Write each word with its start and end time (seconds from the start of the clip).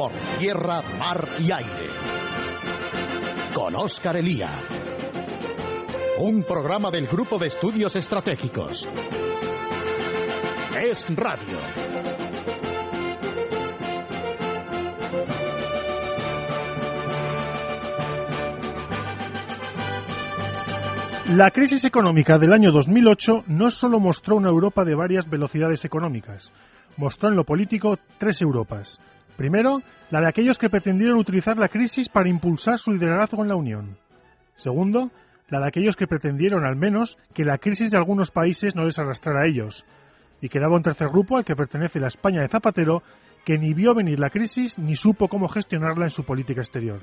por 0.00 0.12
tierra, 0.38 0.80
mar 0.98 1.28
y 1.38 1.52
aire. 1.52 1.90
Con 3.52 3.76
Óscar 3.76 4.16
Elía. 4.16 4.48
Un 6.20 6.42
programa 6.42 6.90
del 6.90 7.06
Grupo 7.06 7.38
de 7.38 7.48
Estudios 7.48 7.94
Estratégicos. 7.96 8.88
Es 10.82 11.06
Radio. 11.14 11.58
La 21.34 21.50
crisis 21.50 21.84
económica 21.84 22.38
del 22.38 22.54
año 22.54 22.72
2008 22.72 23.44
no 23.48 23.70
solo 23.70 24.00
mostró 24.00 24.36
una 24.36 24.48
Europa 24.48 24.82
de 24.82 24.94
varias 24.94 25.28
velocidades 25.28 25.84
económicas, 25.84 26.50
mostró 26.96 27.28
en 27.28 27.36
lo 27.36 27.44
político 27.44 27.98
tres 28.16 28.40
Europas. 28.40 28.98
Primero, 29.40 29.80
la 30.10 30.20
de 30.20 30.28
aquellos 30.28 30.58
que 30.58 30.68
pretendieron 30.68 31.18
utilizar 31.18 31.56
la 31.56 31.70
crisis 31.70 32.10
para 32.10 32.28
impulsar 32.28 32.78
su 32.78 32.92
liderazgo 32.92 33.42
en 33.42 33.48
la 33.48 33.56
Unión. 33.56 33.96
Segundo, 34.56 35.10
la 35.48 35.60
de 35.60 35.66
aquellos 35.66 35.96
que 35.96 36.06
pretendieron 36.06 36.66
al 36.66 36.76
menos 36.76 37.16
que 37.32 37.46
la 37.46 37.56
crisis 37.56 37.90
de 37.90 37.96
algunos 37.96 38.32
países 38.32 38.76
no 38.76 38.84
les 38.84 38.98
arrastrara 38.98 39.40
a 39.40 39.46
ellos. 39.46 39.86
Y 40.42 40.50
quedaba 40.50 40.76
un 40.76 40.82
tercer 40.82 41.08
grupo 41.08 41.38
al 41.38 41.46
que 41.46 41.56
pertenece 41.56 41.98
la 42.00 42.08
España 42.08 42.42
de 42.42 42.48
Zapatero, 42.48 43.02
que 43.46 43.56
ni 43.56 43.72
vio 43.72 43.94
venir 43.94 44.20
la 44.20 44.28
crisis 44.28 44.78
ni 44.78 44.94
supo 44.94 45.28
cómo 45.28 45.48
gestionarla 45.48 46.04
en 46.04 46.10
su 46.10 46.22
política 46.22 46.60
exterior. 46.60 47.00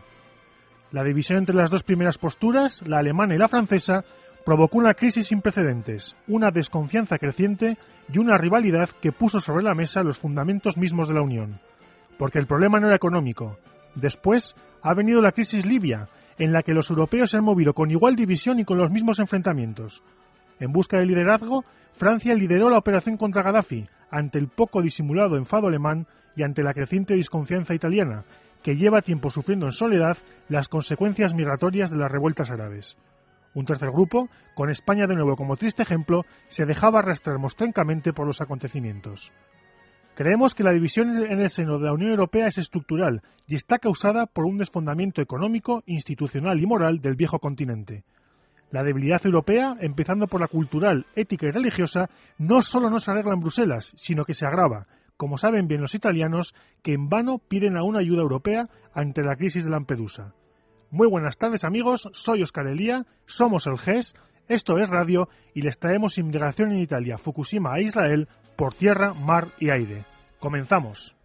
La 0.91 1.03
división 1.03 1.39
entre 1.39 1.55
las 1.55 1.71
dos 1.71 1.81
primeras 1.81 2.19
posturas, 2.19 2.87
la 2.87 2.99
alemana 2.99 3.33
y 3.33 3.39
la 3.39 3.47
francesa, 3.47 4.03
provocó 4.45 4.77
una 4.77 4.93
crisis 4.93 5.25
sin 5.25 5.41
precedentes, 5.41 6.15
una 6.27 6.51
desconfianza 6.51 7.17
creciente 7.17 7.79
y 8.13 8.19
una 8.19 8.37
rivalidad 8.37 8.91
que 9.01 9.11
puso 9.11 9.39
sobre 9.39 9.63
la 9.63 9.73
mesa 9.73 10.03
los 10.03 10.19
fundamentos 10.19 10.77
mismos 10.77 11.07
de 11.07 11.15
la 11.15 11.23
Unión. 11.23 11.59
Porque 12.17 12.39
el 12.39 12.47
problema 12.47 12.79
no 12.79 12.87
era 12.87 12.95
económico. 12.95 13.57
Después 13.95 14.55
ha 14.81 14.93
venido 14.93 15.21
la 15.21 15.31
crisis 15.31 15.65
libia, 15.65 16.07
en 16.37 16.51
la 16.51 16.63
que 16.63 16.73
los 16.73 16.89
europeos 16.89 17.31
se 17.31 17.37
han 17.37 17.43
movido 17.43 17.73
con 17.73 17.91
igual 17.91 18.15
división 18.15 18.59
y 18.59 18.65
con 18.65 18.77
los 18.77 18.91
mismos 18.91 19.19
enfrentamientos. 19.19 20.03
En 20.59 20.71
busca 20.71 20.97
de 20.97 21.05
liderazgo, 21.05 21.63
Francia 21.93 22.33
lideró 22.33 22.69
la 22.69 22.77
operación 22.77 23.17
contra 23.17 23.43
Gaddafi, 23.43 23.87
ante 24.09 24.39
el 24.39 24.47
poco 24.47 24.81
disimulado 24.81 25.35
enfado 25.35 25.67
alemán 25.67 26.07
y 26.35 26.43
ante 26.43 26.63
la 26.63 26.73
creciente 26.73 27.15
desconfianza 27.15 27.73
italiana, 27.73 28.23
que 28.63 28.75
lleva 28.75 29.01
tiempo 29.01 29.29
sufriendo 29.29 29.65
en 29.65 29.71
soledad 29.71 30.17
las 30.49 30.69
consecuencias 30.69 31.33
migratorias 31.33 31.89
de 31.89 31.97
las 31.97 32.11
revueltas 32.11 32.49
árabes. 32.51 32.97
Un 33.53 33.65
tercer 33.65 33.89
grupo, 33.91 34.29
con 34.55 34.69
España 34.69 35.07
de 35.07 35.15
nuevo 35.15 35.35
como 35.35 35.57
triste 35.57 35.81
ejemplo, 35.83 36.25
se 36.47 36.65
dejaba 36.65 36.99
arrastrar 36.99 37.39
mostrencamente 37.39 38.13
por 38.13 38.27
los 38.27 38.41
acontecimientos. 38.41 39.31
Creemos 40.17 40.55
que 40.55 40.63
la 40.63 40.73
división 40.73 41.15
en 41.15 41.39
el 41.39 41.49
seno 41.51 41.77
de 41.77 41.85
la 41.85 41.93
Unión 41.93 42.09
Europea 42.09 42.47
es 42.47 42.57
estructural 42.57 43.21
y 43.45 43.53
está 43.53 43.77
causada 43.77 44.25
por 44.25 44.45
un 44.45 44.57
desfondamiento 44.57 45.21
económico, 45.21 45.83
institucional 45.85 46.59
y 46.59 46.65
moral 46.65 47.01
del 47.01 47.13
viejo 47.13 47.37
continente. 47.37 48.03
La 48.71 48.81
debilidad 48.81 49.23
europea, 49.23 49.75
empezando 49.79 50.25
por 50.25 50.41
la 50.41 50.47
cultural, 50.47 51.05
ética 51.15 51.45
y 51.45 51.51
religiosa, 51.51 52.09
no 52.39 52.63
solo 52.63 52.89
no 52.89 52.97
se 52.97 53.11
arregla 53.11 53.35
en 53.35 53.41
Bruselas, 53.41 53.93
sino 53.95 54.25
que 54.25 54.33
se 54.33 54.47
agrava, 54.47 54.87
como 55.17 55.37
saben 55.37 55.67
bien 55.67 55.81
los 55.81 55.93
italianos, 55.93 56.55
que 56.81 56.93
en 56.93 57.09
vano 57.09 57.37
piden 57.37 57.77
a 57.77 57.83
una 57.83 57.99
ayuda 57.99 58.23
europea 58.23 58.69
ante 58.95 59.21
la 59.21 59.35
crisis 59.35 59.65
de 59.65 59.69
Lampedusa. 59.69 60.33
Muy 60.89 61.07
buenas 61.07 61.37
tardes 61.37 61.63
amigos, 61.63 62.09
soy 62.13 62.41
Oscar 62.41 62.65
Elía, 62.65 63.05
somos 63.27 63.67
el 63.67 63.77
GES, 63.77 64.15
esto 64.47 64.77
es 64.77 64.89
Radio 64.89 65.27
y 65.53 65.61
les 65.61 65.77
traemos 65.77 66.17
inmigración 66.17 66.71
en 66.71 66.79
Italia, 66.79 67.17
Fukushima 67.17 67.73
a 67.73 67.81
Israel, 67.81 68.27
por 68.55 68.73
tierra, 68.73 69.13
mar 69.13 69.47
y 69.59 69.69
aire. 69.69 70.05
Comenzamos. 70.39 71.15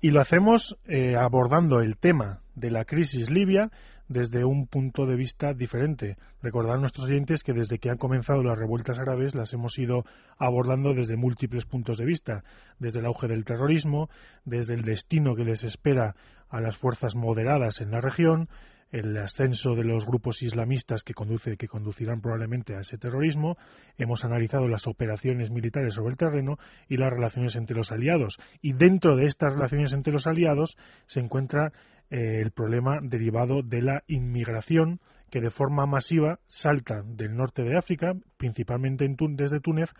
Y 0.00 0.10
lo 0.10 0.20
hacemos 0.20 0.76
eh, 0.86 1.16
abordando 1.16 1.80
el 1.80 1.96
tema 1.96 2.40
de 2.54 2.70
la 2.70 2.84
crisis 2.84 3.30
libia 3.30 3.70
desde 4.08 4.44
un 4.44 4.66
punto 4.66 5.06
de 5.06 5.16
vista 5.16 5.54
diferente. 5.54 6.16
Recordar 6.42 6.76
a 6.76 6.80
nuestros 6.80 7.06
oyentes 7.06 7.42
que 7.42 7.54
desde 7.54 7.78
que 7.78 7.90
han 7.90 7.96
comenzado 7.96 8.42
las 8.42 8.58
revueltas 8.58 8.98
árabes 8.98 9.34
las 9.34 9.52
hemos 9.52 9.78
ido 9.78 10.04
abordando 10.38 10.92
desde 10.92 11.16
múltiples 11.16 11.64
puntos 11.64 11.96
de 11.96 12.04
vista, 12.04 12.44
desde 12.78 13.00
el 13.00 13.06
auge 13.06 13.28
del 13.28 13.44
terrorismo, 13.44 14.10
desde 14.44 14.74
el 14.74 14.82
destino 14.82 15.34
que 15.34 15.44
les 15.44 15.64
espera 15.64 16.14
a 16.54 16.60
las 16.60 16.76
fuerzas 16.76 17.16
moderadas 17.16 17.80
en 17.80 17.90
la 17.90 18.00
región, 18.00 18.48
el 18.92 19.16
ascenso 19.16 19.74
de 19.74 19.82
los 19.82 20.06
grupos 20.06 20.40
islamistas 20.40 21.02
que 21.02 21.12
conduce 21.12 21.56
que 21.56 21.66
conducirán 21.66 22.20
probablemente 22.20 22.76
a 22.76 22.80
ese 22.80 22.96
terrorismo, 22.96 23.56
hemos 23.98 24.24
analizado 24.24 24.68
las 24.68 24.86
operaciones 24.86 25.50
militares 25.50 25.94
sobre 25.94 26.12
el 26.12 26.16
terreno 26.16 26.58
y 26.88 26.96
las 26.96 27.12
relaciones 27.12 27.56
entre 27.56 27.76
los 27.76 27.90
aliados. 27.90 28.38
Y 28.62 28.72
dentro 28.72 29.16
de 29.16 29.26
estas 29.26 29.54
relaciones 29.54 29.92
entre 29.94 30.12
los 30.12 30.28
aliados 30.28 30.76
se 31.06 31.18
encuentra 31.18 31.72
eh, 32.08 32.38
el 32.40 32.52
problema 32.52 33.00
derivado 33.02 33.62
de 33.62 33.82
la 33.82 34.04
inmigración 34.06 35.00
que 35.30 35.40
de 35.40 35.50
forma 35.50 35.86
masiva 35.86 36.38
salta 36.46 37.02
del 37.04 37.34
norte 37.34 37.64
de 37.64 37.76
África, 37.76 38.14
principalmente 38.36 39.04
en 39.04 39.16
desde 39.34 39.58
Túnez, 39.58 39.90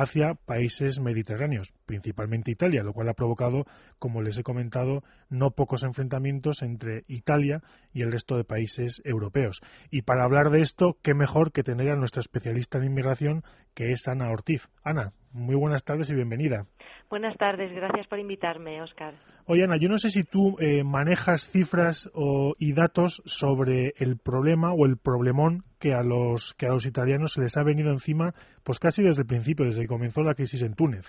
hacia 0.00 0.34
países 0.34 1.00
mediterráneos, 1.00 1.72
principalmente 1.84 2.52
Italia, 2.52 2.84
lo 2.84 2.92
cual 2.92 3.08
ha 3.08 3.14
provocado, 3.14 3.66
como 3.98 4.22
les 4.22 4.38
he 4.38 4.44
comentado, 4.44 5.02
no 5.28 5.50
pocos 5.50 5.82
enfrentamientos 5.82 6.62
entre 6.62 7.02
Italia 7.08 7.62
y 7.92 8.02
el 8.02 8.12
resto 8.12 8.36
de 8.36 8.44
países 8.44 9.02
europeos. 9.04 9.60
Y 9.90 10.02
para 10.02 10.22
hablar 10.22 10.50
de 10.50 10.60
esto, 10.60 10.96
qué 11.02 11.14
mejor 11.14 11.50
que 11.50 11.64
tener 11.64 11.90
a 11.90 11.96
nuestra 11.96 12.20
especialista 12.20 12.78
en 12.78 12.84
inmigración, 12.84 13.42
que 13.74 13.90
es 13.90 14.06
Ana 14.06 14.30
Ortiz. 14.30 14.68
Ana, 14.84 15.12
muy 15.32 15.56
buenas 15.56 15.82
tardes 15.82 16.08
y 16.10 16.14
bienvenida. 16.14 16.66
Buenas 17.10 17.38
tardes, 17.38 17.72
gracias 17.72 18.06
por 18.06 18.18
invitarme, 18.18 18.82
Oscar. 18.82 19.14
Oye, 19.46 19.64
Ana, 19.64 19.78
yo 19.78 19.88
no 19.88 19.96
sé 19.96 20.10
si 20.10 20.24
tú 20.24 20.56
eh, 20.60 20.84
manejas 20.84 21.48
cifras 21.48 22.10
o, 22.12 22.54
y 22.58 22.74
datos 22.74 23.22
sobre 23.24 23.94
el 23.96 24.18
problema 24.18 24.74
o 24.74 24.84
el 24.84 24.98
problemón 24.98 25.64
que 25.78 25.94
a 25.94 26.02
los 26.02 26.52
que 26.58 26.66
a 26.66 26.70
los 26.70 26.84
italianos 26.84 27.32
se 27.32 27.40
les 27.40 27.56
ha 27.56 27.62
venido 27.62 27.90
encima, 27.90 28.34
pues 28.62 28.78
casi 28.78 29.02
desde 29.02 29.22
el 29.22 29.26
principio, 29.26 29.64
desde 29.64 29.82
que 29.82 29.88
comenzó 29.88 30.22
la 30.22 30.34
crisis 30.34 30.60
en 30.62 30.74
Túnez. 30.74 31.06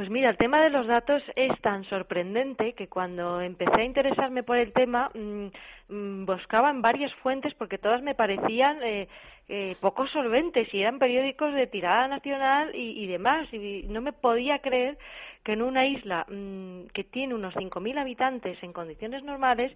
Pues 0.00 0.08
mira, 0.08 0.30
el 0.30 0.38
tema 0.38 0.62
de 0.62 0.70
los 0.70 0.86
datos 0.86 1.22
es 1.36 1.60
tan 1.60 1.84
sorprendente 1.84 2.72
que 2.72 2.88
cuando 2.88 3.42
empecé 3.42 3.82
a 3.82 3.84
interesarme 3.84 4.42
por 4.42 4.56
el 4.56 4.72
tema 4.72 5.10
mm, 5.12 5.48
mm, 5.90 6.24
buscaba 6.24 6.70
en 6.70 6.80
varias 6.80 7.12
fuentes 7.16 7.52
porque 7.52 7.76
todas 7.76 8.00
me 8.00 8.14
parecían 8.14 8.82
eh, 8.82 9.08
eh, 9.50 9.76
poco 9.78 10.06
solventes 10.06 10.72
y 10.72 10.80
eran 10.80 10.98
periódicos 10.98 11.52
de 11.52 11.66
tirada 11.66 12.08
nacional 12.08 12.74
y, 12.74 13.04
y 13.04 13.08
demás. 13.08 13.46
Y 13.52 13.84
no 13.90 14.00
me 14.00 14.14
podía 14.14 14.60
creer 14.60 14.96
que 15.44 15.52
en 15.52 15.60
una 15.60 15.84
isla 15.84 16.24
mm, 16.30 16.86
que 16.94 17.04
tiene 17.04 17.34
unos 17.34 17.54
5.000 17.54 17.98
habitantes 17.98 18.56
en 18.62 18.72
condiciones 18.72 19.22
normales, 19.22 19.70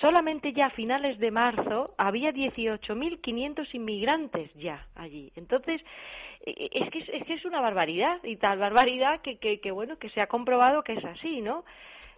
solamente 0.00 0.52
ya 0.52 0.66
a 0.66 0.70
finales 0.70 1.18
de 1.18 1.30
marzo 1.30 1.94
había 1.98 2.32
18.500 2.32 3.74
inmigrantes 3.74 4.52
ya 4.54 4.86
allí. 4.94 5.32
Entonces, 5.36 5.80
e, 6.46 6.50
e, 6.50 6.70
es 6.72 6.90
que 6.90 6.98
es, 6.98 7.24
que 7.24 7.34
es 7.34 7.44
una 7.44 7.60
barbaridad 7.60 8.22
y 8.22 8.36
tal 8.36 8.58
barbaridad 8.58 9.20
que, 9.20 9.38
que, 9.38 9.60
que, 9.60 9.70
bueno, 9.70 9.98
que 9.98 10.10
se 10.10 10.20
ha 10.20 10.26
comprobado 10.26 10.82
que 10.82 10.94
es 10.94 11.04
así, 11.04 11.40
¿no? 11.40 11.64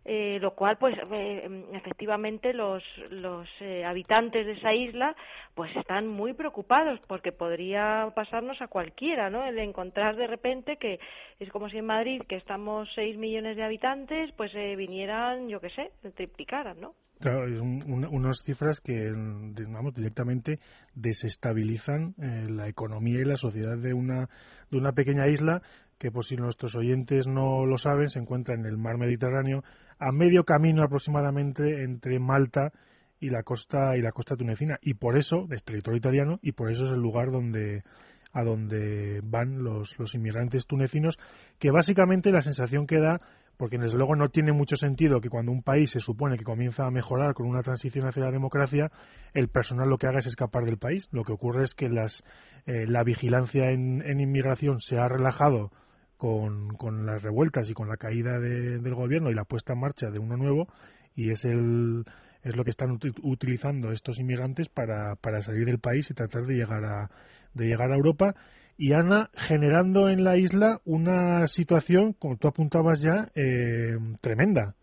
eh, 0.04 0.38
lo 0.40 0.54
cual 0.54 0.78
pues 0.78 0.96
eh, 1.12 1.64
efectivamente 1.72 2.52
los 2.52 2.82
los 3.10 3.48
eh, 3.60 3.84
habitantes 3.84 4.46
de 4.46 4.52
esa 4.52 4.74
isla 4.74 5.14
pues 5.54 5.74
están 5.76 6.08
muy 6.08 6.32
preocupados 6.32 6.98
porque 7.06 7.30
podría 7.30 8.10
pasarnos 8.14 8.60
a 8.60 8.68
cualquiera 8.68 9.30
no 9.30 9.44
el 9.44 9.58
encontrar 9.58 10.16
de 10.16 10.26
repente 10.26 10.76
que 10.76 10.98
es 11.38 11.48
como 11.50 11.68
si 11.68 11.78
en 11.78 11.86
Madrid 11.86 12.22
que 12.28 12.36
estamos 12.36 12.88
seis 12.94 13.16
millones 13.16 13.56
de 13.56 13.62
habitantes 13.62 14.32
pues 14.32 14.52
eh, 14.54 14.74
vinieran 14.76 15.48
yo 15.48 15.60
qué 15.60 15.70
sé 15.70 15.92
triplicaran 16.16 16.80
no 16.80 16.94
Claro, 17.22 17.46
es 17.46 17.60
unas 17.60 18.42
cifras 18.42 18.80
que, 18.80 19.12
digamos, 19.54 19.94
directamente 19.94 20.58
desestabilizan 20.96 22.16
la 22.18 22.66
economía 22.66 23.20
y 23.20 23.24
la 23.24 23.36
sociedad 23.36 23.78
de 23.78 23.94
una, 23.94 24.28
de 24.72 24.76
una 24.76 24.90
pequeña 24.90 25.28
isla 25.28 25.62
que, 25.98 26.10
por 26.10 26.24
si 26.24 26.34
nuestros 26.34 26.74
oyentes 26.74 27.28
no 27.28 27.64
lo 27.64 27.78
saben, 27.78 28.10
se 28.10 28.18
encuentra 28.18 28.56
en 28.56 28.66
el 28.66 28.76
mar 28.76 28.98
Mediterráneo, 28.98 29.62
a 30.00 30.10
medio 30.10 30.42
camino 30.42 30.82
aproximadamente 30.82 31.84
entre 31.84 32.18
Malta 32.18 32.72
y 33.20 33.30
la 33.30 33.44
costa 33.44 33.96
y 33.96 34.02
la 34.02 34.10
costa 34.10 34.34
tunecina. 34.34 34.80
Y 34.82 34.94
por 34.94 35.16
eso 35.16 35.46
es 35.52 35.62
territorio 35.62 35.98
italiano 35.98 36.40
y 36.42 36.50
por 36.50 36.72
eso 36.72 36.86
es 36.86 36.90
el 36.90 36.98
lugar 36.98 37.30
donde 37.30 37.84
a 38.32 38.42
donde 38.42 39.20
van 39.22 39.62
los, 39.62 39.96
los 39.98 40.14
inmigrantes 40.14 40.66
tunecinos 40.66 41.18
que 41.60 41.70
básicamente 41.70 42.32
la 42.32 42.42
sensación 42.42 42.86
que 42.86 42.98
da 42.98 43.20
porque 43.56 43.78
desde 43.78 43.96
luego 43.96 44.16
no 44.16 44.28
tiene 44.28 44.52
mucho 44.52 44.76
sentido 44.76 45.20
que 45.20 45.28
cuando 45.28 45.52
un 45.52 45.62
país 45.62 45.90
se 45.90 46.00
supone 46.00 46.36
que 46.36 46.44
comienza 46.44 46.86
a 46.86 46.90
mejorar 46.90 47.34
con 47.34 47.46
una 47.46 47.62
transición 47.62 48.06
hacia 48.06 48.24
la 48.24 48.30
democracia, 48.30 48.90
el 49.34 49.48
personal 49.48 49.88
lo 49.88 49.98
que 49.98 50.06
haga 50.06 50.18
es 50.18 50.26
escapar 50.26 50.64
del 50.64 50.78
país. 50.78 51.08
Lo 51.12 51.24
que 51.24 51.32
ocurre 51.32 51.64
es 51.64 51.74
que 51.74 51.88
las, 51.88 52.24
eh, 52.66 52.86
la 52.86 53.04
vigilancia 53.04 53.70
en, 53.70 54.02
inmigración 54.20 54.80
se 54.80 54.98
ha 54.98 55.08
relajado 55.08 55.70
con, 56.16 56.76
las 57.04 57.22
revueltas 57.22 57.68
y 57.68 57.74
con 57.74 57.88
la 57.88 57.96
caída 57.96 58.38
del 58.38 58.94
gobierno 58.94 59.30
y 59.30 59.34
la 59.34 59.44
puesta 59.44 59.72
en 59.72 59.80
marcha 59.80 60.10
de 60.10 60.20
uno 60.20 60.36
nuevo 60.36 60.68
y 61.16 61.30
es 61.30 61.44
el 61.44 62.04
es 62.44 62.56
lo 62.56 62.64
que 62.64 62.70
están 62.70 62.98
utilizando 63.22 63.92
estos 63.92 64.18
inmigrantes 64.18 64.68
para, 64.68 65.14
para 65.16 65.42
salir 65.42 65.66
del 65.66 65.78
país 65.78 66.10
y 66.10 66.14
tratar 66.14 66.42
de 66.42 66.54
llegar 66.54 66.84
a 66.84 67.10
de 67.54 67.66
llegar 67.66 67.90
a 67.90 67.96
Europa 67.96 68.34
y 68.82 68.94
Ana 68.94 69.30
generando 69.34 70.08
en 70.08 70.24
la 70.24 70.36
isla 70.36 70.80
una 70.84 71.46
situación, 71.46 72.14
como 72.14 72.36
tú 72.36 72.48
apuntabas 72.48 73.00
ya, 73.00 73.30
eh, 73.36 73.96
tremenda. 74.20 74.74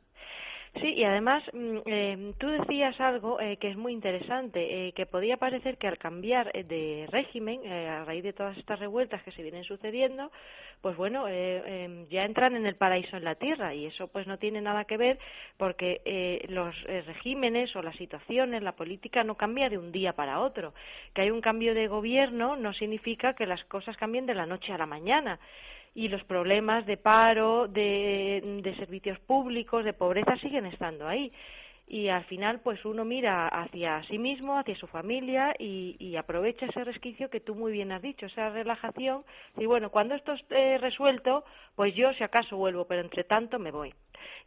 Sí, 0.75 0.93
y 0.93 1.03
además 1.03 1.43
eh, 1.53 2.33
tú 2.37 2.47
decías 2.47 2.99
algo 3.01 3.39
eh, 3.41 3.57
que 3.57 3.69
es 3.69 3.75
muy 3.75 3.91
interesante, 3.91 4.87
eh, 4.87 4.91
que 4.93 5.07
podía 5.07 5.37
parecer 5.37 5.77
que 5.77 5.87
al 5.87 5.97
cambiar 5.97 6.51
eh, 6.53 6.63
de 6.63 7.07
régimen, 7.09 7.65
a 7.67 8.05
raíz 8.05 8.23
de 8.23 8.33
todas 8.33 8.55
estas 8.55 8.79
revueltas 8.79 9.23
que 9.23 9.31
se 9.31 9.41
vienen 9.41 9.63
sucediendo, 9.63 10.31
pues 10.81 10.95
bueno, 10.95 11.27
em, 11.27 12.07
ya 12.07 12.23
entran 12.23 12.55
en 12.55 12.65
el 12.67 12.75
paraíso 12.75 13.17
en 13.17 13.23
la 13.23 13.35
tierra 13.35 13.73
y 13.73 13.87
eso 13.87 14.07
pues 14.07 14.27
no 14.27 14.37
tiene 14.37 14.61
nada 14.61 14.85
que 14.85 14.95
ver 14.95 15.19
porque 15.57 16.45
los 16.47 16.73
regímenes 16.83 17.75
o 17.75 17.81
las 17.81 17.95
situaciones, 17.97 18.63
la 18.63 18.73
política 18.73 19.23
no 19.23 19.35
cambia 19.35 19.69
de 19.69 19.77
un 19.77 19.91
día 19.91 20.13
para 20.13 20.39
otro. 20.39 20.73
Que 21.13 21.23
hay 21.23 21.31
un 21.31 21.41
cambio 21.41 21.73
de 21.73 21.87
gobierno 21.87 22.55
no 22.55 22.73
significa 22.73 23.33
que 23.33 23.45
las 23.45 23.63
cosas 23.65 23.97
cambien 23.97 24.25
de 24.25 24.35
la 24.35 24.45
noche 24.45 24.71
a 24.71 24.77
la 24.77 24.85
mañana 24.85 25.39
y 25.99 26.07
los 26.07 26.23
problemas 26.23 26.85
de 26.85 26.95
paro, 26.95 27.67
de, 27.67 28.73
servicios 28.77 29.19
públicos, 29.19 29.83
de 29.83 29.91
pobreza 29.91 30.37
siguen 30.37 30.65
estando 30.65 31.05
ahí 31.05 31.29
y 31.87 32.07
al 32.07 32.23
final 32.23 32.61
pues 32.61 32.85
uno 32.85 33.03
mira 33.03 33.49
hacia 33.49 34.01
sí 34.03 34.17
mismo, 34.17 34.57
hacia 34.57 34.77
su 34.77 34.87
familia 34.87 35.53
y, 35.59 35.97
y, 35.99 36.15
aprovecha 36.15 36.67
ese 36.67 36.85
resquicio 36.85 37.29
que 37.29 37.41
tú 37.41 37.53
muy 37.53 37.73
bien 37.73 37.91
has 37.91 38.01
dicho, 38.01 38.27
esa 38.27 38.49
relajación 38.49 39.25
y 39.57 39.65
bueno, 39.65 39.89
cuando 39.89 40.15
esto 40.15 40.31
esté 40.31 40.77
resuelto, 40.77 41.43
pues 41.75 41.93
yo 41.95 42.13
si 42.13 42.23
acaso 42.23 42.55
vuelvo, 42.55 42.85
pero 42.85 43.01
entre 43.01 43.25
tanto 43.25 43.59
me 43.59 43.71
voy. 43.71 43.93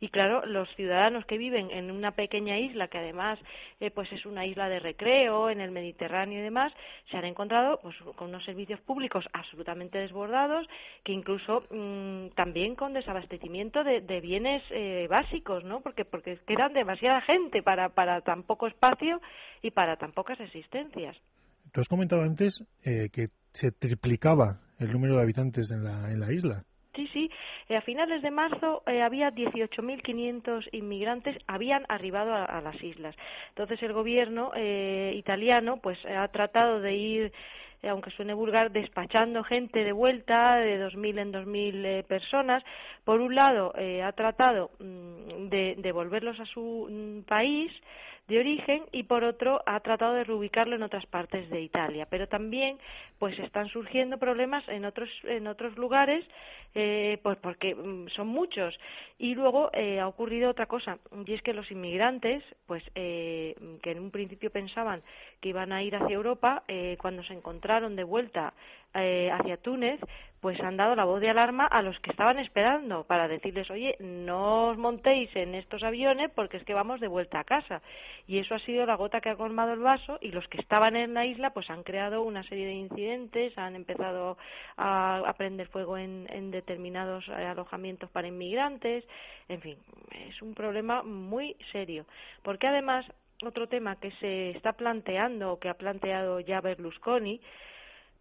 Y 0.01 0.09
claro, 0.09 0.45
los 0.47 0.69
ciudadanos 0.75 1.25
que 1.27 1.39
viven 1.39 1.71
en 1.71 1.91
una 1.91 2.13
pequeña 2.13 2.59
isla, 2.59 2.89
que 2.89 2.99
además 2.99 3.39
eh, 3.81 3.91
pues 3.91 4.11
es 4.13 4.27
una 4.27 4.47
isla 4.47 4.69
de 4.69 4.81
recreo 4.81 5.51
en 5.51 5.61
el 5.61 5.71
Mediterráneo 5.71 6.41
y 6.41 6.43
demás, 6.43 6.73
se 7.11 7.17
han 7.17 7.25
encontrado 7.25 7.79
pues, 7.83 7.97
con 8.17 8.29
unos 8.29 8.45
servicios 8.45 8.81
públicos 8.81 9.25
absolutamente 9.33 9.99
desbordados, 9.99 10.67
que 11.05 11.13
incluso 11.13 11.65
mm, 11.71 12.35
también 12.35 12.75
con 12.75 12.93
desabastecimiento 12.93 13.85
de, 13.85 14.01
de 14.01 14.21
bienes 14.21 14.63
eh, 14.71 15.07
básicos, 15.09 15.65
¿no? 15.65 15.81
Porque, 15.81 16.05
porque 16.05 16.39
quedan 16.47 16.73
demasiada 16.73 17.21
gente 17.23 17.63
para, 17.63 17.91
para 17.91 18.21
tan 18.21 18.43
poco 18.43 18.67
espacio 18.67 19.21
y 19.63 19.71
para 19.71 19.97
tan 19.97 20.13
pocas 20.13 20.41
existencias. 20.41 21.17
Tú 21.73 21.81
has 21.81 21.89
comentado 21.89 22.23
antes 22.23 22.65
eh, 22.85 23.09
que 23.13 23.29
se 23.53 23.71
triplicaba 23.73 24.61
el 24.79 24.93
número 24.93 25.17
de 25.17 25.23
habitantes 25.23 25.71
en 25.71 25.85
la, 25.85 26.11
en 26.11 26.21
la 26.21 26.33
isla. 26.33 26.65
Sí, 26.95 27.09
sí. 27.13 27.31
Eh, 27.69 27.77
a 27.77 27.83
finales 27.83 28.23
de 28.23 28.31
marzo 28.31 28.83
eh, 28.87 29.03
había 29.03 29.31
18.500 29.31 30.69
inmigrantes 30.73 31.37
habían 31.47 31.85
arribado 31.89 32.35
a, 32.35 32.61
las 32.61 32.83
islas. 32.83 33.15
Entonces 33.51 33.83
el 33.83 33.93
gobierno 33.93 34.53
eh, 34.55 35.13
italiano 35.17 35.79
pues 35.79 35.99
ha 36.07 36.27
tratado 36.29 36.81
de 36.81 36.95
ir 36.95 37.33
eh, 37.83 37.89
aunque 37.89 38.11
suene 38.13 38.33
vulgar, 38.35 38.71
despachando 38.71 39.43
gente 39.43 39.83
de 39.83 39.93
vuelta 39.93 40.57
de 40.57 40.81
2.000 40.85 41.19
en 41.21 41.33
2.000 41.33 42.05
personas. 42.05 42.63
Por 43.05 43.21
un 43.21 43.35
lado, 43.35 43.73
ha 43.77 44.13
tratado 44.13 44.71
mm, 44.79 45.49
de 45.49 45.75
devolverlos 45.79 46.39
a 46.39 46.47
su 46.47 46.87
mm, 46.89 47.23
país 47.23 47.73
de 48.29 48.39
origen 48.39 48.85
y 48.93 49.03
por 49.05 49.25
otro 49.25 49.63
ha 49.67 49.81
tratado 49.81 50.15
de 50.15 50.25
reubicarlo 50.25 50.77
en 50.77 50.83
otras 50.83 51.07
partes 51.07 51.51
de 51.51 51.61
Italia. 51.61 52.07
Pero 52.09 52.29
también 52.29 52.79
pues 53.19 53.39
están 53.39 53.69
surgiendo 53.69 54.19
problemas 54.19 54.67
en 54.69 54.85
otros 54.85 55.09
en 55.25 55.47
otros 55.47 55.77
lugares 55.77 56.25
eh, 56.75 57.19
pues 57.23 57.39
porque 57.39 57.75
mm, 57.75 58.09
son 58.09 58.29
muchos 58.29 58.79
y 59.19 59.35
luego 59.35 59.71
eh, 59.73 60.01
ha 60.01 60.09
ocurrido 60.09 60.51
otra 60.51 60.67
cosa 60.67 60.99
y 61.27 61.33
es 61.35 61.43
que 61.43 61.53
los 61.53 61.71
inmigrantes 61.71 62.43
pues 62.67 62.83
eh, 62.95 63.55
que 63.83 63.93
en 63.93 64.01
un 64.01 64.11
principio 64.11 64.51
pensaban 64.51 65.03
que 65.41 65.51
iban 65.51 65.73
a 65.73 65.83
ir 65.83 65.95
hacia 65.95 66.15
Europa 66.15 66.65
eh, 66.69 66.97
cuando 67.01 67.23
se 67.25 67.35
encontraron 67.35 67.97
de 67.97 68.05
vuelta 68.05 68.55
eh, 68.95 69.31
hacia 69.33 69.57
Túnez 69.57 70.01
pues 70.43 70.61
han 70.61 70.77
dado 70.77 70.97
la 70.97 71.05
voz 71.05 71.21
de 71.21 71.31
alarma 71.31 71.67
a 71.67 71.83
los 71.83 71.97
que 72.01 72.11
estaban 72.11 72.37
esperando 72.41 73.05
para 73.05 73.29
decirles, 73.29 73.71
oye, 73.71 73.95
no 74.01 74.71
os 74.71 74.77
montéis 74.77 75.31
en 75.37 75.55
estos 75.55 75.85
aviones 75.85 76.33
porque 76.35 76.57
es 76.57 76.65
que 76.65 76.75
vamos 76.75 76.99
de 76.99 77.07
vuelta 77.07 77.39
a 77.39 77.45
casa. 77.45 77.81
Y 78.27 78.39
eso 78.39 78.57
ha 78.57 78.59
sido 78.59 78.85
la 78.85 78.97
gota 78.97 79.21
que 79.21 79.29
ha 79.29 79.37
colmado 79.37 79.73
el 79.73 79.79
vaso 79.79 80.19
y 80.21 80.33
los 80.33 80.49
que 80.49 80.61
estaban 80.61 80.97
en 80.97 81.15
la 81.15 81.25
isla 81.25 81.51
pues 81.51 81.71
han 81.71 81.85
creado 81.85 82.23
una 82.23 82.43
serie 82.43 82.67
de 82.67 82.73
incidentes, 82.73 83.57
han 83.57 83.77
empezado 83.77 84.37
a, 84.77 85.33
prender 85.39 85.69
fuego 85.69 85.97
en, 85.97 86.51
determinados 86.51 87.25
eh, 87.29 87.47
alojamientos 87.47 88.11
para 88.11 88.27
inmigrantes, 88.27 89.05
en 89.49 89.61
fin, 89.61 89.79
es 90.29 90.43
un 90.43 90.55
problema 90.55 91.05
muy 91.05 91.55
serio. 91.71 92.05
Porque 92.43 92.67
además, 92.67 93.07
otro 93.45 93.69
tema 93.69 93.95
que 93.95 94.11
se 94.19 94.51
está 94.51 94.73
planteando 94.73 95.53
o 95.53 95.61
que 95.61 95.69
ha 95.69 95.75
planteado 95.75 96.41
ya 96.41 96.61
Berlusconi, 96.61 97.41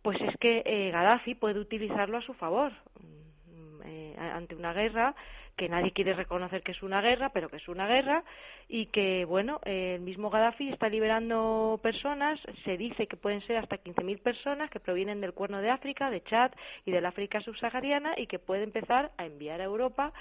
pues 0.01 0.19
es 0.21 0.35
que 0.39 0.63
eh, 0.65 0.91
Gaddafi 0.91 1.35
puede 1.35 1.59
utilizarlo 1.59 2.17
a 2.17 2.21
su 2.21 2.33
favor 2.33 2.71
mm, 2.99 3.81
eh, 3.85 4.15
ante 4.17 4.55
una 4.55 4.73
guerra 4.73 5.15
que 5.57 5.69
nadie 5.69 5.91
quiere 5.91 6.13
reconocer 6.13 6.63
que 6.63 6.71
es 6.71 6.81
una 6.81 7.01
guerra, 7.01 7.29
pero 7.29 7.49
que 7.49 7.57
es 7.57 7.67
una 7.67 7.85
guerra 7.85 8.23
y 8.67 8.87
que, 8.87 9.25
bueno, 9.25 9.59
el 9.65 10.01
mismo 10.01 10.29
Gaddafi 10.29 10.69
está 10.69 10.89
liberando 10.89 11.79
personas, 11.83 12.39
se 12.63 12.77
dice 12.77 13.05
que 13.05 13.17
pueden 13.17 13.45
ser 13.45 13.57
hasta 13.57 13.77
15.000 13.77 14.21
personas 14.21 14.71
que 14.71 14.79
provienen 14.79 15.21
del 15.21 15.33
Cuerno 15.33 15.61
de 15.61 15.69
África, 15.69 16.09
de 16.09 16.23
Chad 16.23 16.51
y 16.85 16.91
del 16.91 17.05
África 17.05 17.41
subsahariana 17.41 18.13
y 18.17 18.27
que 18.27 18.39
puede 18.39 18.63
empezar 18.63 19.11
a 19.17 19.25
enviar 19.25 19.61
a 19.61 19.65
Europa 19.65 20.13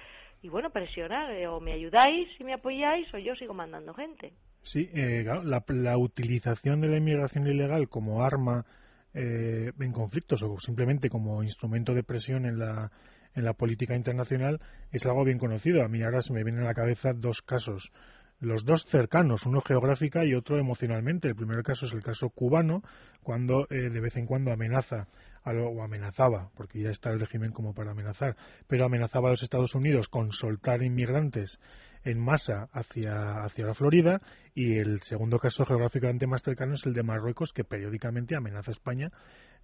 y, 0.42 0.48
bueno, 0.48 0.70
presionar, 0.70 1.30
eh, 1.30 1.46
o 1.46 1.60
me 1.60 1.72
ayudáis 1.72 2.28
y 2.38 2.44
me 2.44 2.54
apoyáis 2.54 3.06
o 3.14 3.18
yo 3.18 3.34
sigo 3.36 3.54
mandando 3.54 3.94
gente. 3.94 4.32
Sí, 4.62 4.90
la, 4.92 5.64
la 5.68 5.96
utilización 5.96 6.82
de 6.82 6.88
la 6.88 6.98
inmigración 6.98 7.46
ilegal 7.46 7.88
como 7.88 8.22
arma 8.22 8.66
eh, 9.14 9.72
en 9.78 9.92
conflictos 9.92 10.42
o 10.42 10.58
simplemente 10.58 11.08
como 11.08 11.42
instrumento 11.42 11.94
de 11.94 12.02
presión 12.02 12.46
en 12.46 12.58
la, 12.58 12.90
en 13.34 13.44
la 13.44 13.54
política 13.54 13.96
internacional 13.96 14.60
es 14.92 15.06
algo 15.06 15.24
bien 15.24 15.38
conocido. 15.38 15.82
A 15.82 15.88
mí 15.88 16.02
ahora 16.02 16.22
se 16.22 16.32
me 16.32 16.44
vienen 16.44 16.62
a 16.62 16.66
la 16.66 16.74
cabeza 16.74 17.12
dos 17.12 17.42
casos, 17.42 17.92
los 18.40 18.64
dos 18.64 18.84
cercanos, 18.86 19.46
uno 19.46 19.60
geográfica 19.60 20.24
y 20.24 20.34
otro 20.34 20.58
emocionalmente. 20.58 21.28
El 21.28 21.36
primer 21.36 21.62
caso 21.62 21.86
es 21.86 21.92
el 21.92 22.02
caso 22.02 22.30
cubano, 22.30 22.82
cuando 23.22 23.66
eh, 23.70 23.90
de 23.90 24.00
vez 24.00 24.16
en 24.16 24.26
cuando 24.26 24.52
amenaza 24.52 25.08
o 25.44 25.82
amenazaba, 25.82 26.50
porque 26.54 26.80
ya 26.80 26.90
está 26.90 27.10
el 27.10 27.20
régimen 27.20 27.50
como 27.50 27.74
para 27.74 27.92
amenazar, 27.92 28.36
pero 28.66 28.84
amenazaba 28.84 29.28
a 29.28 29.30
los 29.30 29.42
Estados 29.42 29.74
Unidos 29.74 30.08
con 30.08 30.32
soltar 30.32 30.82
inmigrantes 30.82 31.58
en 32.04 32.18
masa 32.18 32.68
hacia, 32.72 33.44
hacia 33.44 33.66
la 33.66 33.74
Florida 33.74 34.20
y 34.54 34.78
el 34.78 35.02
segundo 35.02 35.38
caso 35.38 35.64
geográficamente 35.64 36.26
más 36.26 36.42
cercano 36.42 36.74
es 36.74 36.86
el 36.86 36.94
de 36.94 37.02
Marruecos 37.02 37.52
que 37.52 37.64
periódicamente 37.64 38.36
amenaza 38.36 38.70
a 38.70 38.72
España 38.72 39.10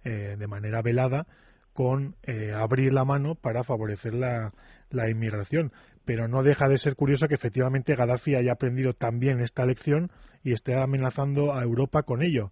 eh, 0.03 0.35
de 0.37 0.47
manera 0.47 0.81
velada 0.81 1.27
con 1.73 2.15
eh, 2.23 2.53
abrir 2.53 2.91
la 2.91 3.05
mano 3.05 3.35
para 3.35 3.63
favorecer 3.63 4.13
la, 4.13 4.51
la 4.89 5.09
inmigración. 5.09 5.71
Pero 6.05 6.27
no 6.27 6.41
deja 6.41 6.67
de 6.67 6.77
ser 6.77 6.95
curioso 6.95 7.27
que 7.27 7.35
efectivamente 7.35 7.95
Gaddafi 7.95 8.35
haya 8.35 8.53
aprendido 8.53 8.93
también 8.93 9.41
esta 9.41 9.65
lección 9.65 10.09
y 10.43 10.53
esté 10.53 10.75
amenazando 10.75 11.53
a 11.53 11.61
Europa 11.61 12.03
con 12.03 12.23
ello. 12.23 12.51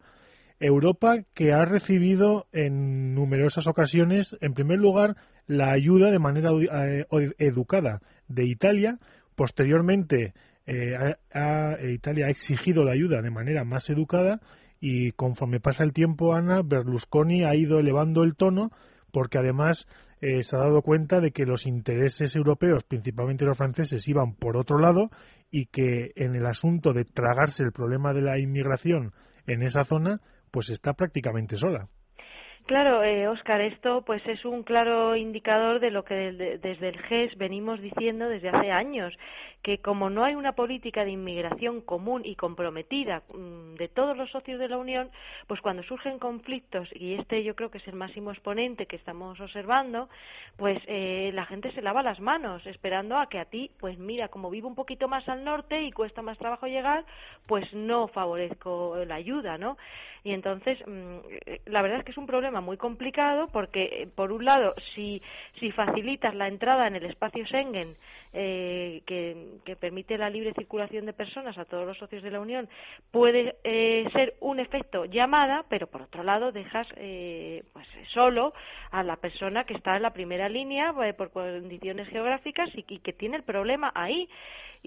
Europa 0.59 1.23
que 1.33 1.53
ha 1.53 1.65
recibido 1.65 2.47
en 2.51 3.13
numerosas 3.13 3.67
ocasiones, 3.67 4.37
en 4.41 4.53
primer 4.53 4.79
lugar, 4.79 5.15
la 5.47 5.71
ayuda 5.71 6.11
de 6.11 6.19
manera 6.19 6.51
eh, 6.51 7.05
educada 7.37 8.01
de 8.27 8.45
Italia, 8.45 8.99
Posteriormente, 9.35 10.33
eh, 10.65 11.15
Italia 11.93 12.27
ha 12.27 12.29
exigido 12.29 12.83
la 12.83 12.93
ayuda 12.93 13.21
de 13.21 13.29
manera 13.29 13.63
más 13.63 13.89
educada 13.89 14.39
y 14.79 15.11
conforme 15.11 15.59
pasa 15.59 15.83
el 15.83 15.93
tiempo, 15.93 16.33
Ana, 16.33 16.61
Berlusconi 16.63 17.43
ha 17.43 17.55
ido 17.55 17.79
elevando 17.79 18.23
el 18.23 18.35
tono 18.35 18.71
porque 19.11 19.37
además 19.37 19.87
eh, 20.21 20.43
se 20.43 20.55
ha 20.55 20.59
dado 20.59 20.81
cuenta 20.81 21.19
de 21.19 21.31
que 21.31 21.45
los 21.45 21.65
intereses 21.65 22.35
europeos, 22.35 22.83
principalmente 22.83 23.45
los 23.45 23.57
franceses, 23.57 24.07
iban 24.07 24.33
por 24.35 24.57
otro 24.57 24.77
lado 24.77 25.09
y 25.51 25.67
que 25.67 26.11
en 26.15 26.35
el 26.35 26.45
asunto 26.45 26.93
de 26.93 27.05
tragarse 27.05 27.63
el 27.63 27.71
problema 27.71 28.13
de 28.13 28.21
la 28.21 28.39
inmigración 28.39 29.13
en 29.47 29.61
esa 29.61 29.83
zona, 29.83 30.21
pues 30.51 30.69
está 30.69 30.93
prácticamente 30.93 31.57
sola. 31.57 31.89
Claro, 32.65 33.03
eh, 33.03 33.27
Oscar, 33.27 33.61
esto 33.61 34.01
pues 34.01 34.25
es 34.25 34.43
un 34.43 34.63
claro 34.63 35.15
indicador 35.15 35.79
de 35.79 35.91
lo 35.91 36.03
que 36.03 36.15
desde 36.15 36.87
el 36.87 36.99
GES 36.99 37.37
venimos 37.37 37.79
diciendo 37.79 38.27
desde 38.27 38.49
hace 38.49 38.71
años, 38.71 39.13
que 39.61 39.77
como 39.79 40.09
no 40.09 40.23
hay 40.23 40.33
una 40.33 40.53
política 40.53 41.05
de 41.05 41.11
inmigración 41.11 41.81
común 41.81 42.23
y 42.25 42.35
comprometida 42.35 43.21
mm, 43.31 43.75
de 43.75 43.87
todos 43.87 44.17
los 44.17 44.31
socios 44.31 44.59
de 44.59 44.67
la 44.67 44.77
Unión, 44.77 45.11
pues 45.45 45.61
cuando 45.61 45.83
surgen 45.83 46.17
conflictos, 46.17 46.89
y 46.95 47.13
este 47.13 47.43
yo 47.43 47.55
creo 47.55 47.69
que 47.69 47.77
es 47.77 47.87
el 47.87 47.95
máximo 47.95 48.31
exponente 48.31 48.87
que 48.87 48.95
estamos 48.95 49.39
observando, 49.39 50.09
pues 50.57 50.79
eh, 50.87 51.29
la 51.35 51.45
gente 51.45 51.71
se 51.73 51.83
lava 51.83 52.01
las 52.01 52.19
manos 52.19 52.65
esperando 52.65 53.17
a 53.17 53.27
que 53.27 53.37
a 53.39 53.45
ti, 53.45 53.69
pues 53.79 53.99
mira, 53.99 54.29
como 54.29 54.49
vivo 54.49 54.67
un 54.67 54.75
poquito 54.75 55.07
más 55.07 55.27
al 55.29 55.43
norte 55.43 55.83
y 55.83 55.91
cuesta 55.91 56.23
más 56.23 56.37
trabajo 56.39 56.65
llegar, 56.65 57.05
pues 57.45 57.71
no 57.73 58.07
favorezco 58.07 58.97
la 59.05 59.15
ayuda, 59.15 59.59
¿no? 59.59 59.77
Y 60.23 60.31
entonces, 60.31 60.79
mm, 60.87 61.17
la 61.67 61.81
verdad 61.83 61.99
es 61.99 62.05
que 62.05 62.11
es 62.11 62.17
un 62.17 62.25
problema 62.25 62.54
muy 62.61 62.77
complicado 62.77 63.47
porque, 63.51 63.83
eh, 63.83 64.07
por 64.13 64.31
un 64.31 64.45
lado, 64.45 64.73
si, 64.93 65.21
si 65.59 65.71
facilitas 65.71 66.35
la 66.35 66.47
entrada 66.47 66.87
en 66.87 66.95
el 66.95 67.05
espacio 67.05 67.45
Schengen, 67.45 67.95
eh, 68.33 69.01
que, 69.05 69.59
que, 69.63 69.75
permite 69.75 70.17
la 70.17 70.29
libre 70.29 70.53
circulación 70.53 71.05
de 71.05 71.13
personas 71.13 71.57
a 71.57 71.65
todos 71.65 71.85
los 71.85 71.97
socios 71.97 72.21
de 72.21 72.31
la 72.31 72.39
Unión, 72.39 72.67
puede 73.11 73.55
eh, 73.63 74.07
ser 74.11 74.35
un 74.41 74.59
efecto 74.59 75.05
llamada, 75.05 75.63
pero 75.69 75.87
por 75.87 76.01
otro 76.01 76.23
lado 76.23 76.51
dejas 76.51 76.87
eh, 76.97 77.63
pues 77.71 77.87
solo 78.13 78.53
a 78.91 79.03
la 79.03 79.15
persona 79.17 79.63
que 79.63 79.73
está 79.73 79.95
en 79.95 80.01
la 80.01 80.13
primera 80.13 80.49
línea 80.49 80.93
eh, 81.03 81.13
por 81.13 81.31
condiciones 81.31 82.07
geográficas 82.09 82.69
y, 82.75 82.85
y 82.87 82.99
que 82.99 83.13
tiene 83.13 83.37
el 83.37 83.43
problema 83.43 83.91
ahí 83.95 84.27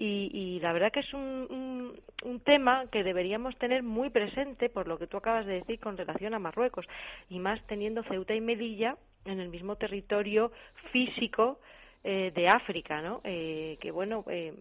y, 0.01 0.59
la 0.61 0.71
verdad 0.71 0.91
que 0.91 1.01
es 1.01 1.13
un, 1.13 1.93
un, 2.23 2.39
tema 2.39 2.85
que 2.89 3.03
deberíamos 3.03 3.57
tener 3.57 3.83
muy 3.83 4.09
presente 4.09 4.69
por 4.69 4.87
lo 4.87 4.97
que 4.97 5.07
tú 5.07 5.17
acabas 5.17 5.45
de 5.45 5.55
decir 5.55 5.79
con 5.79 5.97
relación 5.97 6.33
a 6.33 6.39
Marruecos 6.39 6.85
y 7.29 7.39
más 7.39 7.61
teniendo 7.67 8.03
Ceuta 8.03 8.33
y 8.33 8.39
Melilla 8.39 8.95
en 9.25 9.41
el 9.41 9.49
mismo 9.49 9.75
territorio 9.75 10.51
físico 10.91 11.59
eh, 12.03 12.31
de 12.33 12.47
África, 12.47 13.01
¿no? 13.01 13.19
Eh, 13.25 13.77
que 13.81 13.91
bueno, 13.91 14.23
eh, 14.29 14.53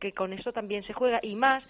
que 0.00 0.12
con 0.12 0.32
eso 0.32 0.52
también 0.52 0.82
se 0.84 0.92
juega 0.92 1.20
y 1.22 1.36
más 1.36 1.62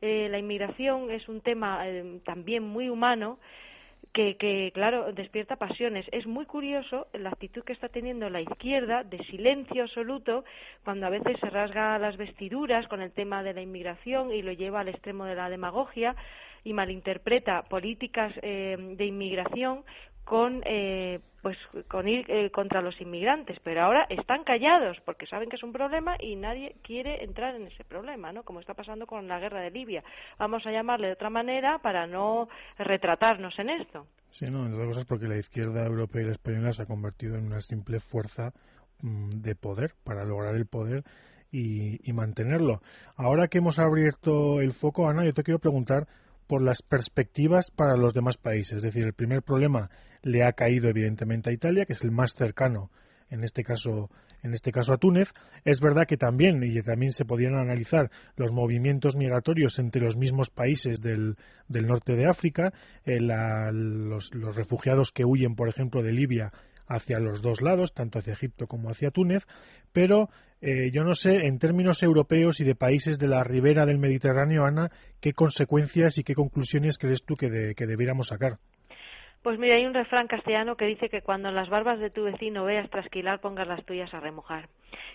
la 0.00 0.38
inmigración 0.38 1.10
es 1.10 1.28
un 1.28 1.40
tema 1.40 1.82
también 2.24 2.62
muy 2.62 2.88
humano 2.88 3.40
que, 4.12 4.36
que, 4.36 4.70
claro, 4.72 5.12
despierta 5.12 5.56
pasiones. 5.56 6.06
Es 6.12 6.26
muy 6.26 6.46
curioso 6.46 7.06
la 7.12 7.30
actitud 7.30 7.62
que 7.62 7.72
está 7.72 7.88
teniendo 7.88 8.28
la 8.30 8.40
izquierda 8.40 9.04
de 9.04 9.18
silencio 9.26 9.82
absoluto 9.82 10.44
cuando 10.84 11.06
a 11.06 11.10
veces 11.10 11.36
se 11.40 11.50
rasga 11.50 11.98
las 11.98 12.16
vestiduras 12.16 12.86
con 12.88 13.00
el 13.00 13.12
tema 13.12 13.42
de 13.42 13.54
la 13.54 13.62
inmigración 13.62 14.32
y 14.32 14.42
lo 14.42 14.52
lleva 14.52 14.80
al 14.80 14.88
extremo 14.88 15.24
de 15.24 15.34
la 15.34 15.50
demagogia 15.50 16.16
y 16.64 16.72
malinterpreta 16.72 17.62
políticas 17.62 18.32
eh, 18.42 18.76
de 18.78 19.04
inmigración 19.04 19.84
con 20.28 20.60
eh, 20.66 21.20
pues 21.40 21.56
con 21.88 22.06
ir 22.06 22.26
eh, 22.28 22.50
contra 22.50 22.82
los 22.82 23.00
inmigrantes 23.00 23.58
pero 23.64 23.82
ahora 23.82 24.06
están 24.10 24.44
callados 24.44 24.98
porque 25.06 25.26
saben 25.26 25.48
que 25.48 25.56
es 25.56 25.62
un 25.62 25.72
problema 25.72 26.16
y 26.20 26.36
nadie 26.36 26.76
quiere 26.82 27.24
entrar 27.24 27.54
en 27.54 27.66
ese 27.66 27.82
problema 27.82 28.30
no 28.30 28.42
como 28.42 28.60
está 28.60 28.74
pasando 28.74 29.06
con 29.06 29.26
la 29.26 29.40
guerra 29.40 29.62
de 29.62 29.70
Libia. 29.70 30.04
Vamos 30.38 30.66
a 30.66 30.70
llamarle 30.70 31.06
de 31.06 31.12
otra 31.14 31.30
manera 31.30 31.78
para 31.78 32.06
no 32.06 32.48
retratarnos 32.76 33.58
en 33.58 33.70
esto. 33.70 34.06
Sí 34.32 34.44
no 34.50 34.66
en 34.66 34.74
otras 34.74 34.88
cosas 34.88 35.04
porque 35.06 35.28
la 35.28 35.38
izquierda 35.38 35.86
europea 35.86 36.22
y 36.22 36.26
la 36.26 36.32
española 36.32 36.74
se 36.74 36.82
ha 36.82 36.86
convertido 36.86 37.36
en 37.36 37.46
una 37.46 37.62
simple 37.62 37.98
fuerza 37.98 38.52
mm, 39.00 39.30
de 39.40 39.54
poder 39.54 39.94
para 40.04 40.26
lograr 40.26 40.56
el 40.56 40.66
poder 40.66 41.04
y, 41.50 42.06
y 42.06 42.12
mantenerlo. 42.12 42.82
Ahora 43.16 43.48
que 43.48 43.58
hemos 43.58 43.78
abierto 43.78 44.60
el 44.60 44.74
foco 44.74 45.08
Ana 45.08 45.24
yo 45.24 45.32
te 45.32 45.42
quiero 45.42 45.58
preguntar 45.58 46.06
por 46.48 46.62
las 46.62 46.82
perspectivas 46.82 47.70
para 47.70 47.96
los 47.96 48.14
demás 48.14 48.38
países. 48.38 48.78
Es 48.78 48.82
decir, 48.82 49.04
el 49.04 49.12
primer 49.12 49.42
problema 49.42 49.90
le 50.22 50.42
ha 50.42 50.52
caído 50.54 50.88
evidentemente 50.88 51.50
a 51.50 51.52
Italia, 51.52 51.84
que 51.84 51.92
es 51.92 52.02
el 52.02 52.10
más 52.10 52.34
cercano, 52.34 52.90
en 53.30 53.44
este 53.44 53.62
caso, 53.62 54.10
en 54.42 54.54
este 54.54 54.72
caso 54.72 54.94
a 54.94 54.96
Túnez. 54.96 55.28
Es 55.64 55.80
verdad 55.80 56.06
que 56.08 56.16
también, 56.16 56.62
y 56.64 56.80
también 56.82 57.12
se 57.12 57.26
podían 57.26 57.54
analizar 57.54 58.10
los 58.36 58.50
movimientos 58.50 59.14
migratorios 59.14 59.78
entre 59.78 60.02
los 60.02 60.16
mismos 60.16 60.50
países 60.50 61.00
del, 61.00 61.36
del 61.68 61.86
norte 61.86 62.16
de 62.16 62.26
África, 62.26 62.72
eh, 63.04 63.20
los, 63.20 64.34
los 64.34 64.56
refugiados 64.56 65.12
que 65.12 65.24
huyen, 65.24 65.54
por 65.54 65.68
ejemplo, 65.68 66.02
de 66.02 66.12
Libia 66.12 66.52
hacia 66.88 67.18
los 67.20 67.42
dos 67.42 67.60
lados, 67.60 67.92
tanto 67.92 68.18
hacia 68.18 68.32
Egipto 68.32 68.66
como 68.66 68.90
hacia 68.90 69.10
Túnez, 69.10 69.46
pero 69.92 70.28
eh, 70.60 70.90
yo 70.92 71.04
no 71.04 71.14
sé, 71.14 71.46
en 71.46 71.58
términos 71.58 72.02
europeos 72.02 72.60
y 72.60 72.64
de 72.64 72.74
países 72.74 73.18
de 73.18 73.28
la 73.28 73.44
ribera 73.44 73.86
del 73.86 73.98
Mediterráneo, 73.98 74.64
Ana, 74.64 74.90
qué 75.20 75.32
consecuencias 75.32 76.18
y 76.18 76.24
qué 76.24 76.34
conclusiones 76.34 76.98
crees 76.98 77.24
tú 77.24 77.34
que, 77.34 77.74
que 77.76 77.86
debiéramos 77.86 78.28
sacar. 78.28 78.58
Pues 79.42 79.56
mira, 79.58 79.76
hay 79.76 79.86
un 79.86 79.94
refrán 79.94 80.26
castellano 80.26 80.76
que 80.76 80.86
dice 80.86 81.08
que 81.08 81.22
cuando 81.22 81.52
las 81.52 81.68
barbas 81.68 82.00
de 82.00 82.10
tu 82.10 82.24
vecino 82.24 82.64
veas 82.64 82.90
trasquilar, 82.90 83.40
pongas 83.40 83.68
las 83.68 83.84
tuyas 83.84 84.12
a 84.12 84.20
remojar. 84.20 84.68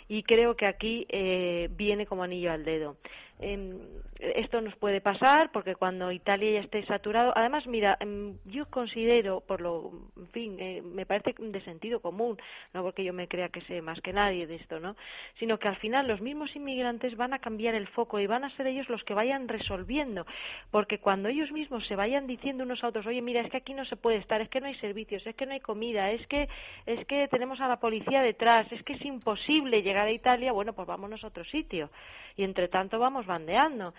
Y 0.07 0.23
creo 0.23 0.55
que 0.55 0.65
aquí 0.65 1.05
eh, 1.09 1.67
viene 1.71 2.05
como 2.05 2.23
anillo 2.23 2.51
al 2.51 2.63
dedo. 2.63 2.95
Eh, 3.43 4.01
esto 4.35 4.61
nos 4.61 4.75
puede 4.77 5.01
pasar 5.01 5.51
porque 5.51 5.75
cuando 5.75 6.11
Italia 6.11 6.51
ya 6.51 6.59
esté 6.61 6.85
saturado, 6.85 7.33
además, 7.35 7.67
mira, 7.67 7.97
em, 7.99 8.37
yo 8.45 8.65
considero, 8.69 9.41
por 9.41 9.59
lo, 9.59 9.91
en 10.17 10.27
fin, 10.29 10.57
eh, 10.59 10.81
me 10.81 11.05
parece 11.05 11.35
de 11.37 11.61
sentido 11.61 11.99
común, 11.99 12.37
no 12.73 12.83
porque 12.83 13.03
yo 13.03 13.11
me 13.11 13.27
crea 13.27 13.49
que 13.49 13.61
sé 13.61 13.81
más 13.81 13.99
que 14.01 14.13
nadie 14.13 14.47
de 14.47 14.55
esto, 14.55 14.79
¿no? 14.79 14.95
Sino 15.39 15.59
que 15.59 15.67
al 15.67 15.75
final 15.77 16.07
los 16.07 16.21
mismos 16.21 16.55
inmigrantes 16.55 17.17
van 17.17 17.33
a 17.33 17.39
cambiar 17.39 17.75
el 17.75 17.87
foco 17.87 18.19
y 18.19 18.27
van 18.27 18.45
a 18.45 18.55
ser 18.55 18.67
ellos 18.67 18.87
los 18.87 19.03
que 19.03 19.13
vayan 19.13 19.47
resolviendo, 19.47 20.25
porque 20.71 20.99
cuando 20.99 21.27
ellos 21.27 21.51
mismos 21.51 21.85
se 21.87 21.95
vayan 21.95 22.25
diciendo 22.25 22.63
unos 22.63 22.83
a 22.83 22.87
otros, 22.87 23.05
oye, 23.05 23.21
mira, 23.21 23.41
es 23.41 23.51
que 23.51 23.57
aquí 23.57 23.73
no 23.73 23.83
se 23.85 23.97
puede 23.97 24.17
estar, 24.17 24.39
es 24.39 24.49
que 24.49 24.61
no 24.61 24.67
hay 24.67 24.75
servicios, 24.75 25.25
es 25.27 25.35
que 25.35 25.45
no 25.45 25.53
hay 25.53 25.59
comida, 25.59 26.11
es 26.11 26.25
que, 26.27 26.47
es 26.85 27.05
que 27.07 27.27
tenemos 27.27 27.59
a 27.59 27.67
la 27.67 27.77
policía 27.77 28.21
detrás, 28.21 28.71
es 28.71 28.83
que 28.83 28.93
es 28.93 29.03
imposible 29.03 29.81
llegar 29.81 30.07
a 30.07 30.11
Italia, 30.11 30.53
bueno, 30.53 30.73
pues 30.73 30.87
vámonos 30.87 31.23
a 31.23 31.27
otro 31.27 31.43
sitio. 31.43 31.89
Y 32.35 32.43
entre 32.43 32.67
tanto 32.67 32.97
vamos 32.97 33.27
bandeando. 33.33 33.93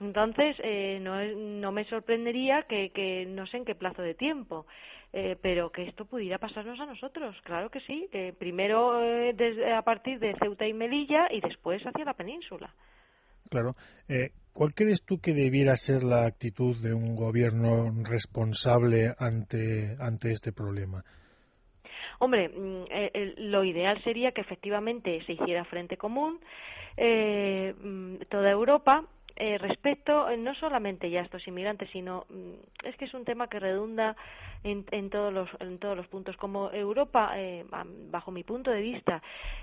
Entonces, 0.00 0.56
eh, 0.62 0.98
no, 1.00 1.22
no 1.24 1.72
me 1.72 1.84
sorprendería 1.84 2.62
que, 2.68 2.90
que 2.90 3.26
no 3.26 3.46
sé 3.46 3.58
en 3.58 3.64
qué 3.64 3.74
plazo 3.74 4.02
de 4.02 4.14
tiempo, 4.14 4.66
eh, 5.12 5.36
pero 5.42 5.70
que 5.70 5.88
esto 5.88 6.04
pudiera 6.04 6.38
pasarnos 6.38 6.78
a 6.80 6.86
nosotros, 6.86 7.36
claro 7.42 7.68
que 7.68 7.80
sí, 7.80 8.08
eh, 8.12 8.32
primero 8.38 8.98
desde, 9.34 9.74
a 9.74 9.82
partir 9.82 10.20
de 10.20 10.36
Ceuta 10.38 10.66
y 10.66 10.72
Melilla 10.72 11.26
y 11.30 11.40
después 11.40 11.82
hacia 11.82 12.04
la 12.04 12.14
península. 12.14 12.72
Claro. 13.50 13.74
Eh, 14.08 14.30
¿Cuál 14.52 14.72
crees 14.74 15.02
tú 15.04 15.18
que 15.18 15.32
debiera 15.32 15.76
ser 15.76 16.02
la 16.04 16.26
actitud 16.26 16.76
de 16.82 16.94
un 16.94 17.16
gobierno 17.16 17.92
responsable 18.04 19.12
ante, 19.18 19.96
ante 19.98 20.30
este 20.30 20.52
problema? 20.52 21.04
Hombre, 22.20 22.50
mm, 22.50 22.84
eh, 22.90 23.34
lo 23.38 23.64
ideal 23.64 24.00
sería 24.04 24.32
que 24.32 24.42
efectivamente 24.42 25.22
se 25.24 25.32
hiciera 25.32 25.64
frente 25.64 25.96
común 25.96 26.38
eh, 26.96 27.74
mm, 27.82 28.16
toda 28.28 28.50
Europa 28.50 29.04
eh, 29.36 29.56
respecto 29.56 30.28
eh, 30.28 30.36
no 30.36 30.54
solamente 30.54 31.08
ya 31.08 31.20
a 31.20 31.24
estos 31.24 31.46
inmigrantes, 31.48 31.88
sino 31.90 32.26
mm, 32.28 32.86
es 32.86 32.94
que 32.96 33.06
es 33.06 33.14
un 33.14 33.24
tema 33.24 33.48
que 33.48 33.58
redunda 33.58 34.14
en, 34.64 34.84
en 34.90 35.10
todos 35.10 35.32
los 35.32 35.48
en 35.60 35.78
todos 35.78 35.96
los 35.96 36.06
puntos. 36.08 36.36
Como 36.36 36.70
Europa, 36.70 37.32
eh, 37.36 37.64
bajo 38.10 38.30
mi 38.30 38.44
punto 38.44 38.70
de 38.70 38.80
vista, 38.80 39.22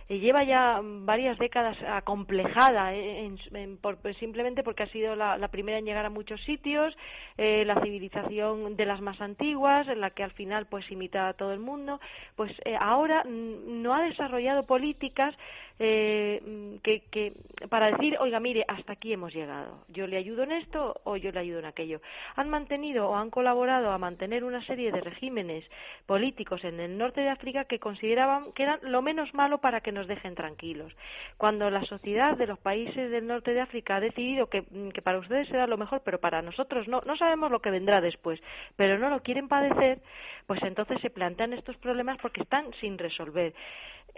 eh, 0.10 0.20
lleva 0.20 0.44
ya 0.44 0.82
varias 0.84 1.38
décadas 1.38 1.77
acomplejada 1.88 2.94
en, 2.94 3.38
en, 3.54 3.77
por, 3.77 3.98
simplemente 4.20 4.63
porque 4.63 4.84
ha 4.84 4.89
sido 4.89 5.16
la, 5.16 5.48
primera 5.50 5.77
en 5.77 5.86
llegar 5.86 6.06
a 6.06 6.10
muchos 6.10 6.42
sitios, 6.44 6.96
eh, 7.38 7.63
la 7.66 7.82
civilización 7.82 8.75
de 8.75 8.86
las 8.86 9.01
más 9.01 9.20
antiguas, 9.22 9.88
en 9.88 10.01
la 10.01 10.12
que 10.12 10.24
al 10.24 10.32
final 10.32 10.66
pues 10.68 10.89
imita 10.92 11.30
a 11.30 11.34
todo 11.34 11.54
el 11.54 11.60
mundo, 11.60 12.00
pues 12.36 12.51
ahora 12.80 13.24
no 13.25 13.94
ha 13.94 14.01
desarrollado 14.04 14.66
políticas 14.66 15.36
eh, 15.80 16.80
que, 16.84 17.01
que 17.12 17.34
para 17.70 17.92
decir, 17.92 18.18
oiga, 18.20 18.39
mire, 18.39 18.66
hasta 18.68 18.94
aquí 18.94 19.13
hemos 19.13 19.34
llegado. 19.34 19.84
Yo 19.89 20.08
le 20.08 20.18
ayudo 20.18 20.44
en 20.44 20.51
esto 20.54 21.00
o 21.04 21.18
yo 21.18 21.32
le 21.32 21.39
ayudo 21.39 21.60
en 21.60 21.66
aquello. 21.66 22.01
Han 22.36 22.50
mantenido 22.50 23.10
o 23.10 23.16
han 23.16 23.30
colaborado 23.30 23.92
a 23.92 23.98
mantener 23.98 24.44
una 24.44 24.66
serie 24.66 24.87
de 24.91 25.01
regímenes 25.01 25.63
políticos 26.06 26.63
en 26.63 26.79
el 26.79 26.98
norte 26.98 27.22
de 27.22 27.29
África 27.29 27.65
que 27.65 27.79
consideraban 27.79 28.51
que 28.53 28.63
eran 28.63 28.79
lo 28.84 29.01
menos 29.01 29.34
malo 29.34 29.60
para 29.60 29.82
que 29.82 29.91
nos 29.91 30.08
dejen 30.08 30.36
tranquilos. 30.36 30.94
Cuando 31.38 31.70
la 31.70 31.84
sociedad 31.84 32.38
de 32.38 32.48
los 32.48 32.60
países 32.60 33.12
del 33.12 33.27
norte 33.27 33.53
de 33.53 33.62
África 33.62 33.98
ha 33.98 34.00
decidido 34.00 34.48
que, 34.48 34.63
que 34.94 35.01
para 35.01 35.20
ustedes 35.20 35.48
será 35.48 35.67
lo 35.67 35.77
mejor, 35.77 36.01
pero 36.03 36.20
para 36.20 36.41
nosotros 36.41 36.88
no, 36.88 37.01
no 37.06 37.17
sabemos 37.17 37.51
lo 37.51 37.60
que 37.60 37.72
vendrá 37.72 38.01
después, 38.01 38.39
pero 38.75 38.98
no 38.98 39.10
lo 39.10 39.22
quieren 39.22 39.48
padecer, 39.48 40.00
pues 40.46 40.62
entonces 40.63 41.00
se 41.01 41.10
plantean 41.10 41.53
estos 41.53 41.77
problemas 41.77 42.17
porque 42.22 42.41
están 42.41 42.72
sin 42.79 42.98
resolver 42.98 43.53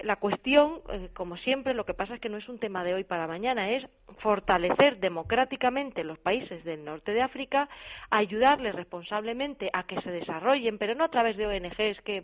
la 0.04 0.16
cuestión, 0.16 0.82
eh, 0.90 1.10
como 1.14 1.38
siempre, 1.38 1.74
lo 1.74 1.86
que 1.86 1.94
pasa 1.94 2.16
es 2.16 2.22
que 2.22 2.30
no 2.30 2.38
es 2.38 2.48
un 2.48 2.60
tema 2.60 2.84
de 2.84 2.94
hoy 2.94 3.04
para 3.04 3.28
mañana, 3.28 3.70
es 3.72 3.86
fortalecer 4.20 5.00
democráticamente 5.00 6.04
los 6.04 6.18
países 6.20 6.64
del 6.64 6.84
norte 6.84 7.12
de 7.12 7.22
África, 7.22 7.70
ayudarles 8.10 8.76
responsablemente 8.76 9.70
a 9.74 9.84
que 9.84 10.00
se 10.02 10.12
desarrollen, 10.12 10.78
pero 10.78 10.96
no 10.96 11.06
a 11.06 11.10
través 11.10 11.38
de 11.38 11.48
ONGs 11.48 12.02
que, 12.04 12.24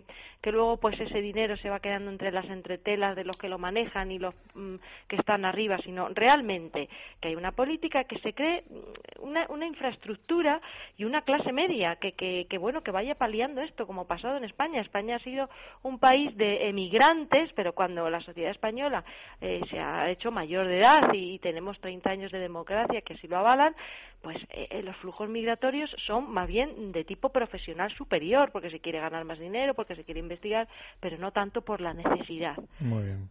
luego 0.51 0.77
pues 0.77 1.00
ese 1.00 1.22
dinero 1.22 1.58
se 1.58 1.70
va 1.70 1.79
quedando 1.79 2.12
entre 2.12 2.32
las 2.32 2.46
entretelas 2.46 3.15
de 3.15 3.25
los 3.25 3.36
que 3.38 3.50
lo 3.50 3.58
manejan 3.58 4.12
y 4.12 4.20
los 4.20 4.36
mm, 4.53 4.75
que 5.08 5.15
están 5.15 5.44
arriba, 5.44 5.77
sino 5.84 6.10
realmente 6.10 6.88
que 7.20 7.29
hay 7.29 7.36
una 7.36 7.51
política 7.51 8.03
que 8.03 8.20
se 8.20 8.34
cree 8.34 8.63
mm, 8.70 9.24
una, 9.24 9.48
una 9.50 9.65
infraestructura 9.65 10.62
y 10.98 11.05
una 11.05 11.24
clase 11.24 11.51
media 11.51 11.96
que, 11.98 12.13
que, 12.13 12.46
que 12.50 12.58
bueno 12.58 12.84
que 12.84 12.91
vaya 12.91 13.15
paliando 13.15 13.62
esto 13.62 13.88
como 13.88 14.01
ha 14.01 14.08
pasado 14.08 14.38
en 14.38 14.44
España. 14.44 14.82
España 14.82 15.15
ha 15.15 15.20
sido 15.20 15.50
un 15.84 16.00
país 16.00 16.36
de 16.38 16.70
emigrantes, 16.70 17.51
cuando 17.74 18.10
la 18.10 18.22
sociedad 18.22 18.52
española 18.52 19.04
eh, 19.42 19.62
se 19.70 19.80
ha 19.80 20.10
hecho 20.10 20.32
mayor 20.32 20.68
de 20.68 20.80
edad 20.80 21.14
y, 21.14 21.40
tenemos 21.40 21.80
30 21.80 22.10
años 22.10 22.32
de 22.32 22.40
democracia 22.40 23.02
que 23.02 23.14
así 23.14 23.28
lo 23.28 23.38
avalan, 23.38 23.76
pues 24.22 24.38
eh, 24.50 24.68
eh, 24.72 24.84
los 24.84 24.96
flujos 24.98 25.30
migratorios 25.30 25.90
son 26.08 26.32
más 26.32 26.48
bien 26.48 26.92
de 26.92 27.04
tipo 27.04 27.30
profesional 27.30 27.92
superior, 27.96 28.52
porque 28.52 28.72
se 28.72 28.80
quiere 28.80 29.00
ganar 29.00 29.26
más 29.26 29.40
dinero, 29.40 29.74
porque 29.74 29.96
se 29.96 30.04
quiere 30.04 30.20
investigar, 30.20 30.68
pero 31.00 31.18
no 31.18 31.32
tanto 31.32 31.62
por 31.62 31.82
la 31.82 31.94
necesidad. 31.94 32.56
Muy 32.80 33.04
bien. 33.04 33.30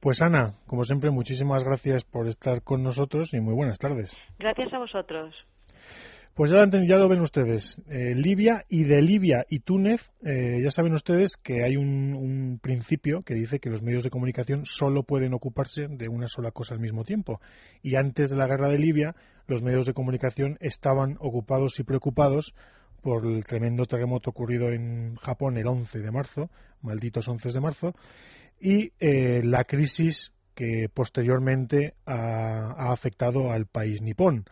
Pues 0.00 0.22
Ana, 0.22 0.54
como 0.66 0.84
siempre, 0.84 1.10
muchísimas 1.10 1.64
gracias 1.64 2.04
por 2.04 2.26
estar 2.26 2.62
con 2.62 2.82
nosotros 2.82 3.34
y 3.34 3.40
muy 3.40 3.54
buenas 3.54 3.78
tardes. 3.78 4.16
Gracias 4.38 4.72
a 4.72 4.78
vosotros. 4.78 5.34
Pues 6.40 6.50
ya 6.52 6.96
lo, 6.96 7.08
ven 7.10 7.20
ustedes. 7.20 7.82
Eh, 7.90 8.14
Libia 8.14 8.64
y 8.66 8.84
de 8.84 9.02
Libia 9.02 9.44
y 9.50 9.58
Túnez, 9.58 10.10
eh, 10.24 10.58
ya 10.64 10.70
saben 10.70 10.94
ustedes 10.94 11.36
que 11.36 11.64
hay 11.64 11.76
un, 11.76 12.14
un, 12.14 12.58
principio 12.62 13.20
que 13.20 13.34
dice 13.34 13.58
que 13.58 13.68
los 13.68 13.82
medios 13.82 14.04
de 14.04 14.08
comunicación 14.08 14.64
solo 14.64 15.02
pueden 15.02 15.34
ocuparse 15.34 15.86
de 15.86 16.08
una 16.08 16.28
sola 16.28 16.50
cosa 16.50 16.72
al 16.72 16.80
mismo 16.80 17.04
tiempo. 17.04 17.42
Y 17.82 17.96
antes 17.96 18.30
de 18.30 18.36
la 18.36 18.46
guerra 18.46 18.70
de 18.70 18.78
Libia, 18.78 19.14
los 19.48 19.60
medios 19.60 19.84
de 19.84 19.92
comunicación 19.92 20.56
estaban 20.60 21.18
ocupados 21.20 21.78
y 21.78 21.82
preocupados 21.82 22.54
por 23.02 23.26
el 23.26 23.44
tremendo 23.44 23.84
terremoto 23.84 24.30
ocurrido 24.30 24.70
en 24.70 25.16
Japón 25.16 25.58
el 25.58 25.66
11 25.66 25.98
de 25.98 26.10
marzo, 26.10 26.48
malditos 26.80 27.28
11 27.28 27.52
de 27.52 27.60
marzo, 27.60 27.94
y 28.58 28.92
eh, 28.98 29.42
la 29.44 29.64
crisis 29.64 30.32
que 30.54 30.88
posteriormente 30.88 31.96
ha, 32.06 32.72
ha 32.78 32.92
afectado 32.92 33.52
al 33.52 33.66
país 33.66 34.00
nipón. 34.00 34.46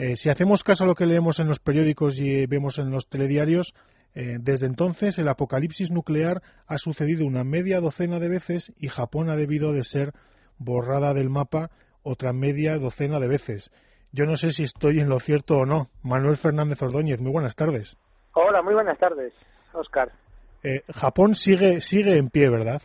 Eh, 0.00 0.16
si 0.16 0.30
hacemos 0.30 0.64
caso 0.64 0.84
a 0.84 0.86
lo 0.86 0.94
que 0.94 1.04
leemos 1.04 1.40
en 1.40 1.46
los 1.46 1.58
periódicos 1.58 2.18
y 2.18 2.46
vemos 2.46 2.78
en 2.78 2.90
los 2.90 3.06
telediarios, 3.10 3.74
eh, 4.14 4.38
desde 4.40 4.64
entonces 4.64 5.18
el 5.18 5.28
apocalipsis 5.28 5.90
nuclear 5.90 6.40
ha 6.66 6.78
sucedido 6.78 7.26
una 7.26 7.44
media 7.44 7.80
docena 7.80 8.18
de 8.18 8.30
veces 8.30 8.72
y 8.78 8.88
Japón 8.88 9.28
ha 9.28 9.36
debido 9.36 9.74
de 9.74 9.84
ser 9.84 10.14
borrada 10.56 11.12
del 11.12 11.28
mapa 11.28 11.68
otra 12.02 12.32
media 12.32 12.78
docena 12.78 13.20
de 13.20 13.28
veces. 13.28 13.70
Yo 14.10 14.24
no 14.24 14.36
sé 14.36 14.52
si 14.52 14.62
estoy 14.62 15.00
en 15.00 15.10
lo 15.10 15.20
cierto 15.20 15.58
o 15.58 15.66
no. 15.66 15.90
Manuel 16.02 16.38
Fernández 16.38 16.80
Ordóñez, 16.80 17.20
muy 17.20 17.32
buenas 17.32 17.54
tardes. 17.54 17.98
Hola, 18.32 18.62
muy 18.62 18.72
buenas 18.72 18.98
tardes, 18.98 19.34
Oscar. 19.74 20.10
Eh, 20.62 20.80
Japón 20.94 21.34
sigue 21.34 21.82
sigue 21.82 22.16
en 22.16 22.30
pie, 22.30 22.48
¿verdad? 22.48 22.80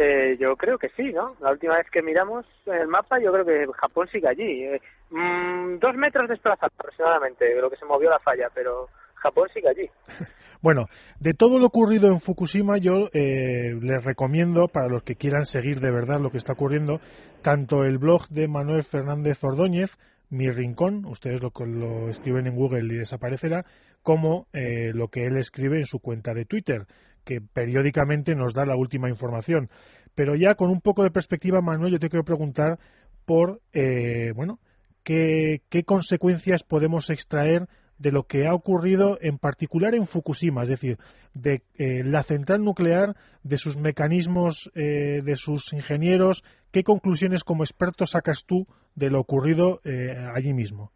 Eh, 0.00 0.36
yo 0.38 0.54
creo 0.56 0.78
que 0.78 0.90
sí, 0.90 1.12
¿no? 1.12 1.34
La 1.40 1.50
última 1.50 1.76
vez 1.76 1.90
que 1.90 2.02
miramos 2.02 2.46
el 2.66 2.86
mapa, 2.86 3.18
yo 3.18 3.32
creo 3.32 3.44
que 3.44 3.66
Japón 3.72 4.06
sigue 4.12 4.28
allí. 4.28 4.64
Eh, 4.64 4.80
mmm, 5.10 5.78
dos 5.80 5.96
metros 5.96 6.28
desplazado 6.28 6.70
aproximadamente, 6.72 7.44
de 7.44 7.60
lo 7.60 7.68
que 7.68 7.76
se 7.76 7.84
movió 7.84 8.08
la 8.08 8.20
falla, 8.20 8.48
pero 8.54 8.86
Japón 9.14 9.48
sigue 9.52 9.68
allí. 9.68 9.90
Bueno, 10.60 10.86
de 11.20 11.34
todo 11.34 11.60
lo 11.60 11.66
ocurrido 11.66 12.08
en 12.08 12.18
Fukushima, 12.18 12.78
yo 12.78 13.10
eh, 13.12 13.78
les 13.80 14.04
recomiendo, 14.04 14.66
para 14.66 14.88
los 14.88 15.04
que 15.04 15.14
quieran 15.14 15.44
seguir 15.44 15.78
de 15.78 15.92
verdad 15.92 16.18
lo 16.18 16.30
que 16.30 16.38
está 16.38 16.54
ocurriendo, 16.54 17.00
tanto 17.42 17.84
el 17.84 17.98
blog 17.98 18.26
de 18.28 18.48
Manuel 18.48 18.82
Fernández 18.82 19.38
Ordóñez, 19.44 19.96
Mi 20.30 20.50
Rincón, 20.50 21.04
ustedes 21.06 21.40
lo, 21.40 21.52
lo 21.64 22.08
escriben 22.08 22.48
en 22.48 22.56
Google 22.56 22.92
y 22.92 22.98
desaparecerá, 22.98 23.66
como 24.02 24.48
eh, 24.52 24.90
lo 24.92 25.06
que 25.06 25.26
él 25.26 25.36
escribe 25.36 25.78
en 25.78 25.86
su 25.86 26.00
cuenta 26.00 26.34
de 26.34 26.44
Twitter, 26.44 26.86
que 27.24 27.40
periódicamente 27.40 28.34
nos 28.34 28.54
da 28.54 28.66
la 28.66 28.76
última 28.76 29.08
información. 29.08 29.70
Pero 30.14 30.34
ya 30.34 30.54
con 30.54 30.70
un 30.70 30.80
poco 30.80 31.02
de 31.02 31.10
perspectiva, 31.10 31.60
Manuel, 31.60 31.92
yo 31.92 31.98
te 31.98 32.08
quiero 32.08 32.24
preguntar 32.24 32.78
por, 33.24 33.60
eh, 33.72 34.32
bueno, 34.34 34.58
qué, 35.04 35.62
qué 35.68 35.84
consecuencias 35.84 36.62
podemos 36.62 37.10
extraer 37.10 37.68
de 37.98 38.12
lo 38.12 38.24
que 38.24 38.46
ha 38.46 38.54
ocurrido 38.54 39.18
en 39.20 39.38
particular 39.38 39.94
en 39.94 40.06
Fukushima, 40.06 40.62
es 40.62 40.68
decir, 40.68 40.98
de 41.34 41.62
eh, 41.78 42.02
la 42.04 42.22
central 42.22 42.64
nuclear, 42.64 43.14
de 43.42 43.56
sus 43.56 43.76
mecanismos, 43.76 44.70
eh, 44.74 45.20
de 45.22 45.36
sus 45.36 45.72
ingenieros, 45.72 46.44
¿qué 46.72 46.84
conclusiones 46.84 47.44
como 47.44 47.64
experto 47.64 48.06
sacas 48.06 48.44
tú 48.46 48.66
de 48.94 49.10
lo 49.10 49.20
ocurrido 49.20 49.80
eh, 49.84 50.16
allí 50.34 50.52
mismo? 50.52 50.92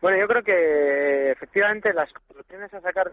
Bueno, 0.00 0.18
yo 0.18 0.26
creo 0.26 0.42
que 0.42 1.30
efectivamente 1.30 1.92
las 1.92 2.12
conclusiones 2.12 2.72
a 2.74 2.80
sacar 2.80 3.12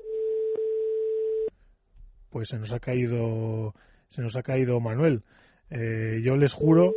pues 2.29 2.49
se 2.49 2.57
nos 2.57 2.71
ha 2.71 2.79
caído 2.79 3.73
se 4.09 4.21
nos 4.21 4.35
ha 4.35 4.43
caído 4.43 4.79
Manuel. 4.79 5.23
Eh, 5.69 6.21
yo 6.23 6.35
les 6.35 6.53
juro 6.53 6.93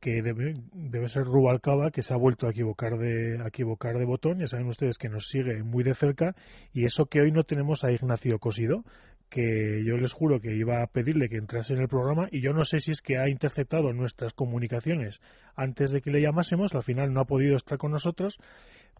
que 0.00 0.20
debe, 0.20 0.54
debe 0.72 1.08
ser 1.08 1.24
Rubalcaba 1.24 1.92
que 1.92 2.02
se 2.02 2.12
ha 2.12 2.16
vuelto 2.16 2.46
a 2.46 2.50
equivocar 2.50 2.98
de 2.98 3.40
a 3.42 3.48
equivocar 3.48 3.98
de 3.98 4.04
botón. 4.04 4.38
Ya 4.38 4.48
saben 4.48 4.66
ustedes 4.66 4.98
que 4.98 5.08
nos 5.08 5.28
sigue 5.28 5.62
muy 5.62 5.84
de 5.84 5.94
cerca 5.94 6.34
y 6.72 6.84
eso 6.84 7.06
que 7.06 7.20
hoy 7.20 7.30
no 7.32 7.44
tenemos 7.44 7.84
a 7.84 7.92
Ignacio 7.92 8.38
Cosido, 8.38 8.84
que 9.32 9.82
yo 9.84 9.96
les 9.96 10.12
juro 10.12 10.40
que 10.40 10.54
iba 10.54 10.82
a 10.82 10.86
pedirle 10.88 11.28
que 11.28 11.36
entrase 11.36 11.72
en 11.72 11.80
el 11.80 11.88
programa 11.88 12.28
y 12.30 12.42
yo 12.42 12.52
no 12.52 12.64
sé 12.64 12.80
si 12.80 12.90
es 12.90 13.00
que 13.00 13.16
ha 13.16 13.30
interceptado 13.30 13.92
nuestras 13.92 14.34
comunicaciones 14.34 15.22
antes 15.56 15.90
de 15.90 16.02
que 16.02 16.10
le 16.10 16.20
llamásemos, 16.20 16.74
al 16.74 16.82
final 16.82 17.14
no 17.14 17.20
ha 17.20 17.24
podido 17.24 17.56
estar 17.56 17.78
con 17.78 17.92
nosotros 17.92 18.38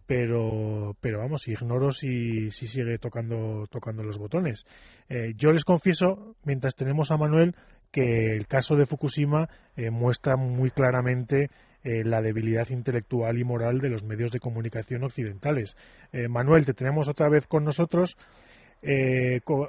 pero 0.05 0.95
pero 0.99 1.19
vamos 1.19 1.47
ignoro 1.47 1.91
si, 1.91 2.51
si 2.51 2.67
sigue 2.67 2.97
tocando 2.97 3.65
tocando 3.69 4.03
los 4.03 4.17
botones. 4.17 4.65
Eh, 5.09 5.33
yo 5.35 5.51
les 5.51 5.65
confieso 5.65 6.35
mientras 6.43 6.75
tenemos 6.75 7.11
a 7.11 7.17
Manuel 7.17 7.55
que 7.93 8.35
el 8.35 8.47
caso 8.47 8.75
de 8.75 8.87
Fukushima 8.87 9.47
eh, 9.77 9.91
muestra 9.91 10.35
muy 10.35 10.71
claramente 10.71 11.51
eh, 11.83 12.03
la 12.03 12.21
debilidad 12.21 12.67
intelectual 12.69 13.37
y 13.37 13.43
moral 13.43 13.79
de 13.79 13.89
los 13.89 14.03
medios 14.03 14.31
de 14.31 14.39
comunicación 14.39 15.03
occidentales. 15.03 15.77
Eh, 16.11 16.27
Manuel 16.27 16.65
te 16.65 16.73
tenemos 16.73 17.07
otra 17.07 17.29
vez 17.29 17.45
con 17.47 17.63
nosotros. 17.63 18.17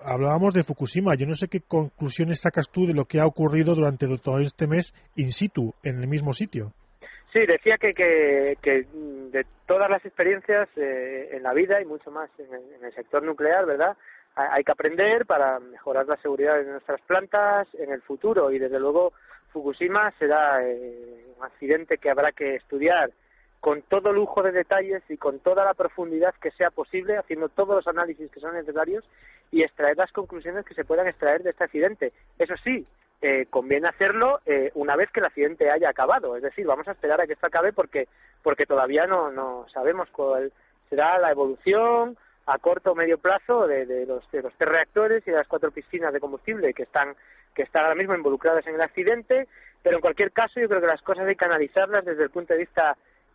Hablábamos 0.05 0.55
de 0.55 0.64
Fukushima. 0.64 1.14
Yo 1.14 1.27
no 1.27 1.37
sé 1.37 1.47
qué 1.47 1.61
conclusiones 1.61 2.40
sacas 2.40 2.68
tú 2.68 2.85
de 2.87 2.94
lo 2.94 3.05
que 3.05 3.20
ha 3.20 3.27
ocurrido 3.27 3.77
durante 3.77 4.09
todo 4.18 4.40
este 4.40 4.66
mes 4.66 4.92
in 5.14 5.31
situ 5.31 5.73
en 5.85 6.01
el 6.01 6.09
mismo 6.09 6.33
sitio 6.33 6.73
Sí, 7.35 7.44
decía 7.47 7.79
que, 7.79 7.92
que, 7.94 8.57
que 8.62 8.87
de 8.94 9.44
todas 9.66 9.90
las 9.90 10.05
experiencias 10.05 10.68
eh, 10.77 11.31
en 11.33 11.42
la 11.42 11.53
vida 11.53 11.83
y 11.83 11.85
mucho 11.85 12.12
más 12.12 12.31
en 12.38 12.47
el, 12.55 12.62
en 12.75 12.85
el, 12.85 12.94
sector 12.94 13.25
nuclear, 13.25 13.66
¿verdad? 13.66 13.97
Hay 14.37 14.62
que 14.62 14.70
aprender 14.70 15.27
para 15.27 15.59
mejorar 15.59 16.07
la 16.07 16.16
seguridad 16.18 16.55
de 16.55 16.70
nuestras 16.70 17.01
plantas 17.01 17.66
en 17.75 17.90
el 17.90 18.03
futuro 18.03 18.53
y 18.53 18.61
desde 18.61 18.79
luego 18.79 19.12
Fukushima 19.53 20.12
será 20.12 20.64
eh, 20.64 21.27
un 21.37 21.44
accidente 21.44 21.99
que 21.99 22.09
habrá 22.09 22.31
que 22.31 22.55
estudiar 22.55 23.11
con 23.59 23.83
todo 23.83 24.12
lujo 24.12 24.44
de 24.44 24.53
detalles 24.53 25.03
y 25.09 25.16
con 25.16 25.40
toda 25.40 25.64
la 25.64 25.75
profundidad 25.75 26.35
que 26.40 26.53
sea 26.53 26.70
posible, 26.70 27.16
haciendo 27.16 27.49
todos 27.49 27.75
los 27.75 27.88
análisis 27.88 28.31
que 28.31 28.38
son 28.38 28.55
necesarios 28.55 29.05
y 29.51 29.64
extraer 29.64 29.97
las 29.97 30.12
conclusiones 30.12 30.64
que 30.64 30.75
se 30.75 30.85
puedan 30.85 31.09
extraer 31.09 31.42
de 31.42 31.51
este 31.51 31.64
accidente. 31.64 32.12
Eso 32.38 32.55
sí, 32.62 32.87
eh, 33.27 33.47
conviene 33.49 33.89
hacerlo 33.89 34.41
eh, 34.45 34.71
una 34.75 34.97
vez 34.97 35.11
que 35.11 35.21
el 35.21 35.25
accidente 35.25 35.71
haya 35.71 35.89
acabado. 35.89 36.37
Es 36.37 36.43
decir, 36.43 36.67
vamos 36.67 36.87
a 36.87 36.91
esperar 36.91 37.23
a 37.23 37.27
que 37.27 37.33
esto 37.33 37.47
acabe 37.47 37.73
porque, 37.73 38.07
porque 38.43 38.67
todavía 38.67 39.07
no, 39.07 39.31
no 39.31 39.65
sabemos 39.73 40.11
cuál 40.11 40.53
será 40.91 41.19
la 41.19 41.31
evolución 41.31 42.19
a 42.45 42.59
corto 42.59 42.93
o 42.93 42.95
medio 42.95 43.17
plazo 43.17 43.67
de, 43.67 43.87
de, 43.87 44.05
los, 44.05 44.31
de 44.31 44.43
los 44.43 44.53
tres 44.59 44.69
reactores 44.69 45.27
y 45.27 45.31
de 45.31 45.39
las 45.39 45.49
cuatro 45.49 45.71
piscinas 45.71 46.13
de 46.13 46.21
combustible 46.21 46.75
que 46.75 46.83
están, 46.83 47.17
que 47.55 47.63
están 47.63 47.85
ahora 47.85 47.95
mismo 47.95 48.15
involucradas 48.15 48.67
en 48.67 48.75
el 48.75 48.83
accidente. 48.83 49.49
Pero 49.83 49.97
en 49.97 50.03
cualquier 50.03 50.31
caso, 50.31 50.61
yo 50.61 50.69
creo 50.69 50.83
que 50.83 50.87
las 50.87 51.01
cosas 51.01 51.27
hay 51.27 51.37
que 51.37 51.47
analizarlas 51.47 52.05
desde 52.05 52.25
el 52.25 52.31
punto 52.31 52.53
de 52.53 52.61
vista 52.61 52.95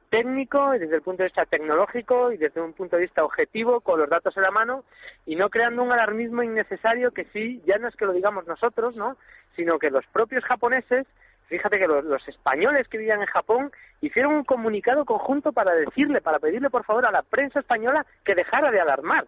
técnico 0.10 0.76
y 0.76 0.80
desde 0.80 0.98
el 0.98 1.02
punto 1.02 1.24
de 1.24 1.30
vista 1.30 1.46
tecnológico 1.46 2.32
y 2.32 2.38
desde 2.38 2.62
un 2.62 2.74
punto 2.74 2.96
de 2.96 3.04
vista 3.04 3.24
objetivo 3.24 3.82
con 3.82 4.00
los 4.00 4.10
datos 4.10 4.36
en 4.38 4.44
la 4.44 4.52
mano 4.52 4.84
y 5.26 5.36
no 5.36 5.50
creando 5.50 5.84
un 5.84 5.92
alarmismo 5.92 6.44
innecesario 6.44 7.12
que 7.12 7.26
sí, 7.26 7.62
ya 7.66 7.78
no 7.78 7.88
es 7.88 7.96
que 7.96 8.06
lo 8.06 8.14
digamos 8.14 8.48
nosotros, 8.48 8.96
¿no? 8.96 9.18
Sino 9.60 9.78
que 9.78 9.90
los 9.90 10.06
propios 10.08 10.46
japoneses, 10.46 11.06
fíjate 11.48 11.80
que 11.80 11.88
los, 11.88 12.06
los 12.06 12.26
españoles 12.30 12.88
que 12.88 12.98
vivían 12.98 13.20
en 13.20 13.28
Japón 13.28 13.72
hicieron 14.00 14.34
un 14.34 14.46
comunicado 14.46 15.04
conjunto 15.04 15.52
para 15.52 15.76
decirle, 15.76 16.22
para 16.22 16.40
pedirle 16.40 16.70
por 16.70 16.86
favor 16.86 17.06
a 17.06 17.12
la 17.12 17.24
prensa 17.24 17.60
española 17.60 18.06
que 18.24 18.36
dejara 18.36 18.72
de 18.72 18.80
alarmar. 18.80 19.26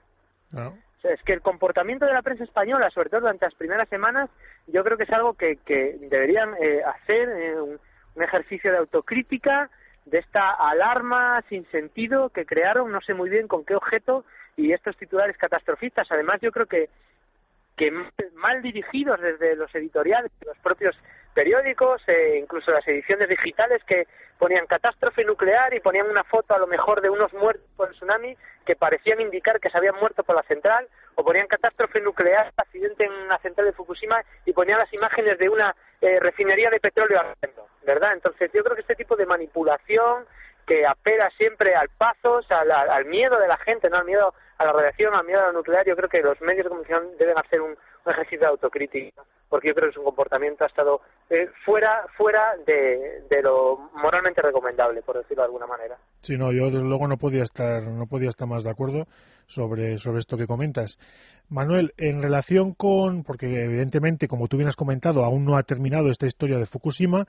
No. 0.51 0.69
O 0.69 1.01
sea, 1.01 1.11
es 1.11 1.21
que 1.23 1.33
el 1.33 1.41
comportamiento 1.41 2.05
de 2.05 2.13
la 2.13 2.21
prensa 2.21 2.45
española, 2.45 2.89
sobre 2.91 3.09
todo 3.09 3.21
durante 3.21 3.43
las 3.43 3.55
primeras 3.55 3.89
semanas, 3.89 4.29
yo 4.67 4.85
creo 4.85 4.95
que 4.95 5.03
es 5.03 5.11
algo 5.11 5.33
que, 5.33 5.57
que 5.65 5.97
deberían 5.99 6.53
eh, 6.61 6.81
hacer 6.85 7.27
eh, 7.27 7.59
un, 7.59 7.77
un 8.15 8.23
ejercicio 8.23 8.71
de 8.71 8.77
autocrítica, 8.77 9.69
de 10.05 10.19
esta 10.19 10.51
alarma 10.51 11.43
sin 11.49 11.65
sentido 11.71 12.29
que 12.29 12.45
crearon, 12.45 12.89
no 12.89 13.01
sé 13.01 13.13
muy 13.13 13.29
bien 13.29 13.49
con 13.49 13.65
qué 13.65 13.75
objeto, 13.75 14.23
y 14.55 14.71
estos 14.71 14.95
titulares 14.95 15.35
catastrofistas. 15.35 16.09
Además, 16.09 16.39
yo 16.39 16.53
creo 16.53 16.67
que, 16.67 16.87
que 17.77 17.91
mal 18.35 18.61
dirigidos 18.61 19.19
desde 19.21 19.55
los 19.55 19.73
editoriales, 19.73 20.31
los 20.45 20.57
propios 20.59 20.95
periódicos, 21.33 22.01
eh, 22.07 22.37
incluso 22.41 22.71
las 22.71 22.87
ediciones 22.87 23.29
digitales 23.29 23.81
que 23.85 24.07
ponían 24.37 24.65
catástrofe 24.65 25.23
nuclear 25.23 25.73
y 25.73 25.79
ponían 25.79 26.09
una 26.09 26.23
foto 26.23 26.53
a 26.53 26.59
lo 26.59 26.67
mejor 26.67 27.01
de 27.01 27.09
unos 27.09 27.31
muertos 27.33 27.65
por 27.77 27.89
el 27.89 27.95
tsunami 27.95 28.35
que 28.65 28.75
parecían 28.75 29.21
indicar 29.21 29.59
que 29.59 29.69
se 29.69 29.77
habían 29.77 29.95
muerto 29.95 30.23
por 30.23 30.35
la 30.35 30.43
central, 30.43 30.87
o 31.15 31.23
ponían 31.23 31.47
catástrofe 31.47 32.01
nuclear, 32.01 32.51
accidente 32.57 33.05
en 33.05 33.27
la 33.27 33.37
central 33.39 33.67
de 33.67 33.73
Fukushima 33.73 34.21
y 34.45 34.53
ponían 34.53 34.79
las 34.79 34.93
imágenes 34.93 35.37
de 35.37 35.49
una 35.49 35.75
eh, 36.01 36.19
refinería 36.19 36.69
de 36.69 36.79
petróleo 36.79 37.19
ardiendo, 37.19 37.67
¿verdad? 37.85 38.13
Entonces 38.13 38.51
yo 38.53 38.63
creo 38.63 38.75
que 38.75 38.81
este 38.81 38.95
tipo 38.95 39.15
de 39.15 39.25
manipulación 39.25 40.25
que 40.65 40.85
apela 40.85 41.29
siempre 41.31 41.75
al 41.75 41.89
pasos, 41.89 42.49
al, 42.51 42.71
al 42.71 43.05
miedo 43.05 43.39
de 43.39 43.47
la 43.47 43.57
gente, 43.57 43.89
no 43.89 43.97
al 43.97 44.05
miedo 44.05 44.33
a 44.61 44.65
la 44.65 44.73
radiación, 44.73 45.13
al 45.13 45.25
miedo 45.25 45.39
a 45.39 45.47
la 45.47 45.53
nuclear, 45.53 45.85
yo 45.85 45.95
creo 45.95 46.07
que 46.07 46.21
los 46.21 46.39
medios 46.41 46.65
de 46.65 46.69
comunicación 46.69 47.17
deben 47.17 47.37
hacer 47.37 47.61
un, 47.61 47.71
un 47.71 48.11
ejercicio 48.11 48.41
de 48.41 48.45
autocrítica, 48.47 49.23
porque 49.49 49.69
yo 49.69 49.73
creo 49.73 49.89
que 49.89 49.95
su 49.95 50.03
comportamiento 50.03 50.63
ha 50.63 50.67
estado 50.67 51.01
eh, 51.29 51.49
fuera 51.65 52.05
fuera 52.15 52.55
de, 52.65 53.23
de, 53.27 53.41
lo 53.41 53.89
moralmente 53.95 54.41
recomendable, 54.41 55.01
por 55.01 55.17
decirlo 55.17 55.41
de 55.41 55.47
alguna 55.47 55.65
manera. 55.65 55.97
Sí, 56.21 56.37
no, 56.37 56.51
yo 56.51 56.65
desde 56.65 56.87
luego 56.87 57.07
no 57.07 57.17
podía 57.17 57.43
estar 57.43 57.81
no 57.81 58.05
podía 58.05 58.29
estar 58.29 58.47
más 58.47 58.63
de 58.63 58.69
acuerdo 58.69 59.07
sobre 59.47 59.97
sobre 59.97 60.19
esto 60.19 60.37
que 60.37 60.45
comentas. 60.45 60.99
Manuel, 61.49 61.93
en 61.97 62.21
relación 62.21 62.73
con, 62.73 63.23
porque 63.23 63.47
evidentemente, 63.47 64.27
como 64.27 64.47
tú 64.47 64.57
bien 64.57 64.69
has 64.69 64.75
comentado, 64.75 65.25
aún 65.25 65.43
no 65.43 65.57
ha 65.57 65.63
terminado 65.63 66.09
esta 66.09 66.27
historia 66.27 66.57
de 66.57 66.65
Fukushima, 66.65 67.25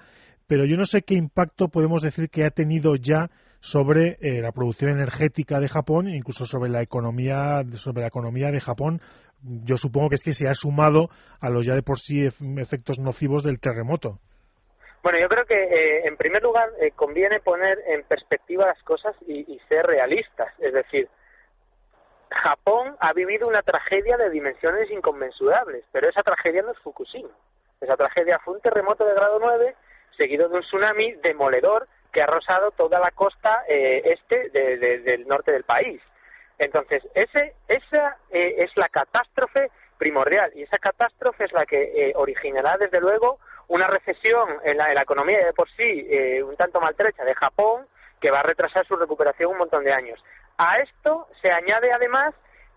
pero 0.46 0.64
yo 0.64 0.76
no 0.76 0.84
sé 0.84 1.02
qué 1.02 1.14
impacto 1.14 1.68
podemos 1.68 2.02
decir 2.02 2.28
que 2.28 2.44
ha 2.44 2.50
tenido 2.50 2.94
ya 2.94 3.30
sobre 3.62 4.18
eh, 4.20 4.42
la 4.42 4.50
producción 4.52 4.90
energética 4.90 5.60
de 5.60 5.68
Japón 5.68 6.08
e 6.08 6.16
incluso 6.16 6.44
sobre 6.44 6.68
la 6.68 6.82
economía 6.82 7.62
sobre 7.76 8.02
la 8.02 8.08
economía 8.08 8.50
de 8.50 8.60
Japón 8.60 9.00
yo 9.40 9.76
supongo 9.76 10.08
que 10.08 10.16
es 10.16 10.24
que 10.24 10.32
se 10.32 10.48
ha 10.48 10.54
sumado 10.54 11.08
a 11.40 11.48
los 11.48 11.64
ya 11.64 11.74
de 11.74 11.82
por 11.82 11.98
sí 12.00 12.26
efectos 12.58 12.98
nocivos 12.98 13.44
del 13.44 13.60
terremoto 13.60 14.18
bueno, 15.02 15.18
yo 15.18 15.28
creo 15.28 15.44
que 15.44 15.60
eh, 15.60 16.06
en 16.06 16.16
primer 16.16 16.42
lugar 16.42 16.70
eh, 16.80 16.92
conviene 16.92 17.40
poner 17.40 17.78
en 17.88 18.04
perspectiva 18.04 18.66
las 18.66 18.80
cosas 18.84 19.16
y, 19.26 19.58
ser 19.68 19.84
realistas. 19.84 20.54
Es 20.60 20.72
decir, 20.72 21.08
Japón 22.30 22.94
ha 23.00 23.12
vivido 23.12 23.48
una 23.48 23.62
tragedia 23.62 24.16
de 24.16 24.30
dimensiones 24.30 24.88
inconmensurables, 24.92 25.84
pero 25.90 26.08
esa 26.08 26.22
tragedia 26.22 26.62
no 26.62 26.70
es 26.70 26.78
Fukushima. 26.78 27.30
Esa 27.80 27.96
tragedia 27.96 28.38
fue 28.38 28.54
un 28.54 28.60
terremoto 28.60 29.04
de 29.04 29.14
grado 29.14 29.38
9 29.40 29.74
seguido 30.16 30.48
de 30.48 30.54
un 30.54 30.62
tsunami 30.62 31.14
demoledor 31.14 31.88
que 32.12 32.20
ha 32.20 32.24
arrasado 32.24 32.70
toda 32.72 32.98
la 32.98 33.10
costa 33.10 33.64
eh, 33.68 34.02
este 34.04 34.50
del 34.50 35.26
norte 35.26 35.52
del 35.52 35.64
país. 35.64 36.00
Entonces, 36.58 37.02
ese, 37.14 37.54
esa 37.68 38.16
es 38.30 38.76
la 38.76 38.88
catástrofe 38.88 39.70
primordial 39.98 40.52
y 40.54 40.62
esa 40.62 40.78
catástrofe 40.78 41.44
es 41.44 41.52
la 41.52 41.66
que 41.66 42.12
originará, 42.14 42.76
desde 42.76 43.00
luego, 43.00 43.38
una 43.72 43.86
recesión 43.86 44.48
en 44.64 44.76
la, 44.76 44.92
economía 45.00 45.46
de 45.46 45.52
por 45.54 45.68
sí 45.70 46.06
eh, 46.10 46.42
un 46.42 46.56
tanto 46.56 46.78
maltrecha 46.78 47.24
de 47.24 47.34
Japón 47.34 47.86
que 48.20 48.30
va 48.30 48.40
a 48.40 48.42
retrasar 48.42 48.86
su 48.86 48.96
recuperación 48.96 49.50
un 49.50 49.58
montón 49.58 49.82
de 49.82 49.92
años. 49.92 50.22
A 50.58 50.78
esto 50.80 51.26
se 51.40 51.50
añade 51.50 51.90
además 51.90 52.34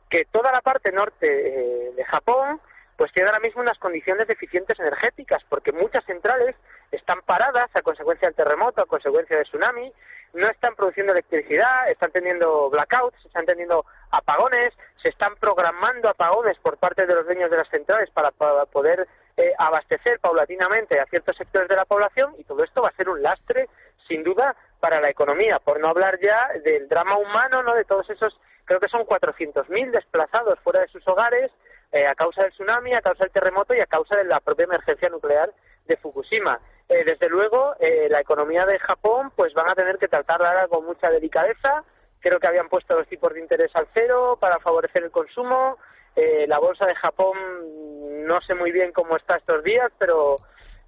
que 0.10 0.24
toda 0.32 0.54
la 0.54 0.62
parte 0.62 0.94
norte 0.94 1.28
eh, 1.28 1.92
de 1.96 2.04
Japón 2.06 2.62
pues 2.98 3.12
tiene 3.12 3.30
ahora 3.30 3.42
mismo 3.42 3.62
unas 3.62 3.78
condiciones 3.78 4.28
deficientes 4.28 4.80
energéticas 4.80 5.44
porque 5.50 5.72
muchas 5.72 6.04
centrales 6.06 6.56
están 6.92 7.22
paradas 7.22 7.70
a 7.76 7.82
consecuencia 7.82 8.28
del 8.28 8.36
terremoto, 8.36 8.82
a 8.82 8.86
consecuencia 8.86 9.36
del 9.36 9.46
tsunami, 9.46 9.92
no 10.34 10.50
están 10.50 10.76
produciendo 10.76 11.14
electricidad, 11.14 11.90
están 11.90 12.12
teniendo 12.12 12.70
blackouts, 12.70 13.26
están 13.26 13.46
teniendo 13.46 13.86
apagones, 14.12 14.74
se 15.02 15.10
están 15.10 15.36
programando 15.36 16.10
apagones 16.10 16.58
por 16.60 16.78
parte 16.78 17.06
de 17.06 17.16
los 17.16 17.26
dueños 17.26 17.50
de 17.50 17.58
las 17.58 17.70
centrales 17.70 18.10
para 18.12 18.32
poder 18.32 19.08
eh, 19.38 19.54
abastecer 19.58 20.20
paulatinamente 20.20 21.00
a 21.00 21.06
ciertos 21.06 21.36
sectores 21.38 21.68
de 21.68 21.76
la 21.76 21.86
población 21.86 22.34
y 22.38 22.44
todo 22.44 22.64
esto 22.64 22.82
va 22.82 22.90
a 22.90 22.96
ser 22.96 23.10
un 23.10 23.22
lastre, 23.22 23.70
sin 24.08 24.24
duda, 24.24 24.56
para 24.80 25.02
la 25.02 25.10
economía, 25.10 25.60
por 25.60 25.80
no 25.80 25.88
hablar 25.90 26.20
ya 26.22 26.50
del 26.64 26.88
drama 26.88 27.18
humano, 27.18 27.64
¿no? 27.64 27.74
De 27.74 27.86
todos 27.86 28.10
esos, 28.10 28.40
creo 28.66 28.80
que 28.80 28.88
son 28.88 29.02
400.000 29.06 29.92
desplazados 29.92 30.60
fuera 30.60 30.82
de 30.82 30.88
sus 30.88 31.08
hogares 31.08 31.52
eh, 31.96 32.06
a 32.06 32.14
causa 32.16 32.44
del 32.44 32.52
tsunami, 32.52 32.94
a 32.94 33.02
causa 33.02 33.24
del 33.24 33.34
terremoto 33.34 33.74
y 33.74 33.80
a 33.80 33.86
causa 33.86 34.16
de 34.16 34.26
la 34.26 34.40
propia 34.42 34.66
emergencia 34.66 35.10
nuclear 35.10 35.50
de 35.88 35.98
Fukushima. 35.98 36.60
Eh, 36.90 37.04
desde 37.06 37.30
luego, 37.30 37.74
la 37.80 38.20
economía 38.20 38.66
de 38.66 38.78
Japón, 38.80 39.32
pues 39.36 39.54
van 39.54 39.70
a 39.70 39.76
tener 39.76 39.98
que 39.98 40.08
tratarla 40.08 40.68
con 40.68 40.86
mucha 40.86 41.10
delicadeza. 41.10 41.84
Creo 42.20 42.40
que 42.40 42.48
habían 42.48 42.70
puesto 42.70 42.96
los 42.96 43.08
tipos 43.08 43.34
de 43.34 43.40
interés 43.40 43.76
al 43.76 43.88
cero 43.94 44.38
para 44.40 44.60
favorecer 44.60 45.04
el 45.04 45.12
consumo. 45.12 45.78
Eh, 46.16 46.46
la 46.48 46.60
bolsa 46.60 46.86
de 46.86 46.96
Japón 46.96 47.38
no 48.26 48.40
sé 48.42 48.56
muy 48.56 48.72
bien 48.72 48.92
cómo 48.92 49.18
está 49.18 49.36
estos 49.36 49.64
días, 49.64 49.92
pero 49.98 50.38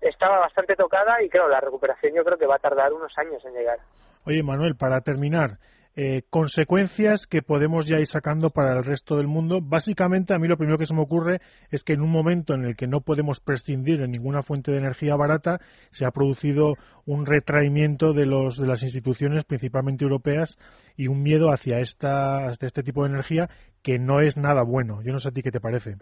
estaba 0.01 0.39
bastante 0.39 0.75
tocada 0.75 1.21
y 1.21 1.29
claro, 1.29 1.49
la 1.49 1.59
recuperación 1.59 2.13
yo 2.15 2.23
creo 2.23 2.37
que 2.37 2.45
va 2.45 2.55
a 2.55 2.59
tardar 2.59 2.93
unos 2.93 3.11
años 3.17 3.43
en 3.45 3.53
llegar. 3.53 3.77
Oye, 4.25 4.41
Manuel, 4.41 4.75
para 4.75 5.01
terminar, 5.01 5.57
eh, 5.99 6.21
consecuencias 6.29 7.25
que 7.25 7.41
podemos 7.41 7.87
ya 7.87 7.97
ir 7.97 8.05
sacando 8.05 8.51
para 8.51 8.77
el 8.77 8.85
resto 8.85 9.17
del 9.17 9.25
mundo. 9.25 9.61
Básicamente, 9.63 10.35
a 10.35 10.37
mí 10.37 10.47
lo 10.47 10.55
primero 10.55 10.77
que 10.77 10.85
se 10.85 10.93
me 10.93 11.01
ocurre 11.01 11.39
es 11.71 11.83
que 11.83 11.93
en 11.93 12.01
un 12.01 12.11
momento 12.11 12.53
en 12.53 12.65
el 12.65 12.75
que 12.75 12.85
no 12.85 13.01
podemos 13.01 13.39
prescindir 13.39 13.97
de 13.97 14.07
ninguna 14.07 14.43
fuente 14.43 14.71
de 14.71 14.77
energía 14.77 15.15
barata, 15.15 15.57
se 15.89 16.05
ha 16.05 16.11
producido 16.11 16.75
un 17.07 17.25
retraimiento 17.25 18.13
de, 18.13 18.27
los, 18.27 18.61
de 18.61 18.67
las 18.67 18.83
instituciones, 18.83 19.43
principalmente 19.43 20.03
europeas, 20.03 20.59
y 20.95 21.07
un 21.07 21.23
miedo 21.23 21.49
hacia, 21.49 21.79
esta, 21.79 22.51
este 22.51 22.83
tipo 22.83 23.03
de 23.03 23.09
energía 23.09 23.49
que 23.81 23.97
no 23.97 24.21
es 24.21 24.37
nada 24.37 24.61
bueno. 24.61 25.01
Yo 25.01 25.13
no 25.13 25.17
sé 25.17 25.29
a 25.29 25.31
ti 25.31 25.41
qué 25.41 25.49
te 25.49 25.59
parece. 25.59 25.95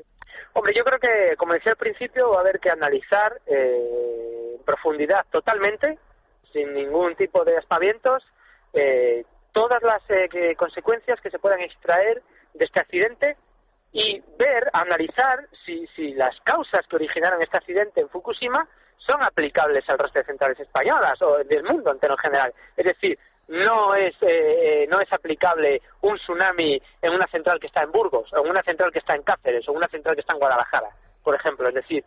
Hombre, 0.51 0.73
yo 0.75 0.83
creo 0.83 0.99
que, 0.99 1.37
como 1.37 1.53
decía 1.53 1.71
al 1.71 1.77
principio, 1.77 2.31
va 2.31 2.39
a 2.39 2.41
haber 2.41 2.59
que 2.59 2.69
analizar 2.69 3.39
eh, 3.47 4.57
en 4.57 4.63
profundidad 4.65 5.25
totalmente, 5.31 5.97
sin 6.51 6.73
ningún 6.73 7.15
tipo 7.15 7.45
de 7.45 7.55
aspavientos, 7.55 8.21
eh, 8.73 9.23
todas 9.55 9.81
las 9.83 10.01
eh, 10.09 10.53
consecuencias 10.57 11.19
que 11.21 11.29
se 11.29 11.39
puedan 11.39 11.61
extraer 11.61 12.21
de 12.53 12.65
este 12.65 12.81
accidente 12.81 13.37
y 13.93 14.21
ver, 14.37 14.69
analizar 14.73 15.47
si, 15.65 15.87
si 15.95 16.13
las 16.13 16.37
causas 16.41 16.85
que 16.87 16.97
originaron 16.97 17.41
este 17.41 17.55
accidente 17.55 18.01
en 18.01 18.09
Fukushima 18.09 18.67
son 18.97 19.23
aplicables 19.23 19.87
al 19.89 19.97
resto 19.97 20.19
de 20.19 20.25
centrales 20.25 20.59
españolas 20.59 21.21
o 21.21 21.37
del 21.45 21.63
mundo 21.63 21.89
entero 21.89 22.15
en 22.15 22.19
general. 22.19 22.53
Es 22.75 22.83
decir, 22.83 23.17
no 23.47 23.95
es, 23.95 24.13
eh, 24.23 24.83
eh, 24.83 24.87
no 24.89 24.99
es 24.99 25.11
aplicable 25.13 25.81
un 26.01 26.17
tsunami 26.17 26.81
en 27.01 27.13
una 27.13 27.27
central 27.27 27.57
que 27.57 27.67
está 27.67 27.83
en 27.83 27.93
Burgos, 27.93 28.33
o 28.33 28.43
en 28.43 28.49
una 28.49 28.63
central 28.63 28.91
que 28.91 28.99
está 28.99 29.15
en 29.15 29.23
Cáceres, 29.23 29.65
o 29.69 29.71
en 29.71 29.77
una 29.77 29.87
central 29.87 30.15
que 30.15 30.21
está 30.21 30.33
en 30.33 30.39
Guadalajara, 30.39 30.89
por 31.23 31.33
ejemplo. 31.33 31.69
Es 31.69 31.75
decir, 31.75 32.03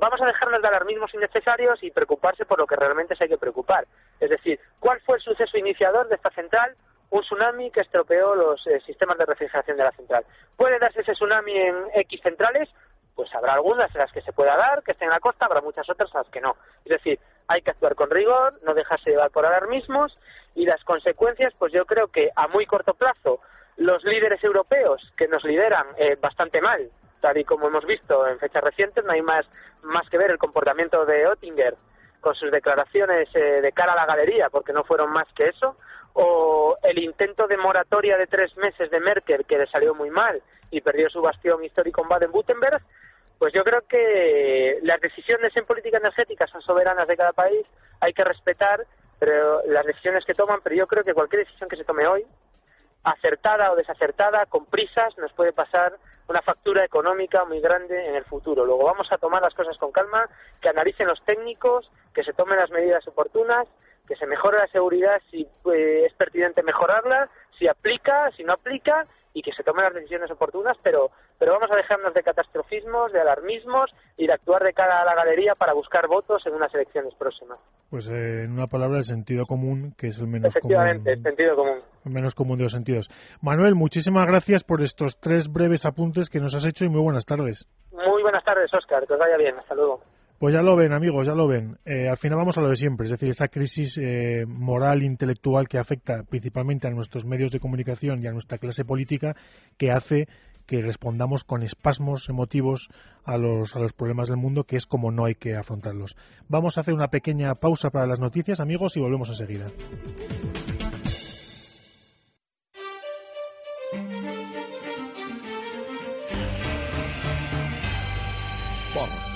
vamos 0.00 0.20
a 0.20 0.26
dejarnos 0.26 0.62
de 0.62 0.68
alarmismos 0.68 1.12
innecesarios 1.14 1.82
y 1.82 1.90
preocuparse 1.90 2.44
por 2.44 2.58
lo 2.58 2.66
que 2.66 2.76
realmente 2.76 3.16
se 3.16 3.24
hay 3.24 3.30
que 3.30 3.38
preocupar. 3.38 3.86
Es 4.20 4.30
decir, 4.30 4.58
¿cuál 4.80 5.00
fue 5.00 5.16
el 5.16 5.22
suceso 5.22 5.56
iniciador 5.58 6.08
de 6.08 6.16
esta 6.16 6.30
central? 6.30 6.74
Un 7.10 7.22
tsunami 7.22 7.70
que 7.70 7.80
estropeó 7.80 8.34
los 8.34 8.66
eh, 8.66 8.80
sistemas 8.84 9.18
de 9.18 9.26
refrigeración 9.26 9.76
de 9.76 9.84
la 9.84 9.92
central. 9.92 10.24
¿Puede 10.56 10.78
darse 10.78 11.00
ese 11.00 11.12
tsunami 11.12 11.52
en 11.56 11.76
X 11.94 12.20
centrales? 12.22 12.68
Pues 13.14 13.34
habrá 13.34 13.54
algunas 13.54 13.94
en 13.94 14.00
las 14.00 14.12
que 14.12 14.20
se 14.20 14.32
pueda 14.32 14.56
dar, 14.56 14.82
que 14.82 14.92
estén 14.92 15.06
en 15.06 15.14
la 15.14 15.20
costa, 15.20 15.46
habrá 15.46 15.60
muchas 15.60 15.88
otras 15.88 16.10
en 16.12 16.18
las 16.18 16.28
que 16.28 16.40
no. 16.40 16.56
Es 16.84 16.90
decir, 16.90 17.18
hay 17.48 17.62
que 17.62 17.70
actuar 17.70 17.94
con 17.94 18.10
rigor, 18.10 18.60
no 18.62 18.74
dejarse 18.74 19.10
llevar 19.10 19.30
por 19.30 19.46
alarmismos 19.46 20.18
y 20.54 20.66
las 20.66 20.82
consecuencias, 20.84 21.54
pues 21.58 21.72
yo 21.72 21.86
creo 21.86 22.08
que 22.08 22.30
a 22.34 22.48
muy 22.48 22.66
corto 22.66 22.94
plazo 22.94 23.40
los 23.76 24.02
líderes 24.04 24.42
europeos 24.42 25.02
que 25.16 25.28
nos 25.28 25.44
lideran 25.44 25.86
eh, 25.98 26.16
bastante 26.20 26.60
mal, 26.60 26.90
tal 27.20 27.38
y 27.38 27.44
como 27.44 27.68
hemos 27.68 27.84
visto 27.84 28.26
en 28.26 28.38
fechas 28.38 28.62
recientes, 28.62 29.04
no 29.04 29.12
hay 29.12 29.22
más, 29.22 29.46
más 29.82 30.08
que 30.08 30.18
ver 30.18 30.30
el 30.30 30.38
comportamiento 30.38 31.04
de 31.04 31.26
Oettinger 31.26 31.74
con 32.20 32.34
sus 32.34 32.50
declaraciones 32.50 33.28
eh, 33.34 33.60
de 33.60 33.72
cara 33.72 33.92
a 33.92 33.96
la 33.96 34.06
galería, 34.06 34.48
porque 34.50 34.72
no 34.72 34.84
fueron 34.84 35.12
más 35.12 35.28
que 35.34 35.48
eso, 35.48 35.76
o 36.14 36.76
el 36.82 36.98
intento 36.98 37.46
de 37.46 37.56
moratoria 37.56 38.16
de 38.16 38.26
tres 38.26 38.56
meses 38.56 38.90
de 38.90 39.00
Merkel, 39.00 39.44
que 39.44 39.58
le 39.58 39.66
salió 39.66 39.94
muy 39.94 40.10
mal 40.10 40.42
y 40.70 40.80
perdió 40.80 41.08
su 41.10 41.20
bastión 41.20 41.62
histórico 41.62 42.02
en 42.02 42.08
Baden-Württemberg, 42.08 42.80
pues 43.38 43.52
yo 43.52 43.62
creo 43.64 43.82
que 43.86 44.78
las 44.82 45.00
decisiones 45.00 45.54
en 45.56 45.66
política 45.66 45.98
energética 45.98 46.46
son 46.46 46.62
soberanas 46.62 47.06
de 47.06 47.16
cada 47.16 47.32
país, 47.32 47.66
hay 48.00 48.12
que 48.12 48.24
respetar 48.24 48.86
pero 49.18 49.62
las 49.66 49.86
decisiones 49.86 50.24
que 50.24 50.34
toman, 50.34 50.60
pero 50.62 50.76
yo 50.76 50.86
creo 50.86 51.04
que 51.04 51.14
cualquier 51.14 51.44
decisión 51.44 51.68
que 51.68 51.76
se 51.76 51.84
tome 51.84 52.06
hoy, 52.06 52.24
acertada 53.04 53.72
o 53.72 53.76
desacertada, 53.76 54.46
con 54.46 54.66
prisas, 54.66 55.16
nos 55.18 55.32
puede 55.32 55.52
pasar 55.52 55.96
una 56.28 56.42
factura 56.42 56.84
económica 56.84 57.44
muy 57.44 57.60
grande 57.60 58.08
en 58.08 58.16
el 58.16 58.24
futuro. 58.24 58.64
Luego 58.64 58.84
vamos 58.84 59.10
a 59.12 59.18
tomar 59.18 59.42
las 59.42 59.54
cosas 59.54 59.76
con 59.78 59.92
calma, 59.92 60.28
que 60.60 60.68
analicen 60.68 61.06
los 61.06 61.22
técnicos, 61.24 61.90
que 62.14 62.24
se 62.24 62.32
tomen 62.32 62.58
las 62.58 62.70
medidas 62.70 63.06
oportunas, 63.06 63.66
que 64.06 64.16
se 64.16 64.26
mejore 64.26 64.58
la 64.58 64.68
seguridad 64.68 65.20
si 65.30 65.46
eh, 65.72 66.04
es 66.06 66.12
pertinente 66.14 66.62
mejorarla, 66.62 67.28
si 67.58 67.68
aplica, 67.68 68.30
si 68.32 68.44
no 68.44 68.54
aplica 68.54 69.06
y 69.36 69.42
que 69.42 69.52
se 69.52 69.62
tomen 69.62 69.84
las 69.84 69.92
decisiones 69.92 70.30
oportunas, 70.30 70.78
pero, 70.82 71.10
pero 71.38 71.52
vamos 71.52 71.70
a 71.70 71.76
dejarnos 71.76 72.14
de 72.14 72.22
catastrofismos, 72.22 73.12
de 73.12 73.20
alarmismos 73.20 73.90
y 74.16 74.26
de 74.26 74.32
actuar 74.32 74.62
de 74.62 74.72
cara 74.72 75.02
a 75.02 75.04
la 75.04 75.14
galería 75.14 75.54
para 75.54 75.74
buscar 75.74 76.08
votos 76.08 76.40
en 76.46 76.54
unas 76.54 76.74
elecciones 76.74 77.14
próximas. 77.16 77.58
Pues 77.90 78.08
eh, 78.08 78.44
en 78.44 78.52
una 78.52 78.66
palabra, 78.66 78.96
el 78.96 79.04
sentido 79.04 79.44
común, 79.44 79.92
que 79.98 80.06
es 80.06 80.18
el 80.18 80.26
menos 80.26 80.56
Efectivamente, 80.56 81.12
el 81.12 81.22
sentido 81.22 81.54
común. 81.54 81.80
El 82.06 82.12
menos 82.12 82.34
común 82.34 82.56
de 82.56 82.62
los 82.62 82.72
sentidos. 82.72 83.10
Manuel, 83.42 83.74
muchísimas 83.74 84.26
gracias 84.26 84.64
por 84.64 84.80
estos 84.80 85.20
tres 85.20 85.52
breves 85.52 85.84
apuntes 85.84 86.30
que 86.30 86.40
nos 86.40 86.54
has 86.54 86.64
hecho 86.64 86.86
y 86.86 86.88
muy 86.88 87.02
buenas 87.02 87.26
tardes. 87.26 87.68
Muy 87.92 88.22
buenas 88.22 88.42
tardes, 88.42 88.72
Oscar. 88.72 89.06
Que 89.06 89.12
os 89.12 89.18
vaya 89.18 89.36
bien. 89.36 89.58
Hasta 89.58 89.74
luego. 89.74 90.00
Pues 90.38 90.52
ya 90.52 90.60
lo 90.60 90.76
ven, 90.76 90.92
amigos, 90.92 91.26
ya 91.26 91.34
lo 91.34 91.48
ven. 91.48 91.78
Eh, 91.86 92.08
al 92.08 92.18
final 92.18 92.36
vamos 92.36 92.58
a 92.58 92.60
lo 92.60 92.68
de 92.68 92.76
siempre, 92.76 93.06
es 93.06 93.10
decir, 93.10 93.30
esa 93.30 93.48
crisis 93.48 93.98
eh, 93.98 94.44
moral, 94.46 95.02
intelectual 95.02 95.66
que 95.66 95.78
afecta 95.78 96.24
principalmente 96.24 96.86
a 96.86 96.90
nuestros 96.90 97.24
medios 97.24 97.50
de 97.50 97.60
comunicación 97.60 98.22
y 98.22 98.26
a 98.26 98.32
nuestra 98.32 98.58
clase 98.58 98.84
política, 98.84 99.34
que 99.78 99.90
hace 99.90 100.28
que 100.66 100.82
respondamos 100.82 101.44
con 101.44 101.62
espasmos 101.62 102.28
emotivos 102.28 102.88
a 103.24 103.38
los, 103.38 103.74
a 103.76 103.78
los 103.78 103.92
problemas 103.92 104.28
del 104.28 104.36
mundo, 104.36 104.64
que 104.64 104.76
es 104.76 104.86
como 104.86 105.10
no 105.10 105.24
hay 105.24 105.36
que 105.36 105.54
afrontarlos. 105.54 106.16
Vamos 106.48 106.76
a 106.76 106.80
hacer 106.80 106.92
una 106.92 107.08
pequeña 107.08 107.54
pausa 107.54 107.90
para 107.90 108.06
las 108.06 108.20
noticias, 108.20 108.60
amigos, 108.60 108.96
y 108.96 109.00
volvemos 109.00 109.28
enseguida. 109.28 109.70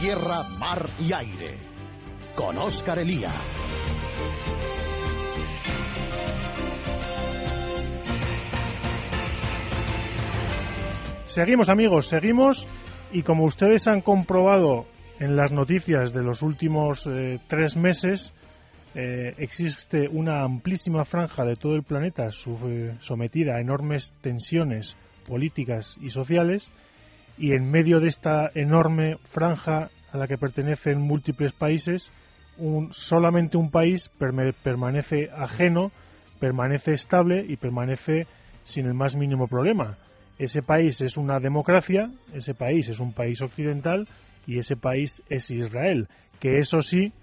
Tierra, 0.00 0.44
mar 0.58 0.88
y 0.98 1.12
aire. 1.12 1.58
Con 2.34 2.56
Oscar 2.56 3.00
Elía. 3.00 3.30
Seguimos 11.26 11.68
amigos, 11.68 12.06
seguimos 12.06 12.66
y 13.12 13.22
como 13.22 13.44
ustedes 13.44 13.86
han 13.88 14.00
comprobado 14.00 14.86
en 15.18 15.36
las 15.36 15.52
noticias 15.52 16.14
de 16.14 16.22
los 16.22 16.40
últimos 16.40 17.06
eh, 17.06 17.38
tres 17.46 17.76
meses, 17.76 18.32
eh, 18.94 19.34
existe 19.36 20.08
una 20.08 20.44
amplísima 20.44 21.04
franja 21.04 21.44
de 21.44 21.56
todo 21.56 21.74
el 21.74 21.82
planeta 21.82 22.30
sometida 22.30 23.56
a 23.56 23.60
enormes 23.60 24.14
tensiones 24.22 24.96
políticas 25.28 25.98
y 26.00 26.08
sociales 26.08 26.72
y 27.40 27.54
en 27.54 27.70
medio 27.70 28.00
de 28.00 28.08
esta 28.08 28.50
enorme 28.54 29.16
franja 29.30 29.88
a 30.12 30.18
la 30.18 30.28
que 30.28 30.36
pertenecen 30.36 31.00
múltiples 31.00 31.54
países, 31.54 32.12
un, 32.58 32.92
solamente 32.92 33.56
un 33.56 33.70
país 33.70 34.10
permanece 34.18 35.30
ajeno, 35.34 35.90
permanece 36.38 36.92
estable 36.92 37.42
y 37.48 37.56
permanece 37.56 38.26
sin 38.64 38.84
el 38.84 38.92
más 38.92 39.16
mínimo 39.16 39.48
problema. 39.48 39.96
Ese 40.38 40.60
país 40.60 41.00
es 41.00 41.16
una 41.16 41.40
democracia, 41.40 42.10
ese 42.34 42.52
país 42.52 42.90
es 42.90 43.00
un 43.00 43.14
país 43.14 43.40
occidental 43.40 44.06
y 44.46 44.58
ese 44.58 44.76
país 44.76 45.22
es 45.30 45.50
Israel, 45.50 46.08
que 46.40 46.58
eso 46.58 46.82
sí 46.82 47.14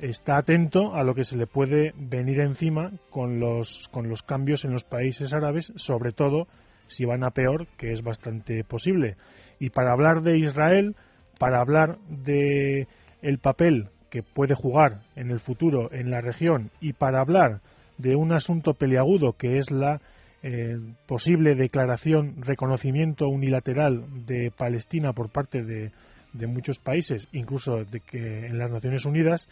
está 0.00 0.36
atento 0.36 0.94
a 0.94 1.02
lo 1.02 1.14
que 1.14 1.24
se 1.24 1.36
le 1.36 1.48
puede 1.48 1.92
venir 1.96 2.40
encima 2.40 2.92
con 3.10 3.40
los, 3.40 3.88
con 3.90 4.08
los 4.08 4.22
cambios 4.22 4.64
en 4.64 4.72
los 4.72 4.84
países 4.84 5.32
árabes, 5.32 5.72
sobre 5.74 6.12
todo 6.12 6.46
si 6.86 7.04
van 7.04 7.24
a 7.24 7.30
peor, 7.30 7.66
que 7.76 7.92
es 7.92 8.02
bastante 8.02 8.64
posible. 8.64 9.16
Y 9.60 9.70
para 9.70 9.92
hablar 9.92 10.22
de 10.22 10.38
Israel, 10.38 10.96
para 11.38 11.60
hablar 11.60 11.98
de 12.08 12.88
el 13.22 13.38
papel 13.38 13.90
que 14.10 14.22
puede 14.24 14.54
jugar 14.54 15.02
en 15.14 15.30
el 15.30 15.38
futuro 15.38 15.92
en 15.92 16.10
la 16.10 16.20
región 16.20 16.70
y 16.80 16.94
para 16.94 17.20
hablar 17.20 17.60
de 17.98 18.16
un 18.16 18.32
asunto 18.32 18.74
peliagudo 18.74 19.34
que 19.34 19.58
es 19.58 19.70
la 19.70 20.00
eh, 20.42 20.78
posible 21.06 21.54
declaración, 21.54 22.42
reconocimiento 22.42 23.28
unilateral 23.28 24.26
de 24.26 24.50
Palestina 24.56 25.12
por 25.12 25.30
parte 25.30 25.62
de, 25.62 25.92
de 26.32 26.46
muchos 26.46 26.78
países, 26.78 27.28
incluso 27.32 27.84
de 27.84 28.00
que 28.00 28.46
en 28.46 28.58
las 28.58 28.70
Naciones 28.70 29.04
Unidas, 29.04 29.48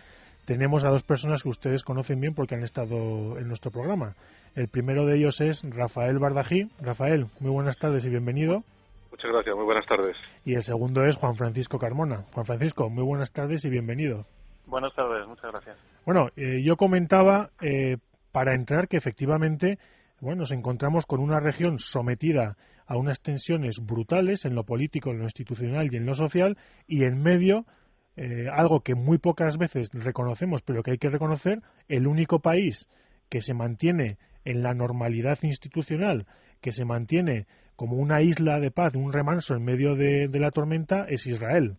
tenemos 0.47 0.85
a 0.85 0.89
dos 0.89 1.03
personas 1.03 1.43
que 1.43 1.51
ustedes 1.51 1.85
conocen 1.85 2.21
bien 2.21 2.35
porque 2.35 2.55
han 2.55 2.63
estado 2.63 3.39
en 3.39 3.49
nuestro 3.49 3.71
programa. 3.71 4.15
El 4.55 4.69
primero 4.69 5.05
de 5.05 5.19
ellos 5.19 5.43
es 5.43 5.63
Rafael 5.63 6.19
Bardají. 6.19 6.71
Rafael, 6.81 7.27
muy 7.39 7.51
buenas 7.51 7.77
tardes 7.77 8.07
y 8.07 8.09
bienvenido. 8.09 8.65
Muchas 9.11 9.31
gracias, 9.33 9.57
muy 9.57 9.65
buenas 9.65 9.87
tardes. 9.87 10.17
Y 10.45 10.55
el 10.55 10.63
segundo 10.63 11.05
es 11.05 11.17
Juan 11.17 11.35
Francisco 11.35 11.79
Carmona. 11.79 12.25
Juan 12.35 12.47
Francisco, 12.47 12.89
muy 12.89 13.05
buenas 13.05 13.33
tardes 13.33 13.65
y 13.65 13.71
bienvenido. 13.71 14.27
Buenas 14.67 14.95
tardes, 14.95 15.27
muchas 15.27 15.51
gracias. 15.51 15.77
Bueno, 16.05 16.29
eh, 16.37 16.63
yo 16.63 16.77
comentaba 16.77 17.51
eh, 17.61 17.97
para 18.33 18.55
entrar 18.55 18.87
que 18.87 18.99
efectivamente 18.99 19.79
bueno, 20.21 20.41
nos 20.41 20.51
encontramos 20.51 21.07
con 21.07 21.21
una 21.21 21.39
región 21.41 21.79
sometida 21.79 22.57
a 22.87 22.97
unas 22.97 23.21
tensiones 23.21 23.81
brutales 23.81 24.45
en 24.45 24.55
lo 24.55 24.65
político, 24.65 25.11
en 25.11 25.19
lo 25.19 25.25
institucional 25.25 25.93
y 25.93 25.97
en 25.97 26.07
lo 26.07 26.15
social, 26.15 26.57
y 26.87 27.05
en 27.05 27.23
medio, 27.23 27.67
eh, 28.17 28.47
algo 28.53 28.81
que 28.81 28.95
muy 28.95 29.19
pocas 29.19 29.59
veces 29.59 29.91
reconocemos, 29.93 30.63
pero 30.63 30.83
que 30.83 30.93
hay 30.93 30.99
que 30.99 31.11
reconocer, 31.11 31.61
el 31.89 32.07
único 32.07 32.41
país 32.41 32.89
que 33.29 33.43
se 33.43 33.55
mantiene 33.55 34.17
en 34.45 34.63
la 34.63 34.75
normalidad 34.75 35.39
institucional, 35.43 36.27
que 36.61 36.73
se 36.73 36.85
mantiene 36.85 37.47
como 37.77 37.97
una 37.97 38.23
isla 38.23 38.59
de 38.59 38.71
paz, 38.71 38.95
un 38.97 39.13
remanso 39.13 39.55
en 39.55 39.65
medio 39.65 39.95
de, 39.95 40.29
de 40.29 40.41
la 40.41 40.51
tormenta, 40.51 41.07
es 41.09 41.27
Israel. 41.27 41.77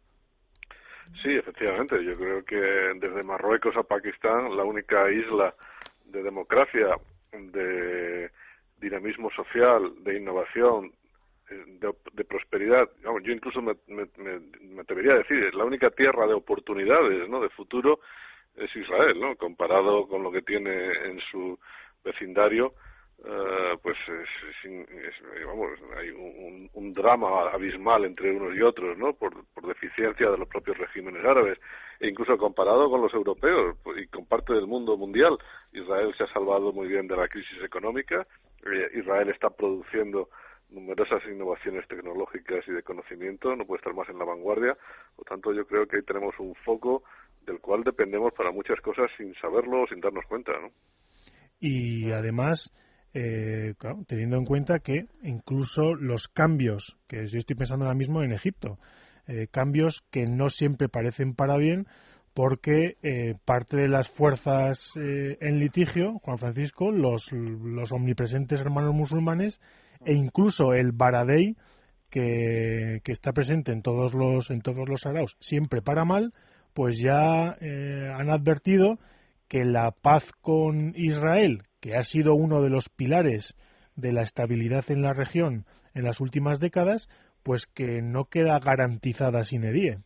Sí, 1.23 1.35
efectivamente. 1.35 2.03
Yo 2.03 2.15
creo 2.15 2.43
que 2.45 2.55
desde 2.55 3.23
Marruecos 3.23 3.75
a 3.75 3.83
Pakistán, 3.83 4.55
la 4.55 4.63
única 4.63 5.11
isla 5.11 5.53
de 6.05 6.23
democracia, 6.23 6.95
de 7.31 8.29
dinamismo 8.79 9.29
social, 9.31 10.03
de 10.03 10.17
innovación, 10.17 10.91
de, 11.49 12.23
prosperidad. 12.25 12.87
yo 13.01 13.31
incluso 13.31 13.61
me, 13.61 13.73
me, 13.87 14.81
atrevería 14.81 15.13
a 15.13 15.17
decir, 15.17 15.53
la 15.55 15.65
única 15.65 15.89
tierra 15.89 16.27
de 16.27 16.33
oportunidades, 16.33 17.27
¿no? 17.27 17.41
De 17.41 17.49
futuro 17.49 17.99
es 18.55 18.73
Israel, 18.75 19.19
¿no? 19.19 19.35
Comparado 19.35 20.07
con 20.07 20.21
lo 20.21 20.31
que 20.31 20.41
tiene 20.41 20.91
en 21.05 21.19
su 21.31 21.59
vecindario, 22.03 22.73
eh, 23.25 23.77
pues 23.81 23.97
es, 24.07 25.45
vamos, 25.45 25.71
hay 25.97 26.09
un, 26.11 26.69
un, 26.73 26.93
drama 26.93 27.51
abismal 27.51 28.05
entre 28.05 28.31
unos 28.31 28.55
y 28.55 28.61
otros, 28.61 28.97
¿no? 28.97 29.13
Por, 29.13 29.45
por 29.53 29.67
deficiencia 29.67 30.29
de 30.29 30.37
los 30.37 30.47
propios 30.47 30.77
regímenes 30.77 31.25
árabes 31.25 31.59
e 31.99 32.07
incluso 32.07 32.37
comparado 32.37 32.89
con 32.89 33.01
los 33.01 33.13
europeos 33.13 33.77
pues, 33.83 34.01
y 34.03 34.07
con 34.07 34.25
parte 34.25 34.53
del 34.53 34.67
mundo 34.67 34.95
mundial, 34.95 35.37
Israel 35.73 36.13
se 36.17 36.23
ha 36.23 36.33
salvado 36.33 36.71
muy 36.71 36.87
bien 36.87 37.07
de 37.07 37.17
la 37.17 37.27
crisis 37.27 37.61
económica. 37.61 38.25
Eh, 38.65 38.99
Israel 38.99 39.29
está 39.29 39.49
produciendo 39.49 40.29
numerosas 40.69 41.21
innovaciones 41.25 41.87
tecnológicas 41.87 42.65
y 42.67 42.71
de 42.71 42.83
conocimiento, 42.83 43.55
no 43.55 43.65
puede 43.65 43.79
estar 43.79 43.93
más 43.93 44.07
en 44.07 44.19
la 44.19 44.25
vanguardia. 44.25 44.77
Por 45.15 45.25
tanto, 45.25 45.53
yo 45.53 45.65
creo 45.65 45.87
que 45.87 45.97
ahí 45.97 46.03
tenemos 46.03 46.39
un 46.39 46.55
foco 46.55 47.03
del 47.45 47.59
cual 47.59 47.83
dependemos 47.83 48.31
para 48.33 48.51
muchas 48.51 48.79
cosas 48.81 49.09
sin 49.17 49.33
saberlo 49.35 49.83
o 49.83 49.87
sin 49.87 49.99
darnos 49.99 50.25
cuenta. 50.25 50.53
¿no? 50.59 50.71
Y 51.59 52.11
además, 52.11 52.71
eh, 53.13 53.73
teniendo 54.07 54.37
en 54.37 54.45
cuenta 54.45 54.79
que 54.79 55.05
incluso 55.23 55.93
los 55.95 56.27
cambios, 56.27 56.97
que 57.07 57.25
yo 57.27 57.37
estoy 57.37 57.55
pensando 57.55 57.85
ahora 57.85 57.97
mismo 57.97 58.23
en 58.23 58.33
Egipto, 58.33 58.77
eh, 59.27 59.47
cambios 59.51 60.03
que 60.11 60.25
no 60.25 60.49
siempre 60.49 60.89
parecen 60.89 61.33
para 61.33 61.57
bien, 61.57 61.87
porque 62.33 62.97
eh, 63.01 63.35
parte 63.45 63.77
de 63.77 63.87
las 63.87 64.09
fuerzas 64.09 64.93
en 64.95 65.59
litigio, 65.59 66.19
Juan 66.19 66.37
Francisco, 66.37 66.91
los, 66.91 67.31
los 67.31 67.91
omnipresentes 67.91 68.59
hermanos 68.59 68.93
musulmanes, 68.93 69.59
e 70.05 70.13
incluso 70.13 70.73
el 70.73 70.91
Baradei, 70.91 71.57
que, 72.09 73.01
está 73.05 73.33
presente 73.33 73.71
en 73.71 73.81
todos 73.81 74.13
los 74.13 74.49
en 74.49 74.61
todos 74.61 74.87
los 74.87 75.05
araos, 75.05 75.35
siempre 75.39 75.81
para 75.81 76.05
mal, 76.05 76.33
pues 76.73 76.99
ya 76.99 77.55
eh, 77.61 78.11
han 78.13 78.29
advertido 78.29 78.99
que 79.47 79.63
la 79.63 79.91
paz 79.91 80.31
con 80.41 80.93
Israel, 80.95 81.63
que 81.79 81.95
ha 81.95 82.03
sido 82.03 82.33
uno 82.33 82.61
de 82.61 82.69
los 82.69 82.89
pilares 82.89 83.55
de 83.95 84.11
la 84.11 84.21
estabilidad 84.21 84.89
en 84.89 85.01
la 85.01 85.13
región 85.13 85.65
en 85.93 86.03
las 86.03 86.21
últimas 86.21 86.59
décadas, 86.59 87.09
pues 87.43 87.67
que 87.67 88.01
no 88.01 88.25
queda 88.25 88.59
garantizada 88.59 89.43
sin 89.43 89.63
edie. 89.63 89.99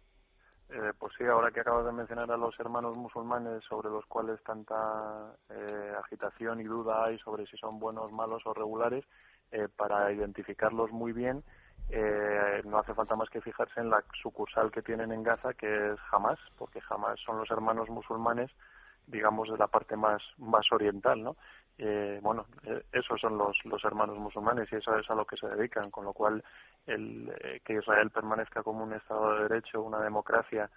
Eh, 0.70 0.92
pues 0.98 1.14
sí, 1.18 1.26
ahora 1.26 1.52
que 1.52 1.60
acabas 1.60 1.86
de 1.86 1.92
mencionar 1.92 2.32
a 2.32 2.38
los 2.38 2.60
hermanos 2.60 2.96
musulmanes 2.96 3.64
sobre 3.70 3.90
los 3.90 4.06
cuales 4.06 4.42
tanta 4.44 5.36
eh, 5.50 5.94
agitación 6.04 6.62
y 6.62 6.64
duda 6.64 7.06
hay 7.06 7.20
sobre 7.20 7.46
si 7.46 7.58
son 7.58 7.80
buenos, 7.80 8.12
malos 8.12 8.42
o 8.46 8.54
regulares, 8.54 9.06
eh, 9.52 9.68
para 9.76 10.12
identificarlos 10.12 10.92
muy 10.92 11.12
bien, 11.12 11.44
eh, 11.90 12.62
no 12.66 12.80
hace 12.80 12.94
falta 12.94 13.16
más 13.16 13.30
que 13.30 13.42
fijarse 13.42 13.80
en 13.80 13.90
la 13.90 14.04
sucursal 14.22 14.72
que 14.72 14.82
tienen 14.82 15.12
en 15.12 15.22
Gaza, 15.22 15.54
que 15.54 15.92
es 15.92 16.00
Hamas, 16.12 16.40
porque 16.58 16.80
Hamas 16.90 17.20
son 17.24 17.38
los 17.38 17.52
hermanos 17.52 17.90
musulmanes, 17.90 18.50
digamos, 19.06 19.50
de 19.50 19.58
la 19.58 19.68
parte 19.68 19.96
más, 19.96 20.22
más 20.38 20.66
oriental, 20.72 21.22
¿no? 21.22 21.36
Eh, 21.78 22.20
bueno, 22.22 22.46
esos 22.92 23.20
son 23.20 23.38
los, 23.38 23.58
los 23.66 23.84
hermanos 23.84 24.18
musulmanes 24.18 24.72
y 24.72 24.76
eso 24.76 24.98
es 24.98 25.10
a 25.10 25.16
lo 25.16 25.26
que 25.26 25.38
se 25.38 25.48
dedican, 25.48 25.90
con 25.90 26.06
lo 26.06 26.14
cual 26.14 26.44
el, 26.86 27.34
que 27.64 27.74
Israel 27.74 28.10
permanezca 28.12 28.64
como 28.64 28.84
un 28.84 28.94
Estado 28.94 29.36
de 29.36 29.44
Derecho, 29.50 29.82
una 29.82 30.00
democracia, 30.00 30.70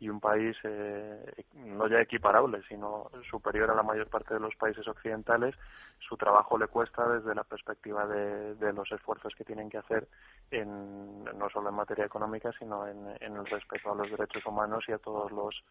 y 0.00 0.08
un 0.08 0.18
país 0.18 0.56
eh, 0.64 1.44
no 1.54 1.86
ya 1.86 2.00
equiparable, 2.00 2.62
sino 2.66 3.10
superior 3.30 3.70
a 3.70 3.74
la 3.74 3.82
mayor 3.82 4.08
parte 4.08 4.32
de 4.32 4.40
los 4.40 4.56
países 4.56 4.88
occidentales, 4.88 5.54
su 5.98 6.16
trabajo 6.16 6.56
le 6.56 6.68
cuesta 6.68 7.06
desde 7.06 7.34
la 7.34 7.44
perspectiva 7.44 8.06
de, 8.06 8.72
los 8.72 8.90
esfuerzos 8.90 9.34
que 9.34 9.44
tienen 9.44 9.68
que 9.68 9.76
hacer 9.76 10.08
en, 10.50 11.22
no 11.24 11.50
solo 11.50 11.68
en 11.68 11.74
materia 11.74 12.06
económica, 12.06 12.50
sino 12.58 12.88
en 12.88 13.06
el 13.20 13.46
respeto 13.46 13.92
a 13.92 13.94
los 13.94 14.10
derechos 14.10 14.44
humanos 14.46 14.84
y 14.88 14.92
a 14.92 14.98
todos 14.98 15.30
los 15.32 15.62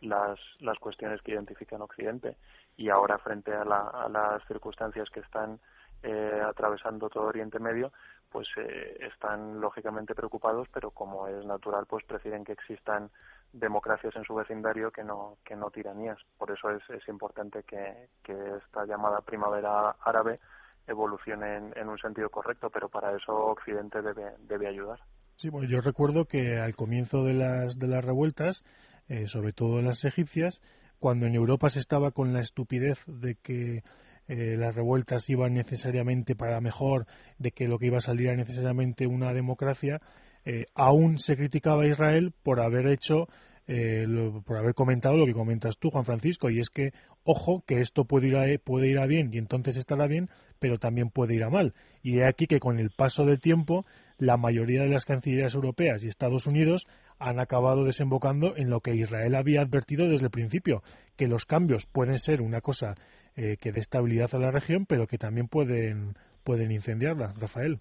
las, 0.00 0.38
las 0.60 0.78
cuestiones 0.78 1.20
que 1.22 1.32
identifican 1.32 1.82
Occidente. 1.82 2.36
Y 2.76 2.90
ahora, 2.90 3.18
frente 3.18 3.52
a, 3.52 3.64
la, 3.64 3.88
a 3.88 4.08
las 4.08 4.46
circunstancias 4.46 5.08
que 5.10 5.20
están 5.20 5.58
eh, 6.02 6.40
atravesando 6.44 7.08
todo 7.08 7.24
Oriente 7.24 7.58
Medio, 7.58 7.92
pues 8.30 8.46
eh, 8.56 8.98
están 9.12 9.60
lógicamente 9.60 10.14
preocupados, 10.14 10.68
pero 10.72 10.90
como 10.90 11.26
es 11.26 11.44
natural, 11.44 11.86
pues 11.88 12.04
prefieren 12.04 12.44
que 12.44 12.52
existan 12.52 13.10
democracias 13.52 14.14
en 14.14 14.24
su 14.24 14.34
vecindario 14.34 14.90
que 14.90 15.02
no 15.02 15.38
que 15.44 15.56
no 15.56 15.70
tiranías. 15.70 16.18
Por 16.36 16.50
eso 16.50 16.70
es, 16.70 16.82
es 16.90 17.08
importante 17.08 17.62
que, 17.62 18.08
que 18.22 18.32
esta 18.32 18.84
llamada 18.84 19.22
primavera 19.22 19.96
árabe 20.02 20.38
evolucione 20.86 21.56
en, 21.74 21.88
un 21.88 21.98
sentido 21.98 22.30
correcto, 22.30 22.70
pero 22.70 22.88
para 22.88 23.14
eso 23.14 23.32
Occidente 23.32 24.00
debe, 24.02 24.32
debe 24.40 24.68
ayudar. 24.68 24.98
Sí, 25.36 25.50
bueno, 25.50 25.68
yo 25.68 25.80
recuerdo 25.80 26.24
que 26.24 26.58
al 26.58 26.74
comienzo 26.74 27.24
de 27.24 27.34
las, 27.34 27.78
de 27.78 27.86
las 27.86 28.04
revueltas, 28.04 28.64
eh, 29.08 29.26
sobre 29.26 29.52
todo 29.52 29.80
las 29.82 30.04
egipcias, 30.04 30.60
cuando 30.98 31.26
en 31.26 31.34
Europa 31.34 31.70
se 31.70 31.78
estaba 31.78 32.10
con 32.10 32.32
la 32.32 32.40
estupidez 32.40 32.98
de 33.06 33.36
que 33.36 33.82
eh, 34.28 34.56
las 34.58 34.74
revueltas 34.74 35.28
iban 35.30 35.54
necesariamente 35.54 36.34
para 36.34 36.60
mejor, 36.60 37.06
de 37.38 37.50
que 37.50 37.66
lo 37.66 37.78
que 37.78 37.86
iba 37.86 37.96
a 37.96 38.02
salir 38.02 38.26
era 38.26 38.36
necesariamente 38.36 39.06
una 39.06 39.32
democracia, 39.32 40.00
eh, 40.44 40.66
aún 40.74 41.18
se 41.18 41.36
criticaba 41.36 41.84
a 41.84 41.88
Israel 41.88 42.32
por 42.42 42.60
haber 42.60 42.88
hecho, 42.88 43.28
eh, 43.66 44.06
por 44.44 44.58
haber 44.58 44.74
comentado 44.74 45.16
lo 45.16 45.24
que 45.24 45.32
comentas 45.32 45.78
tú, 45.78 45.90
Juan 45.90 46.04
Francisco, 46.04 46.50
y 46.50 46.60
es 46.60 46.68
que, 46.68 46.92
ojo, 47.24 47.64
que 47.66 47.80
esto 47.80 48.04
puede 48.04 48.28
ir, 48.28 48.36
a, 48.36 48.46
puede 48.62 48.88
ir 48.88 48.98
a 48.98 49.06
bien 49.06 49.30
y 49.32 49.38
entonces 49.38 49.78
estará 49.78 50.06
bien, 50.06 50.28
pero 50.58 50.78
también 50.78 51.08
puede 51.08 51.34
ir 51.34 51.44
a 51.44 51.50
mal. 51.50 51.72
Y 52.02 52.18
he 52.18 52.26
aquí 52.26 52.46
que 52.46 52.60
con 52.60 52.78
el 52.78 52.90
paso 52.90 53.24
del 53.24 53.40
tiempo, 53.40 53.86
la 54.18 54.36
mayoría 54.36 54.82
de 54.82 54.88
las 54.88 55.06
cancillerías 55.06 55.54
europeas 55.54 56.04
y 56.04 56.08
Estados 56.08 56.46
Unidos 56.46 56.86
han 57.18 57.40
acabado 57.40 57.84
desembocando 57.84 58.56
en 58.56 58.70
lo 58.70 58.80
que 58.80 58.94
Israel 58.94 59.34
había 59.34 59.62
advertido 59.62 60.08
desde 60.08 60.26
el 60.26 60.30
principio, 60.30 60.82
que 61.16 61.26
los 61.26 61.44
cambios 61.44 61.86
pueden 61.86 62.18
ser 62.18 62.40
una 62.40 62.60
cosa 62.60 62.94
eh, 63.36 63.56
que 63.60 63.72
dé 63.72 63.80
estabilidad 63.80 64.34
a 64.34 64.38
la 64.38 64.50
región, 64.50 64.86
pero 64.86 65.06
que 65.06 65.18
también 65.18 65.48
pueden, 65.48 66.14
pueden 66.44 66.70
incendiarla. 66.70 67.34
Rafael. 67.38 67.78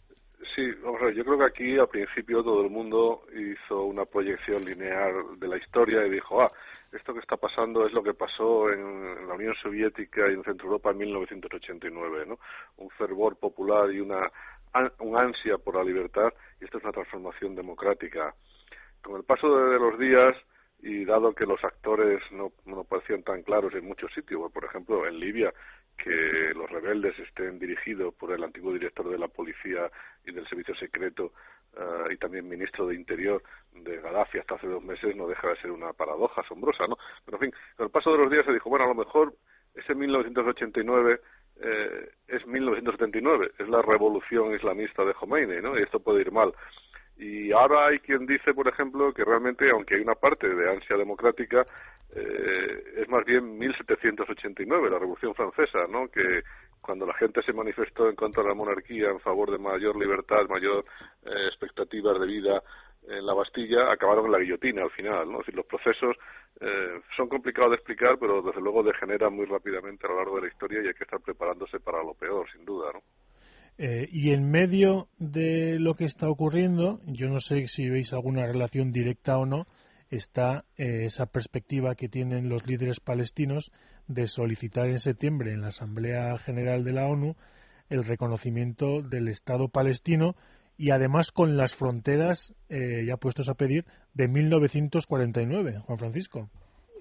Sí, 0.56 0.72
vamos 0.84 1.02
a 1.02 1.06
ver, 1.06 1.16
yo 1.16 1.24
creo 1.24 1.38
que 1.38 1.46
aquí 1.46 1.78
al 1.78 1.88
principio 1.88 2.44
todo 2.44 2.64
el 2.64 2.70
mundo 2.70 3.24
hizo 3.34 3.84
una 3.84 4.06
proyección 4.06 4.66
lineal 4.66 5.40
de 5.40 5.48
la 5.48 5.58
historia 5.58 6.06
y 6.06 6.10
dijo, 6.10 6.42
ah, 6.42 6.52
esto 6.92 7.14
que 7.14 7.20
está 7.20 7.38
pasando 7.38 7.86
es 7.86 7.94
lo 7.94 8.02
que 8.02 8.14
pasó 8.14 8.70
en, 8.72 9.28
la 9.28 9.34
Unión 9.34 9.54
Soviética 9.62 10.30
y 10.30 10.34
en 10.34 10.44
Centro 10.44 10.68
Europa 10.68 10.92
en 10.92 10.98
1989, 10.98 12.26
¿no? 12.28 12.40
Un 12.78 12.90
fervor 12.92 13.38
popular 13.38 13.92
y 13.92 14.00
una 14.00 14.32
un 15.00 15.18
ansia 15.18 15.58
por 15.58 15.76
la 15.76 15.84
libertad 15.84 16.30
y 16.62 16.66
esto 16.66 16.78
es 16.78 16.84
una 16.84 16.94
transformación 16.94 17.56
democrática. 17.56 18.34
Con 19.08 19.16
el 19.16 19.24
paso 19.24 19.48
de 19.70 19.80
los 19.80 19.98
días 19.98 20.36
y 20.82 21.06
dado 21.06 21.34
que 21.34 21.46
los 21.46 21.64
actores 21.64 22.22
no, 22.34 22.52
parecían 22.84 23.24
tan 23.24 23.42
claros 23.42 23.74
en 23.74 23.86
muchos 23.86 24.12
sitios, 24.14 24.52
por 24.52 24.66
ejemplo 24.66 25.08
en 25.08 25.18
Libia, 25.18 25.54
que 25.98 26.52
los 26.54 26.70
rebeldes 26.70 27.18
estén 27.18 27.58
dirigidos 27.58 28.14
por 28.16 28.34
el 28.34 28.44
antiguo 28.44 28.74
director 28.74 29.10
de 29.10 29.18
la 29.18 29.30
policía 29.30 29.90
y 30.26 30.34
del 30.34 30.46
servicio 30.50 30.76
secreto 30.76 31.32
eh, 31.78 32.16
y 32.16 32.18
también 32.18 32.50
ministro 32.50 32.86
de 32.88 32.96
Interior 32.96 33.42
de 33.76 33.96
Gaddafi 34.02 34.40
hasta 34.40 34.56
hace 34.56 34.68
dos 34.68 34.84
meses 34.84 35.16
no 35.16 35.26
deja 35.26 35.48
de 35.48 35.62
ser 35.62 35.72
una 35.72 35.94
paradoja 35.94 36.42
asombrosa, 36.42 36.86
¿no? 36.86 36.98
Pero 37.24 37.38
en 37.38 37.44
fin, 37.50 37.60
con 37.78 37.86
el 37.86 37.92
paso 37.92 38.12
de 38.12 38.18
los 38.18 38.30
días 38.30 38.46
se 38.46 38.52
dijo, 38.52 38.70
bueno, 38.70 38.84
a 38.84 38.90
lo 38.90 38.96
mejor 38.96 39.34
ese 39.74 39.96
1989 39.96 41.22
eh, 41.62 42.10
es 42.28 42.46
1979, 42.46 43.52
es 43.58 43.70
la 43.70 43.82
revolución 43.82 44.54
islamista 44.54 45.06
de 45.06 45.14
Khomeini, 45.14 45.62
¿no? 45.62 45.80
Y 45.80 45.84
esto 45.84 46.02
puede 46.02 46.22
ir 46.22 46.32
mal. 46.34 46.54
Y 47.18 47.52
ahora 47.52 47.88
hay 47.88 48.00
quien 48.00 48.26
dice, 48.28 48.54
por 48.54 48.68
ejemplo, 48.68 49.12
que 49.14 49.26
realmente, 49.26 49.70
aunque 49.72 49.96
hay 49.96 50.02
una 50.02 50.16
parte 50.16 50.48
de 50.48 50.70
ansia 50.70 50.98
democrática, 50.98 51.66
eh, 52.16 52.84
es 52.98 53.10
más 53.10 53.26
bien 53.26 53.58
1789, 53.58 54.90
la 54.90 55.00
Revolución 55.00 55.34
Francesa, 55.34 55.88
¿no? 55.90 56.08
Que 56.10 56.44
cuando 56.80 57.06
la 57.06 57.14
gente 57.16 57.42
se 57.42 57.54
manifestó 57.54 58.08
en 58.08 58.16
contra 58.16 58.44
de 58.44 58.50
la 58.50 58.56
monarquía, 58.56 59.10
en 59.10 59.20
favor 59.20 59.52
de 59.52 59.58
mayor 59.58 59.96
libertad, 59.98 60.48
mayor 60.48 60.86
eh, 61.26 61.48
expectativas 61.48 62.20
de 62.20 62.28
vida 62.28 62.64
en 63.08 63.26
la 63.26 63.34
Bastilla, 63.34 63.92
acabaron 63.92 64.26
en 64.26 64.32
la 64.34 64.40
guillotina 64.40 64.84
al 64.84 64.92
final, 64.92 65.32
¿no? 65.32 65.40
Es 65.40 65.48
decir, 65.48 65.56
los 65.56 65.66
procesos 65.66 66.16
eh, 66.62 67.02
son 67.16 67.30
complicados 67.30 67.72
de 67.72 67.76
explicar, 67.78 68.18
pero 68.20 68.42
desde 68.42 68.62
luego 68.62 68.84
degeneran 68.84 69.34
muy 69.34 69.46
rápidamente 69.46 70.06
a 70.06 70.10
lo 70.10 70.18
largo 70.18 70.36
de 70.36 70.44
la 70.44 70.48
historia 70.50 70.82
y 70.82 70.88
hay 70.88 70.94
que 70.94 71.04
estar 71.04 71.20
preparándose 71.20 71.80
para 71.80 72.04
lo 72.04 72.14
peor, 72.14 72.50
sin 72.52 72.64
duda, 72.64 72.92
¿no? 72.94 73.02
Eh, 73.78 74.10
y 74.12 74.32
en 74.32 74.50
medio 74.50 75.08
de 75.20 75.78
lo 75.80 75.96
que 75.96 76.06
está 76.06 76.30
ocurriendo, 76.30 77.00
yo 77.06 77.30
no 77.30 77.40
sé 77.40 77.68
si 77.68 77.90
veis 77.90 78.12
alguna 78.12 78.46
relación 78.46 78.92
directa 78.92 79.38
o 79.38 79.46
no, 79.46 79.68
está 80.10 80.66
eh, 80.78 81.06
esa 81.06 81.28
perspectiva 81.28 81.96
que 81.96 82.10
tienen 82.10 82.50
los 82.50 82.66
líderes 82.66 83.00
palestinos 83.00 83.72
de 84.08 84.28
solicitar 84.28 84.88
en 84.88 85.00
septiembre 85.00 85.52
en 85.52 85.62
la 85.62 85.68
Asamblea 85.68 86.38
General 86.40 86.84
de 86.84 86.94
la 86.94 87.08
ONU 87.08 87.36
el 87.90 88.04
reconocimiento 88.04 89.02
del 89.02 89.28
Estado 89.28 89.70
palestino 89.70 90.36
y 90.78 90.92
además 90.92 91.32
con 91.32 91.58
las 91.58 91.76
fronteras 91.76 92.54
eh, 92.70 93.06
ya 93.06 93.18
puestos 93.18 93.50
a 93.50 93.56
pedir 93.56 93.86
de 94.14 94.28
1949, 94.28 95.80
Juan 95.86 96.00
Francisco. 96.00 96.50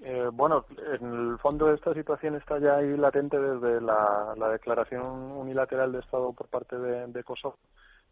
Eh, 0.03 0.29
bueno, 0.31 0.65
en 0.99 1.31
el 1.31 1.37
fondo 1.39 1.67
de 1.67 1.75
esta 1.75 1.93
situación 1.93 2.35
está 2.35 2.59
ya 2.59 2.77
ahí 2.77 2.95
latente 2.97 3.39
desde 3.39 3.81
la, 3.81 4.35
declaración 4.51 5.03
unilateral 5.31 5.91
de 5.91 5.99
Estado 5.99 6.33
por 6.33 6.47
parte 6.47 6.77
de, 6.77 7.23
Kosovo 7.23 7.57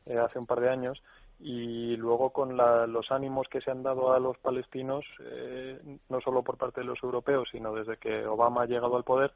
eh, 0.06 0.18
hace 0.18 0.40
un 0.40 0.46
par 0.46 0.62
de 0.62 0.70
años 0.70 1.02
y 1.40 1.96
luego 1.98 2.32
con 2.32 2.56
los 2.56 3.12
ánimos 3.12 3.48
que 3.50 3.62
se 3.62 3.70
han 3.70 3.84
dado 3.84 4.14
a 4.14 4.20
los 4.20 4.38
palestinos, 4.38 5.06
eh, 5.20 5.80
no 6.10 6.22
solo 6.22 6.44
por 6.44 6.58
parte 6.58 6.82
de 6.82 6.88
los 6.88 7.02
europeos, 7.04 7.50
sino 7.52 7.74
desde 7.74 7.98
que 7.98 8.26
Obama 8.26 8.64
ha 8.64 8.68
llegado 8.68 8.96
al 8.96 9.04
poder, 9.04 9.34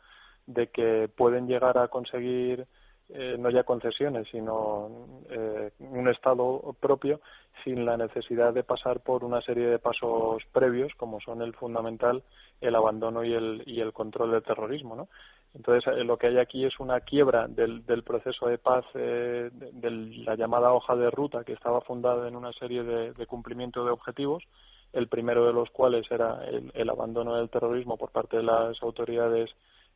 de 0.47 0.67
que 0.67 1.09
pueden 1.15 1.47
llegar 1.47 1.77
a 1.77 1.89
conseguir 1.89 2.65
eh, 3.11 3.37
no 3.39 3.49
ya 3.49 3.63
concesiones, 3.63 4.27
sino 4.31 4.89
eh, 5.29 5.71
un 5.79 6.07
Estado 6.09 6.75
propio 6.79 7.21
sin 7.63 7.83
la 7.83 7.97
necesidad 7.97 8.53
de 8.53 8.63
pasar 8.63 8.99
por 8.99 9.23
una 9.23 9.41
serie 9.41 9.65
de 9.65 9.79
pasos 9.79 10.43
previos, 10.51 10.93
como 10.95 11.19
son 11.19 11.41
el 11.41 11.53
fundamental, 11.55 12.21
el 12.61 12.75
abandono 12.75 13.23
y 13.23 13.33
el, 13.33 13.63
y 13.65 13.81
el 13.81 13.93
control 13.93 14.31
del 14.31 14.43
terrorismo. 14.43 14.95
¿no? 14.95 15.07
Entonces, 15.55 15.91
eh, 15.91 16.03
lo 16.03 16.17
que 16.17 16.27
hay 16.27 16.37
aquí 16.37 16.65
es 16.65 16.79
una 16.79 17.01
quiebra 17.01 17.47
del, 17.47 17.85
del 17.85 18.03
proceso 18.03 18.47
de 18.47 18.59
paz, 18.59 18.85
de, 18.93 19.49
la 20.25 20.35
llamada 20.35 20.71
hoja 20.71 20.95
de 20.95 21.09
ruta, 21.09 21.43
que 21.43 21.53
estaba 21.53 21.81
fundada 21.81 22.27
en 22.27 22.35
una 22.35 22.53
serie 22.53 22.83
de, 22.83 23.13
de 23.13 23.25
cumplimiento 23.25 23.83
de 23.83 23.91
objetivos, 23.91 24.43
el 24.93 25.07
primero 25.07 25.45
de 25.45 25.53
los 25.53 25.69
cuales 25.71 26.05
era 26.11 26.45
el, 26.45 26.71
el 26.75 26.89
abandono 26.89 27.35
del 27.35 27.49
terrorismo 27.49 27.97
por 27.97 28.11
parte 28.11 28.37
de 28.37 28.43
las 28.43 28.81
autoridades 28.83 29.49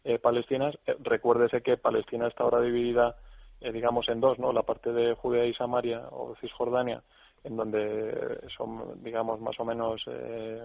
eh, 0.03 0.19
palestinas. 0.19 0.77
Eh, 0.85 0.95
recuérdese 1.01 1.61
que 1.61 1.77
Palestina 1.77 2.27
está 2.27 2.43
ahora 2.43 2.61
dividida, 2.61 3.15
eh, 3.61 3.71
digamos, 3.71 4.07
en 4.09 4.19
dos, 4.19 4.39
¿no? 4.39 4.51
La 4.51 4.63
parte 4.63 4.91
de 4.91 5.15
Judea 5.15 5.45
y 5.45 5.53
Samaria 5.53 6.07
o 6.11 6.35
Cisjordania, 6.41 7.01
en 7.43 7.55
donde 7.55 8.39
son, 8.57 9.03
digamos, 9.03 9.39
más 9.39 9.59
o 9.59 9.65
menos 9.65 10.01
eh, 10.07 10.59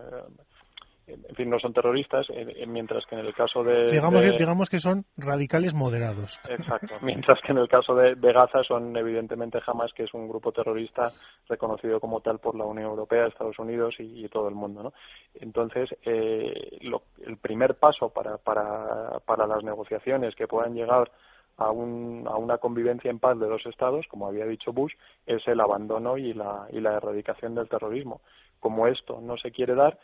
en 1.08 1.34
fin, 1.34 1.48
no 1.48 1.58
son 1.58 1.72
terroristas, 1.72 2.26
mientras 2.66 3.04
que 3.06 3.14
en 3.14 3.26
el 3.26 3.34
caso 3.34 3.64
de... 3.64 3.90
Digamos, 3.90 4.22
Que, 4.22 4.38
digamos 4.38 4.70
que 4.70 4.78
son 4.78 5.04
radicales 5.16 5.74
moderados. 5.74 6.38
Exacto, 6.48 6.94
mientras 7.02 7.40
que 7.40 7.52
en 7.52 7.58
el 7.58 7.68
caso 7.68 7.94
de, 7.94 8.14
Gaza 8.14 8.62
son 8.62 8.96
evidentemente 8.96 9.58
Hamas, 9.66 9.92
que 9.94 10.04
es 10.04 10.14
un 10.14 10.28
grupo 10.28 10.52
terrorista 10.52 11.10
reconocido 11.48 11.98
como 11.98 12.20
tal 12.20 12.38
por 12.38 12.54
la 12.54 12.64
Unión 12.64 12.90
Europea, 12.90 13.26
Estados 13.26 13.58
Unidos 13.58 13.94
y, 13.98 14.28
todo 14.28 14.48
el 14.48 14.54
mundo. 14.54 14.82
¿no? 14.82 14.92
Entonces, 15.34 15.88
eh, 16.04 16.78
el 17.26 17.36
primer 17.38 17.76
paso 17.76 18.10
para, 18.10 18.36
para, 18.36 19.18
para 19.24 19.46
las 19.46 19.64
negociaciones 19.64 20.34
que 20.34 20.46
puedan 20.46 20.74
llegar 20.74 21.10
a, 21.58 21.70
un, 21.70 22.24
a 22.26 22.36
una 22.36 22.58
convivencia 22.58 23.10
en 23.10 23.18
paz 23.18 23.38
de 23.38 23.46
dos 23.46 23.66
estados, 23.66 24.06
como 24.08 24.26
había 24.28 24.46
dicho 24.46 24.72
Bush, 24.72 24.92
es 25.26 25.46
el 25.48 25.60
abandono 25.60 26.16
y 26.16 26.32
la, 26.32 26.66
y 26.70 26.80
la 26.80 26.96
erradicación 26.96 27.54
del 27.54 27.68
terrorismo. 27.68 28.20
Como 28.60 28.86
esto 28.86 29.20
no 29.20 29.36
se 29.36 29.50
quiere 29.50 29.74
dar, 29.74 29.98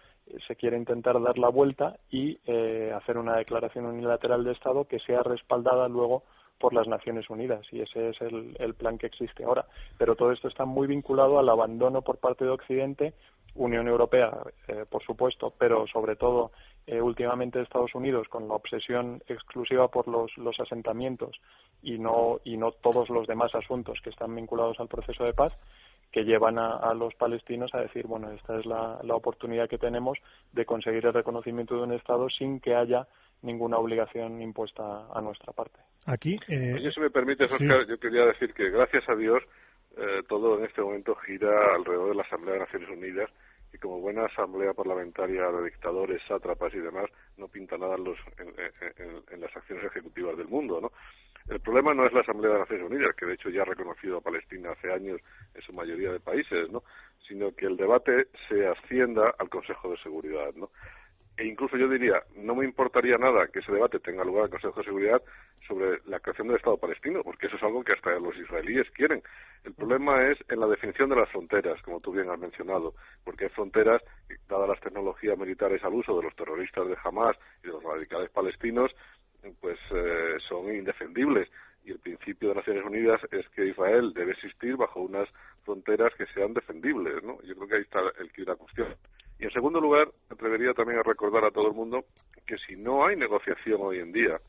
se 0.46 0.56
quiere 0.56 0.76
intentar 0.76 1.20
dar 1.22 1.38
la 1.38 1.48
vuelta 1.48 1.98
y 2.10 2.38
eh, 2.46 2.92
hacer 2.94 3.18
una 3.18 3.36
declaración 3.36 3.86
unilateral 3.86 4.44
de 4.44 4.52
Estado 4.52 4.86
que 4.86 4.98
sea 5.00 5.22
respaldada 5.22 5.88
luego 5.88 6.24
por 6.58 6.72
las 6.72 6.86
Naciones 6.86 7.28
Unidas 7.28 7.66
y 7.72 7.80
ese 7.80 8.10
es 8.10 8.20
el, 8.20 8.56
el, 8.58 8.74
plan 8.74 8.96
que 8.96 9.06
existe 9.06 9.44
ahora. 9.44 9.66
Pero 9.98 10.14
todo 10.16 10.32
esto 10.32 10.48
está 10.48 10.64
muy 10.64 10.86
vinculado 10.86 11.38
al 11.38 11.48
abandono 11.48 12.02
por 12.02 12.18
parte 12.18 12.44
de 12.44 12.50
Occidente, 12.50 13.14
Unión 13.54 13.86
Europea, 13.86 14.36
eh, 14.68 14.84
por 14.88 15.02
supuesto, 15.04 15.52
pero 15.58 15.86
sobre 15.86 16.16
todo 16.16 16.50
eh, 16.86 17.00
últimamente 17.00 17.60
Estados 17.60 17.94
Unidos 17.94 18.28
con 18.28 18.48
la 18.48 18.54
obsesión 18.54 19.22
exclusiva 19.28 19.88
por 19.88 20.08
los, 20.08 20.36
los 20.36 20.58
asentamientos 20.58 21.36
y 21.82 21.98
no, 21.98 22.40
y 22.44 22.56
no 22.56 22.72
todos 22.72 23.08
los 23.10 23.26
demás 23.26 23.54
asuntos 23.54 24.00
que 24.02 24.10
están 24.10 24.34
vinculados 24.34 24.80
al 24.80 24.88
proceso 24.88 25.24
de 25.24 25.34
paz 25.34 25.52
que 26.14 26.22
llevan 26.22 26.60
a, 26.60 26.94
los 26.94 27.12
palestinos 27.16 27.74
a 27.74 27.80
decir, 27.80 28.06
bueno, 28.06 28.30
esta 28.30 28.56
es 28.56 28.64
la, 28.66 29.00
oportunidad 29.08 29.68
que 29.68 29.78
tenemos 29.78 30.16
de 30.52 30.64
conseguir 30.64 31.04
el 31.06 31.12
reconocimiento 31.12 31.74
de 31.74 31.82
un 31.82 31.92
Estado 31.92 32.28
sin 32.30 32.60
que 32.60 32.76
haya 32.76 33.08
ninguna 33.42 33.78
obligación 33.78 34.40
impuesta 34.40 35.08
a 35.12 35.20
nuestra 35.20 35.52
parte. 35.52 35.80
Aquí, 36.06 36.38
eh, 36.46 36.88
si 36.94 37.00
me 37.00 37.10
permite, 37.10 37.46
Oscar, 37.46 37.84
yo 37.88 37.98
quería 37.98 38.26
decir 38.26 38.54
que 38.54 38.70
gracias 38.70 39.08
a 39.08 39.16
Dios 39.16 39.42
eh, 39.96 40.22
todo 40.28 40.56
en 40.56 40.66
este 40.66 40.82
momento 40.82 41.16
gira 41.16 41.74
alrededor 41.74 42.10
de 42.10 42.14
la 42.14 42.22
Asamblea 42.22 42.54
de 42.54 42.60
Naciones 42.60 42.90
Unidas 42.90 43.30
y 43.72 43.78
como 43.78 43.98
buena 43.98 44.26
asamblea 44.26 44.72
parlamentaria 44.72 45.50
de 45.50 45.64
dictadores, 45.64 46.22
sátrapas 46.28 46.72
y 46.74 46.78
demás, 46.78 47.10
no 47.38 47.48
pinta 47.48 47.76
nada 47.76 47.96
en, 47.96 48.04
los, 48.04 48.18
en, 48.38 49.40
las 49.40 49.56
acciones 49.56 49.84
ejecutivas 49.86 50.36
del 50.36 50.46
mundo, 50.46 50.80
¿no? 50.80 50.92
El 51.48 51.60
problema 51.60 51.92
no 51.92 52.06
es 52.06 52.12
la 52.12 52.20
Asamblea 52.20 52.52
de 52.52 52.58
Naciones 52.60 52.90
Unidas, 52.90 53.14
que 53.16 53.26
de 53.26 53.34
hecho 53.34 53.50
ya 53.50 53.62
ha 53.62 53.66
reconocido 53.66 54.18
a 54.18 54.22
Palestina 54.22 54.70
hace 54.72 54.90
años 54.90 55.20
en 55.54 55.62
su 55.62 55.72
mayoría 55.72 56.10
de 56.10 56.20
países, 56.20 56.70
¿no? 56.70 56.82
Sino 57.28 57.54
que 57.54 57.66
el 57.66 57.76
debate 57.76 58.28
se 58.48 58.66
ascienda 58.66 59.34
al 59.38 59.50
Consejo 59.50 59.90
de 59.90 59.98
Seguridad, 59.98 60.54
¿no? 60.54 60.70
e 61.36 61.46
incluso 61.46 61.76
yo 61.76 61.88
diría, 61.88 62.22
no 62.36 62.54
me 62.54 62.64
importaría 62.64 63.18
nada 63.18 63.48
que 63.48 63.58
ese 63.58 63.72
debate 63.72 63.98
tenga 63.98 64.24
lugar 64.24 64.42
en 64.42 64.44
el 64.44 64.50
Consejo 64.52 64.80
de 64.80 64.84
Seguridad 64.84 65.22
sobre 65.66 65.98
la 66.06 66.20
creación 66.20 66.46
del 66.46 66.58
Estado 66.58 66.76
palestino, 66.76 67.24
porque 67.24 67.48
eso 67.48 67.56
es 67.56 67.62
algo 67.62 67.82
que 67.82 67.92
hasta 67.92 68.10
los 68.20 68.36
israelíes 68.36 68.88
quieren. 68.92 69.20
El 69.64 69.74
problema 69.74 70.30
es 70.30 70.38
en 70.48 70.60
la 70.60 70.68
definición 70.68 71.08
de 71.08 71.16
las 71.16 71.28
fronteras, 71.30 71.82
como 71.82 72.00
tú 72.00 72.12
bien 72.12 72.30
has 72.30 72.38
mencionado, 72.38 72.94
porque 73.24 73.44
hay 73.44 73.50
fronteras, 73.50 74.00
dadas 74.48 74.68
las 74.68 74.80
tecnologías 74.80 75.36
militares 75.36 75.82
al 75.82 75.94
uso 75.94 76.16
de 76.16 76.22
los 76.22 76.36
terroristas 76.36 76.86
de 76.86 76.96
Hamas 77.02 77.36
y 77.64 77.66
de 77.66 77.72
los 77.72 77.82
radicales 77.82 78.30
palestinos, 78.30 78.94
pues 79.60 79.78
eh, 79.90 80.36
son 80.48 80.74
indefendibles. 80.74 81.48
Y 81.84 81.90
el 81.90 81.98
principio 81.98 82.48
de 82.48 82.54
Naciones 82.54 82.84
Unidas 82.84 83.20
es 83.30 83.46
que 83.50 83.66
Israel 83.66 84.12
debe 84.14 84.32
existir 84.32 84.76
bajo 84.76 85.00
unas 85.00 85.28
fronteras 85.64 86.14
que 86.14 86.26
sean 86.28 86.54
defendibles, 86.54 87.22
¿no? 87.22 87.40
Yo 87.42 87.54
creo 87.56 87.68
que 87.68 87.74
ahí 87.76 87.82
está 87.82 88.00
el 88.18 88.32
que 88.32 88.42
la 88.42 88.56
cuestión. 88.56 88.94
Y 89.38 89.44
en 89.44 89.50
segundo 89.50 89.80
lugar, 89.80 90.08
me 90.30 90.34
atrevería 90.34 90.72
también 90.72 91.00
a 91.00 91.02
recordar 91.02 91.44
a 91.44 91.50
todo 91.50 91.68
el 91.68 91.74
mundo 91.74 92.04
que 92.46 92.56
si 92.58 92.76
no 92.76 93.04
hay 93.04 93.16
negociación 93.16 93.80
hoy 93.82 93.98
en 93.98 94.12
día, 94.12 94.40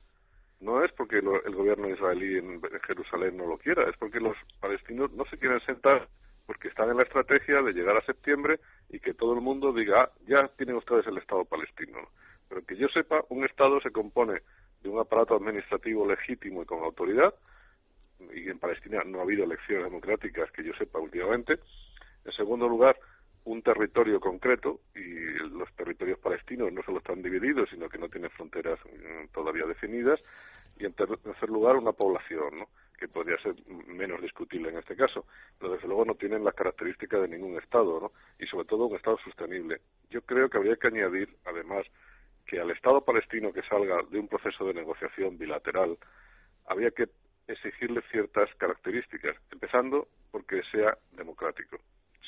no 0.62 0.84
es 0.84 0.92
porque 0.94 1.18
el 1.18 1.56
gobierno 1.56 1.90
israelí 1.90 2.38
en, 2.38 2.62
Jerusalén 2.88 3.38
no 3.38 3.46
lo 3.46 3.58
quiera, 3.58 3.90
es 3.90 3.98
porque 3.98 4.20
los 4.20 4.38
palestinos 4.60 5.12
no 5.12 5.26
se 5.26 5.38
quieren 5.38 5.60
sentar 5.62 6.08
porque 6.46 6.68
están 6.68 6.90
en 6.90 6.98
la 6.98 7.04
estrategia 7.04 7.62
de 7.62 7.74
llegar 7.74 7.98
a 7.98 8.06
septiembre 8.06 8.60
y 8.90 9.00
que 9.00 9.14
todo 9.14 9.34
el 9.34 9.42
mundo 9.42 9.74
diga, 9.74 10.04
ah, 10.04 10.12
ya 10.28 10.48
tienen 10.58 10.76
ustedes 10.76 11.08
el 11.08 11.18
Estado 11.18 11.44
palestino. 11.44 11.98
Pero 12.48 12.64
que 12.66 12.78
yo 12.78 12.88
sepa, 12.90 13.24
un 13.30 13.44
Estado 13.44 13.82
se 13.82 13.92
compone 13.92 14.42
de 14.82 14.90
un 14.90 15.00
aparato 15.00 15.36
administrativo 15.36 16.08
legítimo 16.08 16.62
y 16.62 16.66
con 16.66 16.84
autoridad, 16.84 17.34
y 18.34 18.50
en 18.50 18.60
Palestina 18.60 19.04
no 19.06 19.20
ha 19.20 19.24
habido 19.24 19.44
elecciones 19.44 19.86
democráticas 19.86 20.52
que 20.52 20.64
yo 20.64 20.74
sepa 20.74 21.00
últimamente. 21.00 21.60
En 22.24 22.32
segundo 22.32 22.68
lugar, 22.68 22.98
un 23.46 23.62
territorio 23.62 24.20
concreto, 24.20 24.82
y 24.96 25.00
los 25.50 25.72
territorios 25.76 26.20
palestinos 26.20 26.72
no 26.72 26.82
solo 26.84 26.98
están 26.98 27.22
divididos, 27.22 27.70
sino 27.70 27.90
que 27.90 27.98
no 27.98 28.10
tienen 28.10 28.32
fronteras 28.32 28.80
mm, 28.86 29.28
todavía 29.34 29.66
definidas. 29.66 30.20
Y 30.78 30.86
en 30.86 30.94
tercer 30.94 31.50
lugar, 31.50 31.78
una 31.78 31.94
población, 31.94 32.60
¿no? 32.60 32.70
que 32.98 33.08
podría 33.08 33.38
ser 33.40 33.56
menos 33.88 34.22
discutible 34.22 34.70
en 34.70 34.78
este 34.78 34.96
caso, 34.96 35.26
pero 35.60 35.74
desde 35.74 35.88
luego 35.88 36.06
no 36.06 36.16
tienen 36.16 36.44
las 36.44 36.56
características 36.56 37.22
de 37.22 37.28
ningún 37.28 37.58
Estado, 37.58 38.00
¿no? 38.00 38.12
y 38.40 38.48
sobre 38.48 38.66
todo 38.66 38.86
un 38.86 38.96
Estado 38.96 39.18
sostenible. 39.24 39.82
Yo 40.10 40.22
creo 40.22 40.50
que 40.50 40.58
habría 40.58 40.78
que 40.78 40.88
añadir, 40.88 41.30
además, 41.46 41.86
que 42.46 42.60
al 42.60 42.72
Estado 42.72 43.02
palestino 43.02 43.52
que 43.52 43.64
salga 43.64 44.02
de 44.10 44.20
un 44.20 44.28
proceso 44.28 44.66
de 44.66 44.74
negociación 44.74 45.38
bilateral, 45.38 45.98
habría 46.68 46.92
que 46.92 47.08
exigirle 47.48 48.02
ciertas 48.12 48.50
características, 48.56 49.36
empezando 49.52 50.08
porque 50.32 50.62
sea 50.72 50.98
democrático. 51.12 51.78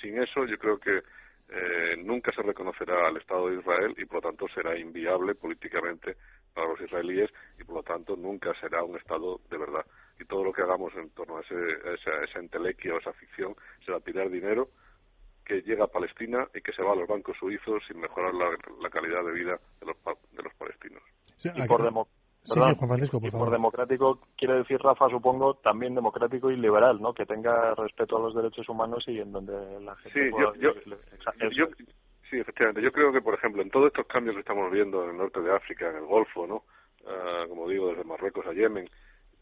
Sin 0.01 0.21
eso, 0.21 0.45
yo 0.45 0.57
creo 0.57 0.79
que 0.79 1.01
eh, 1.49 1.95
nunca 2.03 2.31
se 2.33 2.41
reconocerá 2.41 3.07
al 3.07 3.17
Estado 3.17 3.49
de 3.49 3.59
Israel 3.59 3.95
y, 3.97 4.05
por 4.05 4.15
lo 4.15 4.29
tanto, 4.29 4.47
será 4.53 4.77
inviable 4.77 5.33
políticamente 5.35 6.17
para 6.53 6.67
los 6.67 6.81
israelíes 6.81 7.31
y, 7.59 7.63
por 7.63 7.77
lo 7.77 7.83
tanto, 7.83 8.15
nunca 8.15 8.53
será 8.59 8.83
un 8.83 8.97
Estado 8.97 9.39
de 9.49 9.57
verdad. 9.57 9.85
Y 10.19 10.25
todo 10.25 10.43
lo 10.43 10.51
que 10.51 10.61
hagamos 10.61 10.93
en 10.95 11.09
torno 11.11 11.37
a, 11.37 11.41
esa, 11.41 12.23
esa 12.23 12.39
entelequia 12.39 12.93
o 12.93 12.99
esa 12.99 13.13
ficción 13.13 13.55
será 13.85 13.99
tirar 13.99 14.29
dinero 14.29 14.69
que 15.47 15.61
llega 15.61 15.85
a 15.85 15.87
Palestina 15.87 16.45
y 16.53 16.61
que 16.61 16.73
se 16.73 16.83
va 16.83 16.91
a 16.91 16.95
los 16.95 17.07
bancos 17.07 17.37
suizos 17.39 17.81
sin 17.87 17.99
mejorar 18.01 18.33
la, 18.33 18.89
calidad 18.89 19.23
de 19.23 19.31
vida 19.31 19.59
de 19.79 19.85
los, 19.85 19.95
de 20.33 20.43
los 20.43 20.53
palestinos. 20.55 21.01
y 21.43 21.67
por, 21.67 21.89
por, 23.31 23.51
democrático 23.51 24.19
quiere 24.37 24.55
decir, 24.55 24.79
Rafa, 24.81 25.09
supongo, 25.09 25.55
también 25.55 25.95
democrático 25.95 26.51
y 26.51 26.57
liberal, 26.57 27.01
¿no? 27.01 27.13
Que 27.13 27.25
tenga 27.25 27.73
respeto 27.75 28.17
a 28.17 28.21
los 28.21 28.35
derechos 28.35 28.67
humanos 28.67 29.05
y 29.07 29.19
en 29.19 29.31
donde 29.31 29.53
la 29.79 29.95
gente 29.95 30.29
sí, 30.29 30.35
yo, 30.37 30.53
yo, 30.55 30.73
sí, 32.29 32.39
efectivamente. 32.39 32.81
Yo 32.81 32.91
creo 32.91 33.13
que, 33.13 33.21
por 33.21 33.33
ejemplo, 33.33 33.61
en 33.61 33.69
todos 33.69 33.87
estos 33.87 34.05
cambios 34.07 34.35
que 34.35 34.41
estamos 34.41 34.69
viendo 34.69 35.03
en 35.05 35.11
el 35.11 35.17
norte 35.17 35.39
de 35.41 35.55
África, 35.55 35.89
en 35.89 35.95
el 35.95 36.05
Golfo, 36.05 36.45
¿no? 36.45 36.63
Ah, 37.07 37.45
como 37.47 37.69
digo, 37.69 37.89
desde 37.89 38.03
Marruecos 38.03 38.45
a 38.45 38.53
Yemen, 38.53 38.89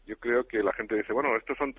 yo 0.06 0.16
creo 0.18 0.46
que 0.46 0.62
la 0.62 0.72
gente 0.72 0.94
dice, 0.94 1.12
bueno, 1.12 1.36
estos 1.36 1.58
son 1.58 1.74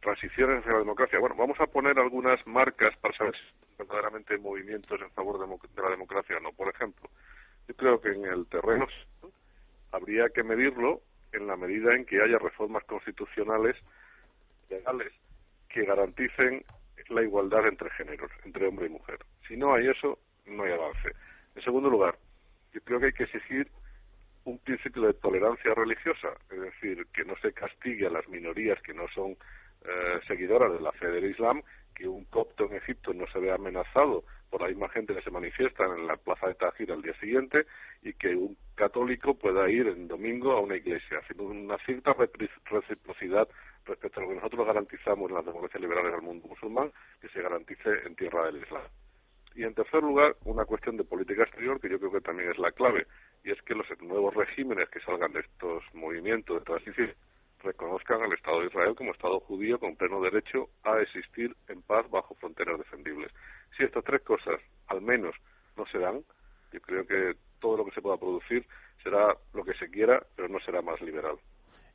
transiciones 0.00 0.60
hacia 0.60 0.72
la 0.72 0.78
democracia. 0.78 1.20
Bueno, 1.20 1.36
vamos 1.36 1.60
a 1.60 1.66
poner 1.66 1.98
algunas 1.98 2.44
marcas 2.46 2.96
para 2.98 3.16
saber 3.16 3.34
si 3.36 3.76
verdaderamente 3.78 4.36
movimientos 4.38 5.00
en 5.00 5.10
favor 5.12 5.38
de, 5.38 5.82
la 5.82 5.90
democracia 5.90 6.36
o 6.36 6.40
no. 6.40 6.52
Por 6.52 6.68
ejemplo, 6.74 7.08
yo 7.68 7.74
creo 7.76 8.00
que 8.00 8.10
en 8.10 8.24
el 8.24 8.46
terreno 8.46 8.86
habría 9.92 10.28
que 10.30 10.42
medirlo 10.42 11.02
en 11.32 11.46
la 11.46 11.56
medida 11.56 11.94
en 11.94 12.04
que 12.04 12.20
haya 12.20 12.38
reformas 12.38 12.84
constitucionales 12.84 13.76
legales 14.68 15.12
que 15.68 15.84
garanticen 15.84 16.64
la 17.08 17.22
igualdad 17.22 17.66
entre 17.68 17.90
géneros, 17.90 18.30
entre 18.44 18.66
hombre 18.66 18.86
y 18.86 18.90
mujer. 18.90 19.18
Si 19.46 19.56
no 19.56 19.74
hay 19.74 19.88
eso, 19.88 20.18
no 20.46 20.64
hay 20.64 20.72
avance. 20.72 21.12
En 21.54 21.62
segundo 21.62 21.88
lugar, 21.88 22.18
yo 22.72 22.80
creo 22.82 22.98
que 22.98 23.06
hay 23.06 23.12
que 23.12 23.24
exigir 23.24 23.70
un 24.44 24.58
principio 24.58 25.02
de 25.02 25.14
tolerancia 25.14 25.74
religiosa, 25.74 26.28
es 26.50 26.60
decir, 26.60 27.06
que 27.12 27.24
no 27.24 27.36
se 27.36 27.52
castigue 27.52 28.06
a 28.06 28.10
las 28.10 28.28
minorías 28.28 28.80
que 28.82 28.94
no 28.94 29.06
son 29.14 29.32
eh, 29.84 30.20
seguidoras 30.26 30.72
de 30.72 30.80
la 30.80 30.92
fe 30.92 31.08
del 31.08 31.30
Islam, 31.30 31.62
que 31.94 32.08
un 32.08 32.24
copto 32.24 32.66
en 32.66 32.76
Egipto 32.76 33.12
no 33.12 33.26
se 33.28 33.38
vea 33.38 33.54
amenazado 33.54 34.24
por 34.50 34.60
la 34.60 34.68
misma 34.68 34.88
gente 34.90 35.14
que 35.14 35.22
se 35.22 35.30
manifiesta 35.30 35.84
en 35.84 36.06
la 36.06 36.16
plaza 36.16 36.46
de 36.46 36.54
Tajir 36.54 36.92
al 36.92 37.02
día 37.02 37.18
siguiente 37.18 37.66
y 38.02 38.12
que 38.14 38.34
un 38.34 38.56
católico 38.74 39.34
pueda 39.34 39.68
ir 39.70 39.86
en 39.86 40.08
domingo 40.08 40.52
a 40.52 40.60
una 40.60 40.76
iglesia, 40.76 41.18
haciendo 41.18 41.44
una 41.44 41.78
cierta 41.78 42.14
reciprocidad 42.14 43.48
respecto 43.86 44.20
a 44.20 44.22
lo 44.22 44.28
que 44.28 44.34
nosotros 44.36 44.66
garantizamos 44.66 45.30
en 45.30 45.36
las 45.36 45.46
democracias 45.46 45.80
liberales 45.80 46.12
del 46.12 46.22
mundo 46.22 46.48
musulmán, 46.48 46.92
que 47.20 47.28
se 47.28 47.42
garantice 47.42 47.90
en 48.06 48.14
tierra 48.14 48.46
del 48.46 48.62
Islam. 48.62 48.82
Y 49.54 49.64
en 49.64 49.74
tercer 49.74 50.02
lugar, 50.02 50.36
una 50.44 50.64
cuestión 50.64 50.96
de 50.96 51.04
política 51.04 51.42
exterior 51.42 51.80
que 51.80 51.90
yo 51.90 51.98
creo 51.98 52.12
que 52.12 52.20
también 52.20 52.50
es 52.50 52.58
la 52.58 52.72
clave, 52.72 53.06
y 53.44 53.50
es 53.50 53.60
que 53.62 53.74
los 53.74 53.86
nuevos 54.00 54.34
regímenes 54.34 54.88
que 54.88 55.00
salgan 55.00 55.32
de 55.32 55.40
estos 55.40 55.82
movimientos 55.94 56.58
de 56.58 56.64
transición 56.64 57.14
reconozcan 57.62 58.22
al 58.22 58.32
Estado 58.32 58.60
de 58.60 58.66
Israel 58.66 58.94
como 58.94 59.12
Estado 59.12 59.40
judío 59.40 59.78
con 59.78 59.96
pleno 59.96 60.20
derecho 60.20 60.68
a 60.82 61.00
existir 61.00 61.54
en 61.68 61.82
paz 61.82 62.08
bajo 62.10 62.34
fronteras 62.34 62.78
defendibles. 62.78 63.30
Si 63.76 63.84
estas 63.84 64.04
tres 64.04 64.22
cosas 64.22 64.60
al 64.88 65.00
menos 65.00 65.34
no 65.76 65.86
se 65.86 65.98
dan, 65.98 66.22
yo 66.72 66.80
creo 66.80 67.06
que 67.06 67.36
todo 67.60 67.76
lo 67.76 67.84
que 67.84 67.92
se 67.92 68.02
pueda 68.02 68.16
producir 68.16 68.66
será 69.02 69.36
lo 69.54 69.64
que 69.64 69.74
se 69.74 69.90
quiera, 69.90 70.22
pero 70.36 70.48
no 70.48 70.58
será 70.60 70.82
más 70.82 71.00
liberal. 71.00 71.38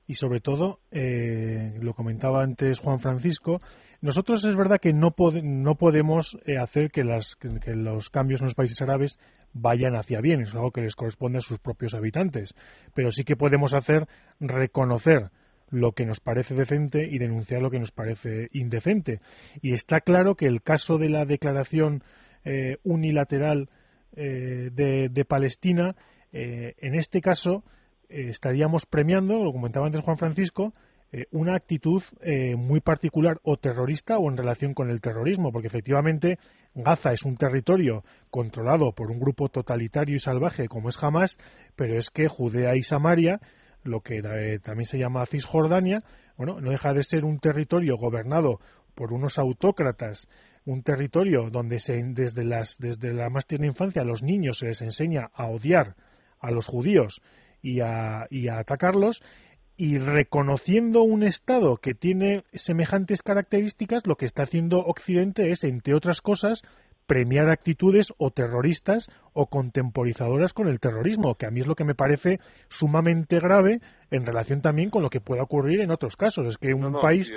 Y 0.07 0.15
sobre 0.15 0.39
todo, 0.39 0.79
eh, 0.91 1.77
lo 1.81 1.93
comentaba 1.93 2.41
antes 2.41 2.79
Juan 2.79 2.99
Francisco, 2.99 3.61
nosotros 4.01 4.45
es 4.45 4.55
verdad 4.55 4.79
que 4.79 4.93
no, 4.93 5.13
no 5.43 5.75
podemos 5.75 6.37
eh, 6.45 6.57
hacer 6.57 6.91
que, 6.91 7.03
las, 7.03 7.35
que, 7.35 7.75
los 7.75 8.09
cambios 8.09 8.41
en 8.41 8.45
los 8.45 8.55
países 8.55 8.81
árabes 8.81 9.19
vayan 9.53 9.95
hacia 9.95 10.21
bien, 10.21 10.41
es 10.41 10.53
algo 10.53 10.71
que 10.71 10.81
les 10.81 10.95
corresponde 10.95 11.39
a 11.39 11.41
sus 11.41 11.59
propios 11.59 11.93
habitantes, 11.93 12.53
pero 12.93 13.11
sí 13.11 13.23
que 13.23 13.35
podemos 13.35 13.73
hacer 13.73 14.07
reconocer 14.39 15.29
lo 15.69 15.91
que 15.91 16.05
nos 16.05 16.19
parece 16.19 16.55
decente 16.55 17.07
y 17.09 17.17
denunciar 17.17 17.61
lo 17.61 17.69
que 17.69 17.79
nos 17.79 17.91
parece 17.91 18.49
indecente. 18.53 19.19
Y 19.61 19.73
está 19.73 20.01
claro 20.01 20.35
que 20.35 20.45
el 20.45 20.61
caso 20.61 20.97
de 20.97 21.09
la 21.09 21.25
declaración 21.25 22.03
eh, 22.45 22.77
unilateral 22.83 23.69
eh, 24.15 24.69
de, 24.71 25.25
Palestina, 25.25 25.95
eh, 26.31 26.75
en 26.77 26.95
este 26.95 27.21
caso 27.21 27.63
estaríamos 28.09 28.85
premiando, 28.85 29.43
lo 29.43 29.51
comentaba 29.51 29.85
antes 29.85 30.01
Juan 30.01 30.17
Francisco, 30.17 30.73
una 31.31 31.55
actitud 31.55 32.03
muy 32.57 32.81
particular 32.81 33.39
o 33.43 33.55
terrorista 33.55 34.17
o 34.17 34.29
en 34.29 34.35
relación 34.35 34.73
con 34.73 34.89
el 34.89 34.99
terrorismo, 34.99 35.53
porque 35.53 35.67
efectivamente 35.67 36.37
Gaza 36.75 37.13
es 37.13 37.23
un 37.23 37.37
territorio 37.37 38.03
controlado 38.29 38.91
por 38.91 39.09
un 39.09 39.19
grupo 39.19 39.47
totalitario 39.47 40.17
y 40.17 40.19
salvaje 40.19 40.67
como 40.67 40.89
es 40.89 41.01
Hamas, 41.01 41.37
pero 41.77 41.97
es 41.97 42.09
que 42.09 42.27
Judea 42.27 42.75
y 42.75 42.83
Samaria 42.83 43.39
lo 43.87 44.01
que 44.01 44.19
eh, 44.19 44.59
también 44.59 44.85
se 44.85 44.99
llama 44.99 45.25
Cisjordania, 45.25 46.03
bueno, 46.37 46.59
no 46.59 46.71
deja 46.71 46.93
de 46.93 47.03
ser 47.03 47.25
un 47.25 47.39
territorio 47.39 47.97
gobernado 47.97 48.59
por 48.93 49.13
unos 49.13 49.37
autócratas, 49.39 50.27
un 50.65 50.83
territorio 50.83 51.49
donde 51.49 51.79
se, 51.79 51.93
desde, 52.03 52.43
las, 52.43 52.77
desde 52.77 53.13
la 53.13 53.29
más 53.29 53.45
tierna 53.45 53.67
infancia 53.67 54.01
a 54.01 54.05
los 54.05 54.21
niños 54.21 54.59
se 54.59 54.67
les 54.67 54.81
enseña 54.81 55.29
a 55.33 55.47
odiar 55.47 55.95
a 56.39 56.51
los 56.51 56.67
judíos 56.67 57.21
y 57.61 57.81
a, 57.81 58.27
y 58.29 58.47
a 58.47 58.59
atacarlos, 58.59 59.23
y 59.75 59.99
reconociendo 59.99 61.03
un 61.03 61.23
Estado 61.23 61.77
que 61.77 61.93
tiene 61.93 62.43
semejantes 62.53 63.21
características, 63.21 64.07
lo 64.07 64.15
que 64.15 64.25
está 64.25 64.43
haciendo 64.43 64.79
Occidente 64.79 65.51
es, 65.51 65.63
entre 65.63 65.93
otras 65.93 66.21
cosas, 66.21 66.63
premiar 67.07 67.49
actitudes 67.49 68.13
o 68.17 68.31
terroristas 68.31 69.09
o 69.33 69.47
contemporizadoras 69.47 70.53
con 70.53 70.67
el 70.67 70.79
terrorismo, 70.79 71.35
que 71.35 71.45
a 71.45 71.51
mí 71.51 71.61
es 71.61 71.67
lo 71.67 71.75
que 71.75 71.85
me 71.85 71.95
parece 71.95 72.39
sumamente 72.69 73.39
grave 73.39 73.79
en 74.11 74.25
relación 74.25 74.61
también 74.61 74.89
con 74.89 75.03
lo 75.03 75.09
que 75.09 75.21
pueda 75.21 75.43
ocurrir 75.43 75.79
en 75.79 75.91
otros 75.91 76.17
casos. 76.17 76.47
Es 76.47 76.57
que 76.57 76.73
un 76.73 76.99
país 77.01 77.31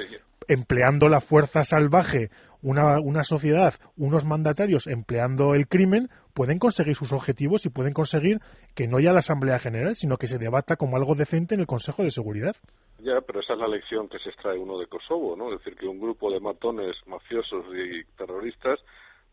empleando 0.49 1.09
la 1.09 1.21
fuerza 1.21 1.65
salvaje, 1.65 2.31
una, 2.63 3.01
una 3.01 3.25
sociedad, 3.25 3.75
unos 3.97 4.25
mandatarios 4.25 4.87
empleando 4.87 5.55
el 5.55 5.69
crimen, 5.69 6.09
pueden 6.35 6.59
conseguir 6.59 6.97
sus 6.97 7.13
objetivos 7.13 7.67
y 7.67 7.71
pueden 7.71 7.93
conseguir 7.93 8.39
que 8.75 8.87
no 8.87 8.99
haya 8.99 9.13
la 9.13 9.19
Asamblea 9.19 9.59
General, 9.59 9.95
sino 9.95 10.17
que 10.17 10.27
se 10.27 10.39
debata 10.39 10.77
como 10.77 10.97
algo 10.97 11.15
decente 11.15 11.55
en 11.55 11.61
el 11.61 11.67
Consejo 11.67 12.03
de 12.03 12.11
Seguridad. 12.11 12.57
Ya, 12.99 13.21
pero 13.27 13.41
esa 13.41 13.55
es 13.55 13.59
la 13.59 13.69
lección 13.69 14.09
que 14.09 14.19
se 14.19 14.29
extrae 14.29 14.59
uno 14.59 14.79
de 14.79 14.87
Kosovo, 14.87 15.37
¿no? 15.37 15.53
Es 15.53 15.59
decir, 15.59 15.79
que 15.79 15.87
un 15.87 16.01
grupo 16.01 16.31
de 16.31 16.41
matones 16.41 16.97
mafiosos 17.07 17.65
y 17.75 18.05
terroristas 18.17 18.79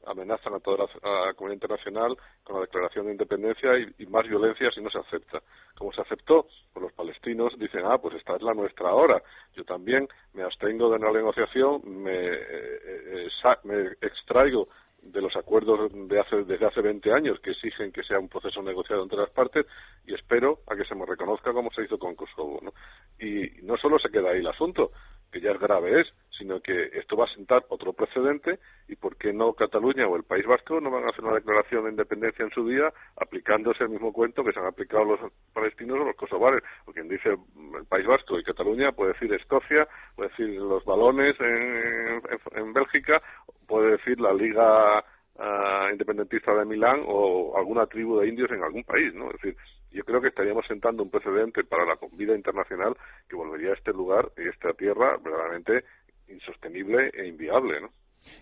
amenazan 0.06 0.54
a 0.54 0.60
toda 0.60 0.88
la, 1.02 1.34
comunidad 1.34 1.56
internacional 1.56 2.18
con 2.44 2.56
la 2.56 2.62
declaración 2.62 3.06
de 3.06 3.12
independencia 3.14 3.72
y, 3.98 4.06
más 4.08 4.28
violencia 4.28 4.72
si 4.72 4.82
no 4.82 4.90
se 4.90 5.00
acepta. 5.00 5.42
Como 5.78 5.92
se 5.92 6.02
aceptó, 6.02 6.48
pues 6.74 6.84
los 6.84 6.94
palestinos 6.94 7.58
dicen, 7.58 7.82
ah, 7.86 7.98
pues 7.98 8.16
esta 8.16 8.36
es 8.36 8.42
la 8.42 8.54
nuestra 8.54 8.90
ahora. 8.90 9.22
Yo 9.56 9.64
también 9.64 10.08
me 10.34 10.44
abstengo 10.44 10.90
de 10.90 11.00
la 11.00 11.12
negociación, 11.12 11.82
me, 11.86 12.16
eh, 12.16 13.28
eh, 13.28 13.30
me 13.64 13.88
extraigo 14.02 14.68
de 15.02 15.22
los 15.22 15.36
acuerdos 15.36 15.92
de 15.94 16.20
hace, 16.20 16.44
desde 16.44 16.66
hace 16.66 16.82
20 16.82 17.12
años 17.14 17.40
que 17.40 17.52
exigen 17.52 17.92
que 17.92 18.04
sea 18.04 18.20
un 18.20 18.30
proceso 18.30 18.62
negociado 18.62 19.04
entre 19.04 19.20
las 19.20 19.30
partes 19.30 19.66
y 20.06 20.14
espero 20.14 20.60
a 20.68 20.76
que 20.76 20.86
se 20.86 20.96
me 20.96 21.06
reconozca 21.06 21.54
como 21.54 21.72
se 21.72 21.84
hizo 21.84 21.98
con 21.98 22.16
Kosovo. 22.16 22.60
¿no? 22.62 22.74
Y 23.20 23.62
no 23.64 23.78
solo 23.78 24.00
se 24.00 24.10
queda 24.10 24.32
ahí 24.32 24.40
el 24.40 24.48
asunto, 24.48 24.92
que 25.32 25.42
ya 25.42 25.52
es 25.52 25.60
grave 25.60 26.02
es, 26.02 26.08
sino 26.38 26.62
que 26.62 26.90
esto 26.94 27.18
va 27.18 27.26
a 27.26 27.34
sentar 27.34 27.66
otro 27.70 27.94
precedente 27.94 28.60
y 28.88 28.96
por 28.96 29.18
qué 29.18 29.34
no 29.34 29.54
Cataluña 29.54 30.08
o 30.08 30.16
el 30.16 30.24
País 30.24 30.46
Vasco 30.46 30.80
no 30.80 30.92
van 30.92 31.06
a 31.06 31.10
hacer 31.10 31.24
una 31.24 31.36
declaración 31.36 31.86
de 31.86 31.92
independencia 31.92 32.46
en 32.46 32.52
su 32.52 32.68
día 32.68 32.94
aplicándose 33.18 33.84
el 33.84 33.90
mismo 33.90 34.14
cuento 34.14 34.44
que 34.44 34.52
se 34.52 34.60
han 34.60 34.66
aplicado 34.66 35.04
los 35.06 35.20
palestinos 35.54 36.00
o 36.00 36.06
los 36.06 36.16
kosovares. 36.16 36.64
O 36.86 36.92
quien 36.92 37.10
dice 37.10 37.30
el 37.30 37.86
País 37.88 38.06
Vasco 38.06 38.40
y 38.40 38.44
Cataluña 38.44 38.92
puede 38.92 39.14
decir 39.14 39.34
Escocia, 39.34 39.88
puede 40.16 40.30
decir 40.30 40.50
los 40.62 40.86
balones 40.86 41.36
en, 41.40 42.22
en, 42.56 42.74
Bélgica, 42.74 43.22
puede 43.68 43.92
decir 43.92 44.20
la 44.20 44.34
Liga 44.34 45.00
uh, 45.36 45.92
independentista 45.92 46.54
de 46.54 46.66
Milán 46.66 47.02
o 47.06 47.58
alguna 47.58 47.88
tribu 47.88 48.20
de 48.20 48.28
indios 48.28 48.52
en 48.52 48.64
algún 48.64 48.84
país, 48.84 49.14
¿no? 49.14 49.32
Es 49.32 49.42
decir, 49.42 49.58
yo 49.92 50.04
creo 50.04 50.22
que 50.22 50.30
estaríamos 50.30 50.66
sentando 50.68 51.04
un 51.04 51.10
precedente 51.10 51.64
para 51.64 51.86
la 51.86 51.98
vida 52.14 52.36
internacional 52.36 52.96
que 53.28 53.36
volvería 53.36 53.72
a 53.72 53.76
este 53.76 53.92
lugar 53.92 54.32
y 54.38 54.48
esta 54.48 54.74
tierra 54.74 55.18
verdaderamente 55.18 55.86
insostenible 56.28 57.12
e 57.14 57.28
inviable, 57.28 57.82
¿no? 57.82 57.92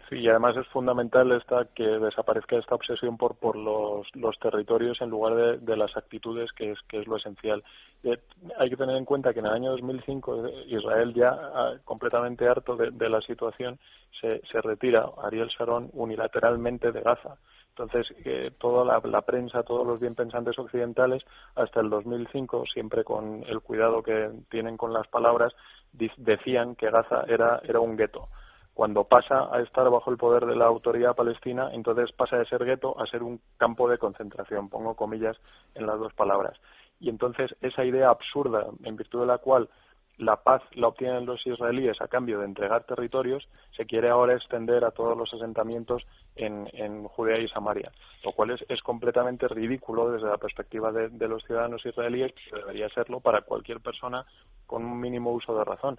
Sí, 0.09 0.17
y 0.17 0.29
además 0.29 0.55
es 0.55 0.67
fundamental 0.67 1.31
esta 1.31 1.65
que 1.73 1.83
desaparezca 1.83 2.57
esta 2.57 2.75
obsesión 2.75 3.17
por 3.17 3.35
por 3.37 3.55
los, 3.55 4.07
los 4.15 4.37
territorios 4.39 5.01
en 5.01 5.09
lugar 5.09 5.59
de, 5.59 5.77
las 5.77 5.97
actitudes, 5.97 6.51
que 6.51 6.71
es 6.71 6.79
que 6.87 6.99
es 6.99 7.07
lo 7.07 7.17
esencial. 7.17 7.63
Eh, 8.03 8.19
hay 8.59 8.69
que 8.69 8.77
tener 8.77 8.97
en 8.97 9.05
cuenta 9.05 9.33
que 9.33 9.39
en 9.39 9.47
el 9.47 9.53
año 9.53 9.71
2005 9.71 10.45
eh, 10.45 10.63
Israel 10.67 11.13
ya 11.15 11.31
ah, 11.31 11.73
completamente 11.83 12.47
harto 12.47 12.75
de, 12.75 12.91
de, 12.91 13.09
la 13.09 13.19
situación 13.21 13.79
se, 14.21 14.41
se 14.51 14.61
retira 14.61 15.09
Ariel 15.23 15.49
Sharon 15.49 15.89
unilateralmente 15.93 16.91
de 16.91 17.01
Gaza. 17.01 17.37
Entonces, 17.69 18.07
eh, 18.23 18.51
toda 18.59 18.85
la, 18.85 19.01
la, 19.03 19.21
prensa, 19.23 19.63
todos 19.63 19.85
los 19.85 19.99
bien 19.99 20.15
pensantes 20.15 20.57
occidentales, 20.57 21.23
hasta 21.55 21.81
el 21.81 21.89
2005, 21.89 22.65
siempre 22.71 23.03
con 23.03 23.43
el 23.47 23.59
cuidado 23.59 24.01
que 24.01 24.29
tienen 24.49 24.77
con 24.77 24.93
las 24.93 25.07
palabras, 25.07 25.53
decían 25.91 26.75
que 26.75 26.91
Gaza 26.91 27.25
era, 27.27 27.59
era 27.63 27.79
un 27.79 27.97
gueto 27.97 28.29
cuando 28.75 29.05
pasa 29.05 29.47
a 29.53 29.61
estar 29.61 29.89
bajo 29.89 30.11
el 30.11 30.17
poder 30.17 30.45
de 30.45 30.55
la 30.55 30.65
autoridad 30.65 31.15
palestina, 31.15 31.69
entonces 31.71 32.11
pasa 32.11 32.37
de 32.37 32.45
ser 32.45 32.65
gueto 32.65 32.99
a 32.99 33.07
ser 33.07 33.23
un 33.23 33.39
campo 33.55 33.89
de 33.89 33.97
concentración, 33.97 34.67
pongo 34.67 34.95
comillas 34.95 35.37
en 35.75 35.87
las 35.87 35.97
dos 35.97 36.13
palabras. 36.13 36.59
Y 36.99 37.07
entonces 37.07 37.55
esa 37.61 37.85
idea 37.85 38.09
absurda, 38.09 38.67
en 38.83 38.97
virtud 38.97 39.21
de 39.21 39.27
la 39.27 39.37
cual 39.37 39.69
la 40.17 40.43
paz 40.43 40.61
la 40.73 40.89
obtienen 40.89 41.25
los 41.25 41.45
israelíes 41.47 42.01
a 42.01 42.09
cambio 42.09 42.39
de 42.39 42.45
entregar 42.45 42.83
territorios, 42.83 43.47
se 43.77 43.85
quiere 43.85 44.09
ahora 44.09 44.33
extender 44.33 44.83
a 44.83 44.91
todos 44.91 45.17
los 45.17 45.33
asentamientos 45.33 46.05
en, 46.35 47.05
Judea 47.07 47.39
y 47.39 47.47
Samaria, 47.47 47.93
lo 48.25 48.33
cual 48.33 48.51
es, 48.51 48.83
completamente 48.83 49.47
ridículo 49.47 50.11
desde 50.11 50.27
la 50.27 50.37
perspectiva 50.37 50.91
de, 50.91 51.07
de 51.09 51.27
los 51.29 51.43
ciudadanos 51.45 51.85
israelíes, 51.85 52.33
que 52.33 52.57
debería 52.57 52.89
serlo 52.89 53.21
para 53.21 53.41
cualquier 53.41 53.79
persona 53.79 54.25
con 54.65 54.83
un 54.83 54.99
mínimo 54.99 55.31
uso 55.31 55.57
de 55.57 55.63
razón 55.63 55.97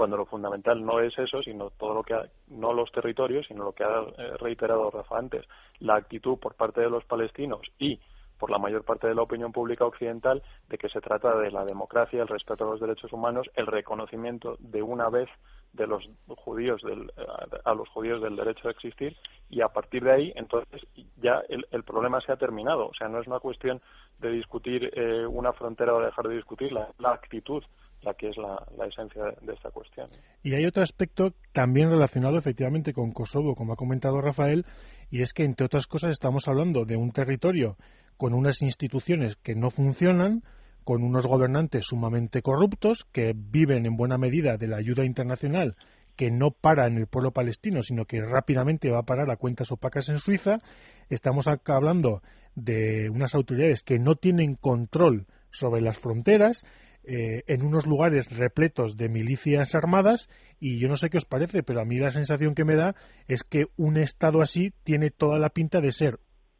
cuando 0.00 0.16
lo 0.16 0.24
fundamental 0.24 0.82
no 0.82 0.98
es 1.00 1.12
eso, 1.18 1.42
sino 1.42 1.68
todo 1.72 1.92
lo 1.92 2.02
que 2.02 2.14
ha, 2.14 2.24
no 2.48 2.72
los 2.72 2.90
territorios, 2.90 3.46
sino 3.46 3.64
lo 3.64 3.72
que 3.72 3.84
ha 3.84 4.00
eh, 4.00 4.34
reiterado 4.38 4.90
Rafa 4.90 5.18
antes, 5.18 5.44
la 5.78 5.96
actitud 5.96 6.38
por 6.38 6.54
parte 6.54 6.80
de 6.80 6.88
los 6.88 7.04
palestinos 7.04 7.60
y 7.78 8.00
por 8.38 8.50
la 8.50 8.56
mayor 8.56 8.82
parte 8.82 9.08
de 9.08 9.14
la 9.14 9.20
opinión 9.20 9.52
pública 9.52 9.84
occidental 9.84 10.42
de 10.70 10.78
que 10.78 10.88
se 10.88 11.02
trata 11.02 11.36
de 11.36 11.50
la 11.50 11.66
democracia, 11.66 12.22
el 12.22 12.28
respeto 12.28 12.64
a 12.64 12.70
los 12.70 12.80
derechos 12.80 13.12
humanos, 13.12 13.50
el 13.56 13.66
reconocimiento 13.66 14.56
de 14.60 14.80
una 14.80 15.10
vez 15.10 15.28
de 15.74 15.86
los 15.86 16.08
judíos 16.28 16.80
del, 16.80 17.12
eh, 17.18 17.26
a 17.62 17.74
los 17.74 17.86
judíos 17.90 18.22
del 18.22 18.36
derecho 18.36 18.68
a 18.68 18.70
existir 18.70 19.14
y 19.50 19.60
a 19.60 19.68
partir 19.68 20.02
de 20.02 20.12
ahí 20.12 20.32
entonces 20.34 20.80
ya 21.18 21.42
el, 21.50 21.84
problema 21.84 22.22
se 22.22 22.32
ha 22.32 22.36
terminado. 22.36 22.88
O 22.88 22.94
sea 22.94 23.08
no 23.08 23.20
es 23.20 23.26
una 23.26 23.40
cuestión 23.40 23.82
de 24.18 24.30
discutir 24.30 24.90
eh, 24.94 25.26
una 25.26 25.52
frontera 25.52 25.94
o 25.94 26.00
dejar 26.00 26.26
de 26.26 26.36
discutirla 26.36 26.88
la 26.98 27.12
actitud 27.12 27.62
la 28.02 28.14
que 28.14 28.28
es 28.28 28.36
la, 28.36 28.86
esencia 28.86 29.22
de, 29.42 29.52
esta 29.52 29.70
cuestión. 29.70 30.08
Y 30.42 30.54
hay 30.54 30.64
otro 30.64 30.82
aspecto 30.82 31.32
también 31.52 31.90
relacionado 31.90 32.38
efectivamente 32.38 32.92
con 32.92 33.12
Kosovo, 33.12 33.54
como 33.54 33.72
ha 33.72 33.76
comentado 33.76 34.20
Rafael, 34.20 34.64
y 35.10 35.22
es 35.22 35.32
que, 35.32 35.44
entre 35.44 35.66
otras 35.66 35.86
cosas, 35.86 36.10
estamos 36.10 36.48
hablando 36.48 36.84
de 36.84 36.96
un 36.96 37.12
territorio 37.12 37.76
con 38.16 38.34
unas 38.34 38.62
instituciones 38.62 39.36
que 39.36 39.54
no 39.54 39.70
funcionan, 39.70 40.42
con 40.84 41.02
unos 41.02 41.26
gobernantes 41.26 41.86
sumamente 41.86 42.42
corruptos 42.42 43.04
que 43.12 43.32
viven 43.34 43.86
en 43.86 43.96
buena 43.96 44.18
medida 44.18 44.56
de 44.56 44.68
la 44.68 44.78
ayuda 44.78 45.04
internacional 45.04 45.76
que 46.20 46.30
no 46.30 46.50
para 46.50 46.86
en 46.86 46.98
el 46.98 47.06
pueblo 47.06 47.30
palestino, 47.30 47.82
sino 47.82 48.04
que 48.04 48.20
rápidamente 48.20 48.90
va 48.90 48.98
a 48.98 49.04
parar 49.04 49.30
a 49.30 49.36
cuentas 49.36 49.72
opacas 49.72 50.10
en 50.10 50.18
Suiza. 50.18 50.60
Estamos 51.08 51.48
acá 51.48 51.76
hablando 51.76 52.20
de 52.54 53.08
unas 53.08 53.34
autoridades 53.34 53.82
que 53.82 53.98
no 53.98 54.16
tienen 54.16 54.54
control 54.54 55.26
sobre 55.50 55.80
las 55.80 55.98
fronteras 55.98 56.66
eh, 57.04 57.42
en 57.46 57.64
unos 57.64 57.86
lugares 57.86 58.28
repletos 58.36 58.96
de 58.96 59.08
milicias 59.08 59.74
armadas 59.74 60.28
y 60.60 60.78
yo 60.78 60.88
no 60.88 60.96
sé 60.96 61.08
qué 61.08 61.16
os 61.16 61.24
parece, 61.24 61.62
pero 61.62 61.80
a 61.80 61.84
mí 61.84 61.98
la 61.98 62.10
sensación 62.10 62.54
que 62.54 62.64
me 62.64 62.76
da 62.76 62.94
es 63.26 63.42
que 63.42 63.64
un 63.76 63.96
Estado 63.96 64.42
así 64.42 64.72
tiene 64.84 65.10
toda 65.10 65.38
la 65.38 65.48
pinta 65.48 65.80
de 65.80 65.92
ser 65.92 66.18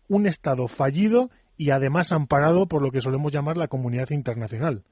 un 0.09 0.27
Estado 0.27 0.67
fallido 0.67 1.31
y 1.57 1.71
además 1.73 2.11
amparado 2.13 2.67
por 2.67 2.83
lo 2.83 2.91
que 2.91 3.03
solemos 3.03 3.33
llamar 3.33 3.57
la 3.57 3.69
comunidad 3.69 4.11
internacional. 4.11 4.83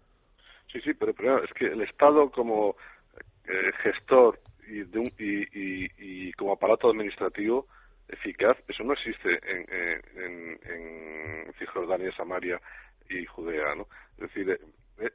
Sí, 0.71 0.81
sí, 0.83 0.93
pero, 0.93 1.15
pero 1.15 1.43
es 1.43 1.51
que 1.55 1.67
el 1.67 1.81
Estado 1.81 2.31
como 2.31 2.77
eh, 3.49 3.73
gestor 3.83 4.39
y, 4.69 4.85
de 4.85 4.99
un, 4.99 5.11
y, 5.19 5.43
y, 5.59 5.89
y, 5.99 6.33
como 6.33 6.53
aparato 6.53 6.91
administrativo 6.91 7.67
eficaz, 8.07 8.57
eso 8.69 8.85
no 8.85 8.93
existe 8.93 9.39
en, 9.43 9.65
en, 9.73 10.03
en, 10.23 11.47
en 11.47 11.53
Cisjordania, 11.59 12.13
Samaria 12.17 12.61
y 13.09 13.25
Judea, 13.25 13.75
¿no? 13.75 13.87
Es 14.19 14.29
decir, 14.29 14.51
eh, 14.51 14.59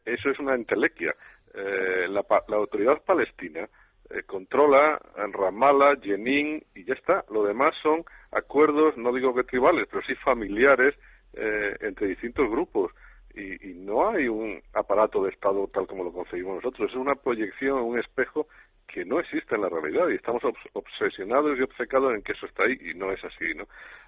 eso 0.05 0.29
es 0.29 0.39
una 0.39 0.55
entelequia. 0.55 1.15
Eh, 1.53 2.07
la, 2.09 2.25
la, 2.47 2.57
autoridad 2.57 3.01
palestina 3.03 3.67
eh, 4.09 4.23
controla 4.23 4.99
Ramallah, 5.15 5.99
Jenin 6.01 6.63
y 6.75 6.83
ya 6.83 6.93
está. 6.93 7.23
Lo 7.29 7.43
demás 7.43 7.75
son 7.81 8.03
acuerdos, 8.31 8.97
no 8.97 9.13
digo 9.13 9.35
que 9.35 9.43
tribales, 9.43 9.87
pero 9.89 10.03
sí 10.05 10.15
familiares 10.15 10.95
eh, 11.33 11.75
entre 11.81 12.07
distintos 12.07 12.49
grupos. 12.49 12.91
Y, 13.35 13.71
y, 13.71 13.73
no 13.73 14.09
hay 14.09 14.27
un 14.27 14.61
aparato 14.73 15.23
de 15.23 15.31
Estado 15.31 15.67
tal 15.73 15.87
como 15.87 16.03
lo 16.03 16.13
concebimos 16.13 16.55
nosotros. 16.57 16.91
Es 16.91 16.95
una 16.95 17.15
proyección, 17.15 17.79
un 17.79 17.97
espejo 17.97 18.47
que 18.87 19.05
no 19.05 19.19
existe 19.19 19.55
en 19.55 19.61
la 19.61 19.69
realidad 19.69 20.07
y 20.09 20.15
estamos 20.15 20.43
obs 20.43 20.59
obsesionados 20.73 21.57
y 21.57 21.63
obcecados 21.63 22.13
en 22.13 22.21
que 22.21 22.33
eso 22.33 22.45
está 22.45 22.63
ahí 22.63 22.77
y 22.79 22.93
no 22.93 23.11
es 23.11 23.23
así. 23.23 23.53
¿no? 23.55 23.63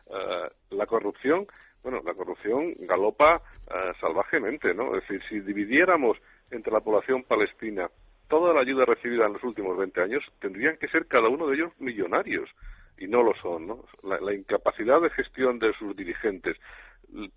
Uh, 0.05 0.76
la 0.76 0.86
corrupción 0.86 1.47
bueno, 1.86 2.01
la 2.03 2.15
corrupción 2.15 2.73
galopa 2.79 3.36
uh, 3.67 3.93
salvajemente, 4.01 4.73
¿no? 4.73 4.95
Es 4.95 5.07
decir, 5.07 5.21
si 5.29 5.39
dividiéramos 5.39 6.17
entre 6.49 6.73
la 6.73 6.79
población 6.79 7.21
palestina 7.21 7.91
toda 8.27 8.55
la 8.55 8.61
ayuda 8.61 8.86
recibida 8.86 9.27
en 9.27 9.33
los 9.33 9.43
últimos 9.43 9.77
20 9.77 10.01
años, 10.01 10.23
tendrían 10.39 10.77
que 10.77 10.88
ser 10.88 11.05
cada 11.05 11.29
uno 11.29 11.45
de 11.45 11.57
ellos 11.57 11.71
millonarios 11.77 12.49
y 12.97 13.07
no 13.07 13.21
lo 13.21 13.36
son, 13.36 13.67
¿no? 13.67 13.86
La, 14.01 14.33
incapacidad 14.33 14.99
de 14.99 15.11
gestión 15.11 15.59
de 15.59 15.73
sus 15.73 15.95
dirigentes, 15.95 16.57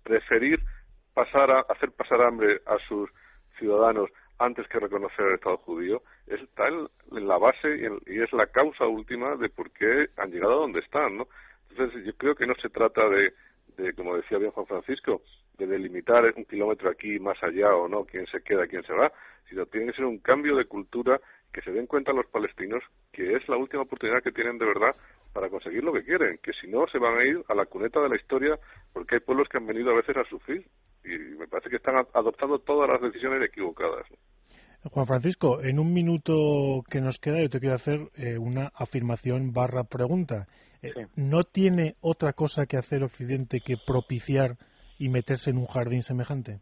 preferir 0.01 0.59
pasar 1.13 1.51
a, 1.51 1.59
hacer 1.69 1.91
pasar 1.91 2.19
hambre 2.23 2.59
a 2.65 2.79
sus 2.87 3.07
ciudadanos 3.59 4.09
antes 4.39 4.67
que 4.67 4.79
reconocer 4.79 5.27
el 5.27 5.35
Estado 5.35 5.57
judío, 5.57 6.01
está 6.25 6.69
en 6.69 6.87
la 7.27 7.37
base 7.37 7.77
y, 7.77 7.85
en, 7.85 7.99
y, 8.07 8.19
es 8.19 8.33
la 8.33 8.47
causa 8.47 8.87
última 8.87 9.35
de 9.35 9.49
por 9.49 9.69
qué 9.69 10.07
han 10.17 10.31
llegado 10.31 10.53
a 10.53 10.61
donde 10.61 10.79
están, 10.79 11.17
¿no? 11.17 11.27
Entonces 11.69 12.03
yo 12.03 12.13
creo 12.17 12.33
que 12.33 12.47
no 12.47 12.55
se 12.55 12.69
trata 12.69 13.07
de 13.09 13.31
de, 13.77 13.93
como 13.93 14.15
decía 14.15 14.37
bien 14.37 14.51
Juan 14.51 14.65
Francisco, 14.65 15.21
de 15.57 15.67
delimitar 15.67 16.23
un 16.35 16.45
kilómetro 16.45 16.89
aquí 16.89 17.19
más 17.19 17.41
allá 17.43 17.75
o 17.75 17.87
no, 17.87 18.05
quién 18.05 18.25
se 18.27 18.41
queda, 18.41 18.67
quién 18.67 18.83
se 18.83 18.93
va, 18.93 19.11
sino 19.49 19.65
tiene 19.65 19.87
que 19.87 19.97
ser 19.97 20.05
un 20.05 20.19
cambio 20.19 20.55
de 20.55 20.65
cultura 20.65 21.19
que 21.53 21.61
se 21.61 21.71
den 21.71 21.87
cuenta 21.87 22.13
los 22.13 22.27
palestinos 22.27 22.83
que 23.11 23.35
es 23.35 23.47
la 23.49 23.57
última 23.57 23.83
oportunidad 23.83 24.23
que 24.23 24.31
tienen 24.31 24.57
de 24.57 24.65
verdad 24.65 24.95
para 25.33 25.49
conseguir 25.49 25.83
lo 25.83 25.93
que 25.93 26.03
quieren, 26.03 26.39
que 26.41 26.53
si 26.53 26.67
no 26.67 26.87
se 26.87 26.97
van 26.99 27.17
a 27.17 27.23
ir 27.23 27.43
a 27.47 27.55
la 27.55 27.65
cuneta 27.65 27.99
de 27.99 28.09
la 28.09 28.15
historia 28.15 28.57
porque 28.93 29.15
hay 29.15 29.21
pueblos 29.21 29.47
que 29.49 29.57
han 29.57 29.67
venido 29.67 29.91
a 29.91 29.95
veces 29.95 30.15
a 30.17 30.23
sufrir 30.25 30.65
y 31.03 31.17
me 31.37 31.47
parece 31.47 31.69
que 31.69 31.77
están 31.77 31.95
adoptando 32.13 32.59
todas 32.59 32.89
las 32.89 33.01
decisiones 33.01 33.43
equivocadas. 33.43 34.05
Juan 34.83 35.07
Francisco, 35.07 35.61
en 35.61 35.77
un 35.79 35.93
minuto 35.93 36.83
que 36.89 37.01
nos 37.01 37.19
queda 37.19 37.41
yo 37.41 37.49
te 37.49 37.59
quiero 37.59 37.75
hacer 37.75 37.99
eh, 38.15 38.37
una 38.37 38.71
afirmación 38.75 39.51
barra 39.51 39.83
pregunta. 39.83 40.47
Eh, 40.81 40.91
sí. 40.93 41.01
¿No 41.15 41.43
tiene 41.43 41.95
otra 42.01 42.33
cosa 42.33 42.65
que 42.65 42.77
hacer 42.77 43.03
Occidente 43.03 43.59
que 43.59 43.75
propiciar 43.85 44.57
y 44.97 45.09
meterse 45.09 45.49
en 45.49 45.57
un 45.57 45.67
jardín 45.67 46.01
semejante? 46.01 46.61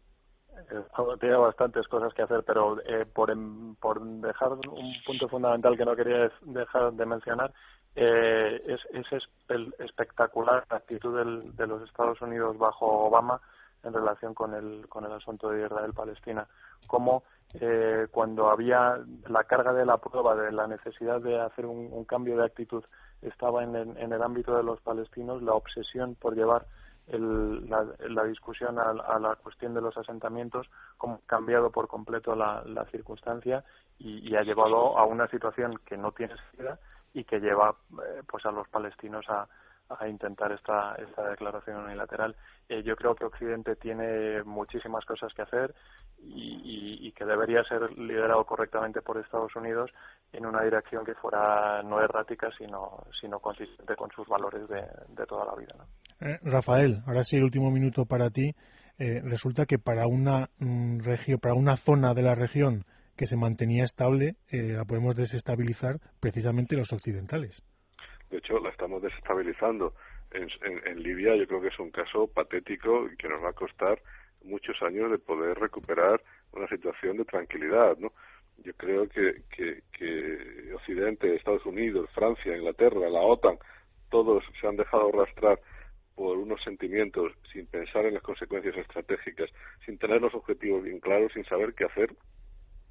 Eh, 0.70 0.82
tiene 1.20 1.36
bastantes 1.36 1.86
cosas 1.88 2.12
que 2.14 2.22
hacer, 2.22 2.42
pero 2.46 2.80
eh, 2.82 3.06
por, 3.06 3.32
por 3.80 4.02
dejar 4.02 4.52
un 4.52 4.92
punto 5.06 5.28
fundamental 5.28 5.76
que 5.76 5.84
no 5.84 5.96
quería 5.96 6.30
dejar 6.42 6.92
de 6.92 7.06
mencionar, 7.06 7.52
eh, 7.94 8.62
es, 8.66 8.80
es 8.92 9.06
espectacular 9.78 10.64
actitud 10.68 11.16
del, 11.16 11.56
de 11.56 11.66
los 11.66 11.82
Estados 11.82 12.20
Unidos 12.20 12.58
bajo 12.58 12.86
Obama 12.86 13.40
en 13.82 13.92
relación 13.92 14.34
con 14.34 14.54
el, 14.54 14.88
con 14.88 15.04
el 15.04 15.12
asunto 15.12 15.50
de 15.50 15.64
Israel-Palestina. 15.64 16.46
Como 16.86 17.22
eh, 17.54 18.06
cuando 18.10 18.50
había 18.50 18.98
la 19.28 19.44
carga 19.44 19.72
de 19.72 19.86
la 19.86 19.98
prueba 19.98 20.34
de 20.36 20.52
la 20.52 20.66
necesidad 20.66 21.20
de 21.20 21.40
hacer 21.40 21.66
un, 21.66 21.88
un 21.92 22.04
cambio 22.04 22.36
de 22.36 22.44
actitud 22.44 22.84
estaba 23.22 23.64
en 23.64 23.74
el, 23.74 23.96
en 23.96 24.12
el 24.12 24.22
ámbito 24.22 24.56
de 24.56 24.62
los 24.62 24.80
palestinos, 24.80 25.42
la 25.42 25.54
obsesión 25.54 26.14
por 26.14 26.34
llevar 26.34 26.66
el, 27.08 27.68
la, 27.68 28.24
discusión 28.24 28.78
a, 28.78 28.90
a, 28.90 29.18
la 29.18 29.34
cuestión 29.36 29.74
de 29.74 29.80
los 29.80 29.96
asentamientos 29.96 30.68
como 30.98 31.20
cambiado 31.26 31.70
por 31.70 31.88
completo 31.88 32.34
la, 32.34 32.62
la 32.66 32.84
circunstancia 32.86 33.64
y, 33.98 34.28
y, 34.28 34.36
ha 34.36 34.42
llevado 34.42 34.98
a 34.98 35.04
una 35.06 35.26
situación 35.28 35.78
que 35.86 35.96
no 35.96 36.12
tiene 36.12 36.34
salida 36.50 36.78
y 37.14 37.24
que 37.24 37.40
lleva 37.40 37.74
eh, 37.92 38.22
pues 38.30 38.44
a 38.44 38.50
los 38.50 38.68
palestinos 38.68 39.24
a, 39.28 39.48
a 39.88 40.08
intentar 40.08 40.52
esta, 40.52 40.94
esta 40.96 41.30
declaración 41.30 41.84
unilateral. 41.84 42.36
Eh, 42.68 42.82
yo 42.82 42.96
creo 42.96 43.14
que 43.14 43.24
Occidente 43.24 43.76
tiene 43.76 44.42
muchísimas 44.44 45.04
cosas 45.04 45.32
que 45.34 45.42
hacer 45.42 45.74
y, 46.18 47.12
que 47.12 47.24
debería 47.24 47.64
ser 47.64 47.98
liderado 47.98 48.44
correctamente 48.44 49.02
por 49.02 49.18
Estados 49.18 49.54
Unidos 49.56 49.90
en 50.32 50.46
una 50.46 50.62
dirección 50.62 51.04
que 51.04 51.14
fuera 51.14 51.82
no 51.82 52.00
errática, 52.00 52.48
sino, 52.56 53.02
sino 53.20 53.40
consistente 53.40 53.96
con 53.96 54.08
sus 54.12 54.28
valores 54.28 54.68
de, 54.68 54.82
de 55.08 55.26
toda 55.26 55.46
la 55.46 55.56
vida. 55.56 55.74
Eh, 56.20 56.38
Rafael, 56.42 57.02
ahora 57.06 57.24
sí 57.24 57.36
el 57.36 57.44
último 57.44 57.70
minuto 57.70 58.04
para 58.04 58.30
ti. 58.30 58.54
Eh, 59.00 59.20
resulta 59.24 59.64
que 59.64 59.78
para 59.78 60.06
una 60.06 60.48
mm, 60.58 60.98
para 61.40 61.54
una 61.54 61.76
zona 61.76 62.14
de 62.14 62.22
la 62.22 62.34
región 62.34 62.84
que 63.16 63.26
se 63.26 63.36
mantenía 63.36 63.82
estable, 63.82 64.36
la 64.50 64.84
podemos 64.84 65.16
desestabilizar 65.16 65.98
precisamente 66.20 66.76
los 66.76 66.92
occidentales. 66.92 67.64
De 68.30 68.38
hecho, 68.38 68.58
la 68.58 68.70
estamos 68.70 69.02
desestabilizando. 69.02 69.94
En, 70.30 70.48
en, 70.84 71.02
Libia 71.02 71.34
yo 71.36 71.46
creo 71.46 71.62
que 71.62 71.68
es 71.68 71.78
un 71.78 71.90
caso 71.90 72.26
patético 72.26 73.08
y 73.10 73.16
que 73.16 73.28
nos 73.28 73.42
va 73.42 73.50
a 73.50 73.54
costar 73.54 74.00
muchos 74.44 74.80
años 74.82 75.10
de 75.10 75.18
poder 75.18 75.58
recuperar 75.58 76.22
una 76.52 76.68
situación 76.68 77.16
de 77.16 77.24
tranquilidad, 77.24 77.96
¿no? 77.98 78.12
Yo 78.58 78.72
creo 78.74 79.08
que, 79.08 79.42
que, 79.50 79.82
que 79.92 80.74
Occidente, 80.74 81.34
Estados 81.34 81.64
Unidos, 81.64 82.10
Francia, 82.14 82.56
Inglaterra, 82.56 83.08
la 83.08 83.20
OTAN, 83.20 83.58
todos 84.10 84.44
se 84.60 84.66
han 84.66 84.76
dejado 84.76 85.08
arrastrar 85.08 85.60
por 86.14 86.36
unos 86.36 86.62
sentimientos 86.62 87.32
sin 87.52 87.66
pensar 87.66 88.04
en 88.04 88.14
las 88.14 88.22
consecuencias 88.22 88.76
estratégicas, 88.76 89.48
sin 89.86 89.98
tener 89.98 90.20
los 90.20 90.34
objetivos 90.34 90.82
bien 90.82 90.98
claros, 90.98 91.32
sin 91.32 91.44
saber 91.44 91.74
qué 91.74 91.84
hacer 91.84 92.10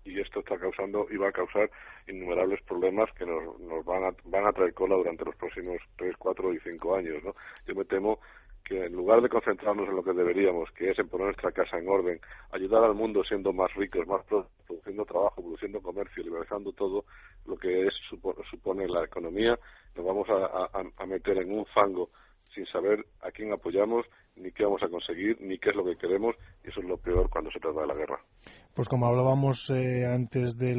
y 0.08 0.20
esto 0.20 0.40
está 0.40 0.58
causando 0.58 1.08
y 1.10 1.18
va 1.18 1.30
a 1.30 1.32
causar 1.32 1.70
innumerables 2.08 2.62
problemas 2.64 3.12
que 3.14 3.26
nos, 3.26 3.60
nos 3.60 3.86
van, 3.86 4.06
a, 4.06 4.12
van 4.26 4.48
a 4.48 4.54
traer 4.54 4.74
cola 4.74 4.96
durante 4.96 5.26
los 5.26 5.36
próximos 5.36 5.78
tres, 5.98 6.16
cuatro 6.18 6.54
y 6.54 6.60
cinco 6.60 6.96
años. 6.96 7.24
¿no? 7.24 7.36
Yo 7.68 7.76
me 7.76 7.86
temo 7.86 8.20
que 8.64 8.86
en 8.86 8.94
lugar 8.94 9.22
de 9.22 9.30
concentrarnos 9.30 9.88
en 9.88 9.96
lo 9.96 10.04
que 10.04 10.14
deberíamos, 10.14 10.70
que 10.72 10.92
es 10.92 11.00
en 11.00 11.08
poner 11.08 11.28
nuestra 11.28 11.52
casa 11.52 11.78
en 11.78 11.88
orden, 11.88 12.20
ayudar 12.52 12.84
al 12.84 12.96
mundo 12.96 13.24
siendo 13.24 13.54
más 13.54 13.74
ricos, 13.76 14.06
más 14.08 14.26
produciendo 14.26 15.06
trabajo, 15.06 15.42
produciendo 15.42 15.82
comercio, 15.82 16.24
liberalizando 16.24 16.74
todo 16.74 17.06
lo 17.46 17.58
que 17.58 17.88
es 17.88 17.94
supone 18.50 18.88
la 18.88 19.06
economía, 19.06 19.58
nos 19.96 20.06
vamos 20.06 20.28
a 20.30 21.06
meter 21.06 21.38
en 21.38 21.52
un 21.52 21.66
fango 21.68 22.10
sin 22.54 22.66
saber 22.66 23.06
a 23.22 23.32
quién 23.32 23.54
apoyamos, 23.54 24.06
ni 24.36 24.52
qué 24.52 24.64
vamos 24.64 24.82
a 24.84 24.90
conseguir, 24.90 25.40
ni 25.42 25.58
qué 25.60 25.70
es 25.70 25.76
lo 25.76 25.86
que 25.86 25.96
queremos, 25.96 26.36
y 26.64 26.70
eso 26.70 26.80
es 26.80 26.88
lo 26.88 26.98
peor 26.98 27.30
cuando 27.30 27.52
se 27.52 27.60
trata 27.60 27.82
de 27.82 27.88
la 27.88 27.94
guerra. 27.94 28.20
Pues 28.78 28.90
como 28.90 29.08
hablábamos 29.08 29.72
eh, 29.72 30.06
antes 30.06 30.56
de 30.56 30.76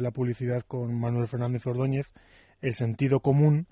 la 0.00 0.12
publicidad 0.12 0.62
con 0.62 0.94
Manuel 1.00 1.26
Fernández 1.26 1.66
Ordóñez, 1.66 2.06
el 2.60 2.72
sentido 2.72 3.18
común, 3.18 3.66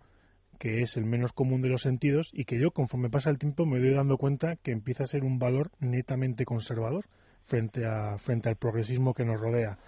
que 0.59 0.81
es 0.81 0.97
el 0.97 1.05
menos 1.05 1.33
común 1.33 1.63
de 1.63 1.69
los 1.69 1.83
sentidos, 1.83 2.31
y 2.33 2.47
que 2.47 2.61
yo, 2.61 2.73
conforme 2.73 3.11
pasa 3.11 3.31
el 3.31 3.39
tiempo, 3.39 3.67
me 3.67 3.79
doy 3.79 3.95
dando 3.95 4.17
cuenta 4.17 4.57
que 4.57 4.73
empieza 4.73 5.05
a 5.05 5.07
ser 5.07 5.23
un 5.23 5.39
valor 5.39 5.71
netamente 5.79 6.45
conservador 6.45 7.05
frente, 7.47 7.87
a, 7.87 8.19
frente 8.19 8.49
al 8.49 8.57
progresismo 8.57 9.15
que 9.15 9.25
nos 9.25 9.41
rodea. 9.41 9.79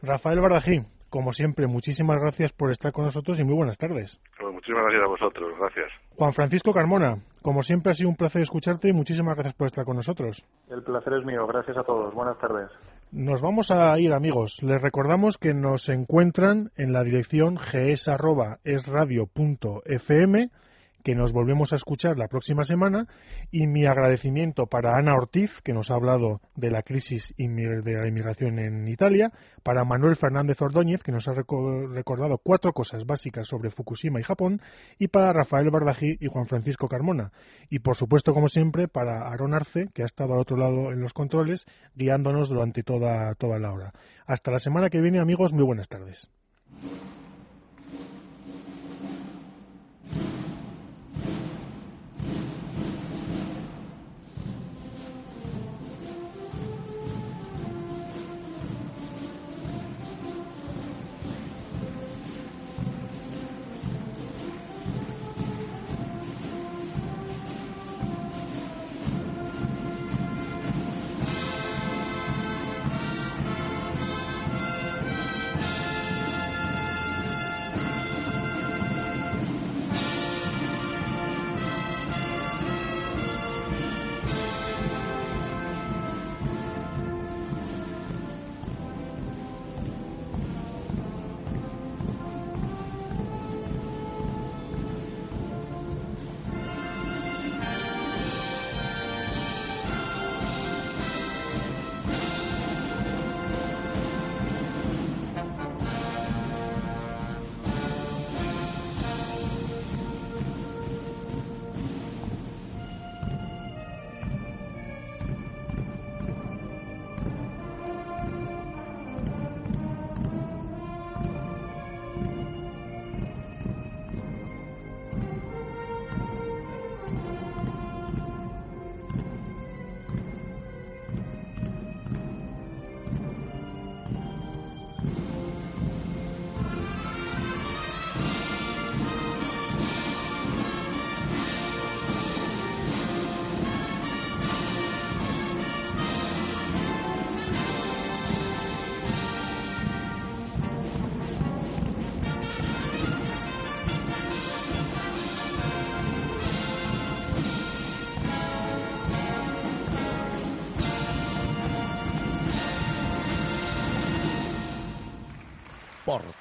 Rafael 0.00 0.40
Bardají, 0.40 0.86
como 1.10 1.34
siempre, 1.34 1.66
muchísimas 1.66 2.16
gracias 2.18 2.54
por 2.54 2.70
estar 2.70 2.92
con 2.92 3.04
nosotros 3.04 3.38
y 3.38 3.44
muy 3.44 3.56
buenas 3.56 3.76
tardes. 3.76 4.18
muchísimas 4.40 4.84
gracias 4.84 5.02
a 5.02 5.06
vosotros, 5.06 5.52
gracias. 5.58 5.92
Juan 6.16 6.32
Francisco 6.32 6.72
Carmona, 6.72 7.18
como 7.42 7.62
siempre 7.62 7.92
ha 7.92 7.94
sido 7.94 8.08
un 8.08 8.16
placer 8.16 8.40
escucharte 8.40 8.88
y 8.88 8.94
muchísimas 8.94 9.34
gracias 9.34 9.54
por 9.54 9.66
estar 9.66 9.84
con 9.84 9.96
nosotros. 9.96 10.42
El 10.70 10.82
placer 10.82 11.12
es 11.12 11.26
mío, 11.26 11.46
gracias 11.46 11.76
a 11.76 11.82
todos, 11.82 12.14
buenas 12.14 12.38
tardes. 12.38 12.70
Nos 13.10 13.40
vamos 13.40 13.70
a 13.70 13.98
ir, 13.98 14.12
amigos. 14.12 14.62
Les 14.62 14.82
recordamos 14.82 15.38
que 15.38 15.54
nos 15.54 15.88
encuentran 15.88 16.72
en 16.76 16.92
la 16.92 17.02
dirección 17.02 17.54
gs.esradio.fm 17.54 20.50
que 21.08 21.14
nos 21.14 21.32
volvemos 21.32 21.72
a 21.72 21.76
escuchar 21.76 22.18
la 22.18 22.28
próxima 22.28 22.64
semana 22.64 23.06
y 23.50 23.66
mi 23.66 23.86
agradecimiento 23.86 24.66
para 24.66 24.98
Ana 24.98 25.14
Ortiz, 25.14 25.62
que 25.62 25.72
nos 25.72 25.90
ha 25.90 25.94
hablado 25.94 26.42
de 26.54 26.70
la 26.70 26.82
crisis 26.82 27.32
de 27.38 27.94
la 27.94 28.06
inmigración 28.06 28.58
en 28.58 28.86
Italia, 28.86 29.32
para 29.62 29.86
Manuel 29.86 30.16
Fernández 30.16 30.60
Ordóñez, 30.60 31.02
que 31.02 31.10
nos 31.10 31.26
ha 31.26 31.32
recordado 31.32 32.36
cuatro 32.36 32.74
cosas 32.74 33.06
básicas 33.06 33.48
sobre 33.48 33.70
Fukushima 33.70 34.20
y 34.20 34.22
Japón, 34.22 34.60
y 34.98 35.08
para 35.08 35.32
Rafael 35.32 35.70
Bardají 35.70 36.18
y 36.20 36.26
Juan 36.26 36.44
Francisco 36.44 36.88
Carmona. 36.88 37.32
Y 37.70 37.78
por 37.78 37.96
supuesto, 37.96 38.34
como 38.34 38.50
siempre, 38.50 38.86
para 38.86 39.30
Aaron 39.30 39.54
Arce, 39.54 39.88
que 39.94 40.02
ha 40.02 40.06
estado 40.06 40.34
al 40.34 40.40
otro 40.40 40.58
lado 40.58 40.92
en 40.92 41.00
los 41.00 41.14
controles, 41.14 41.64
guiándonos 41.94 42.50
durante 42.50 42.82
toda, 42.82 43.34
toda 43.36 43.58
la 43.58 43.72
hora. 43.72 43.94
Hasta 44.26 44.50
la 44.50 44.58
semana 44.58 44.90
que 44.90 45.00
viene, 45.00 45.20
amigos, 45.20 45.54
muy 45.54 45.64
buenas 45.64 45.88
tardes. 45.88 46.28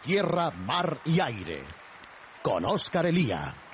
Tierra, 0.08 0.52
mar 0.52 1.02
y 1.04 1.20
aire. 1.20 1.66
Con 2.42 2.64
Oscar 2.64 3.06
Elía. 3.08 3.67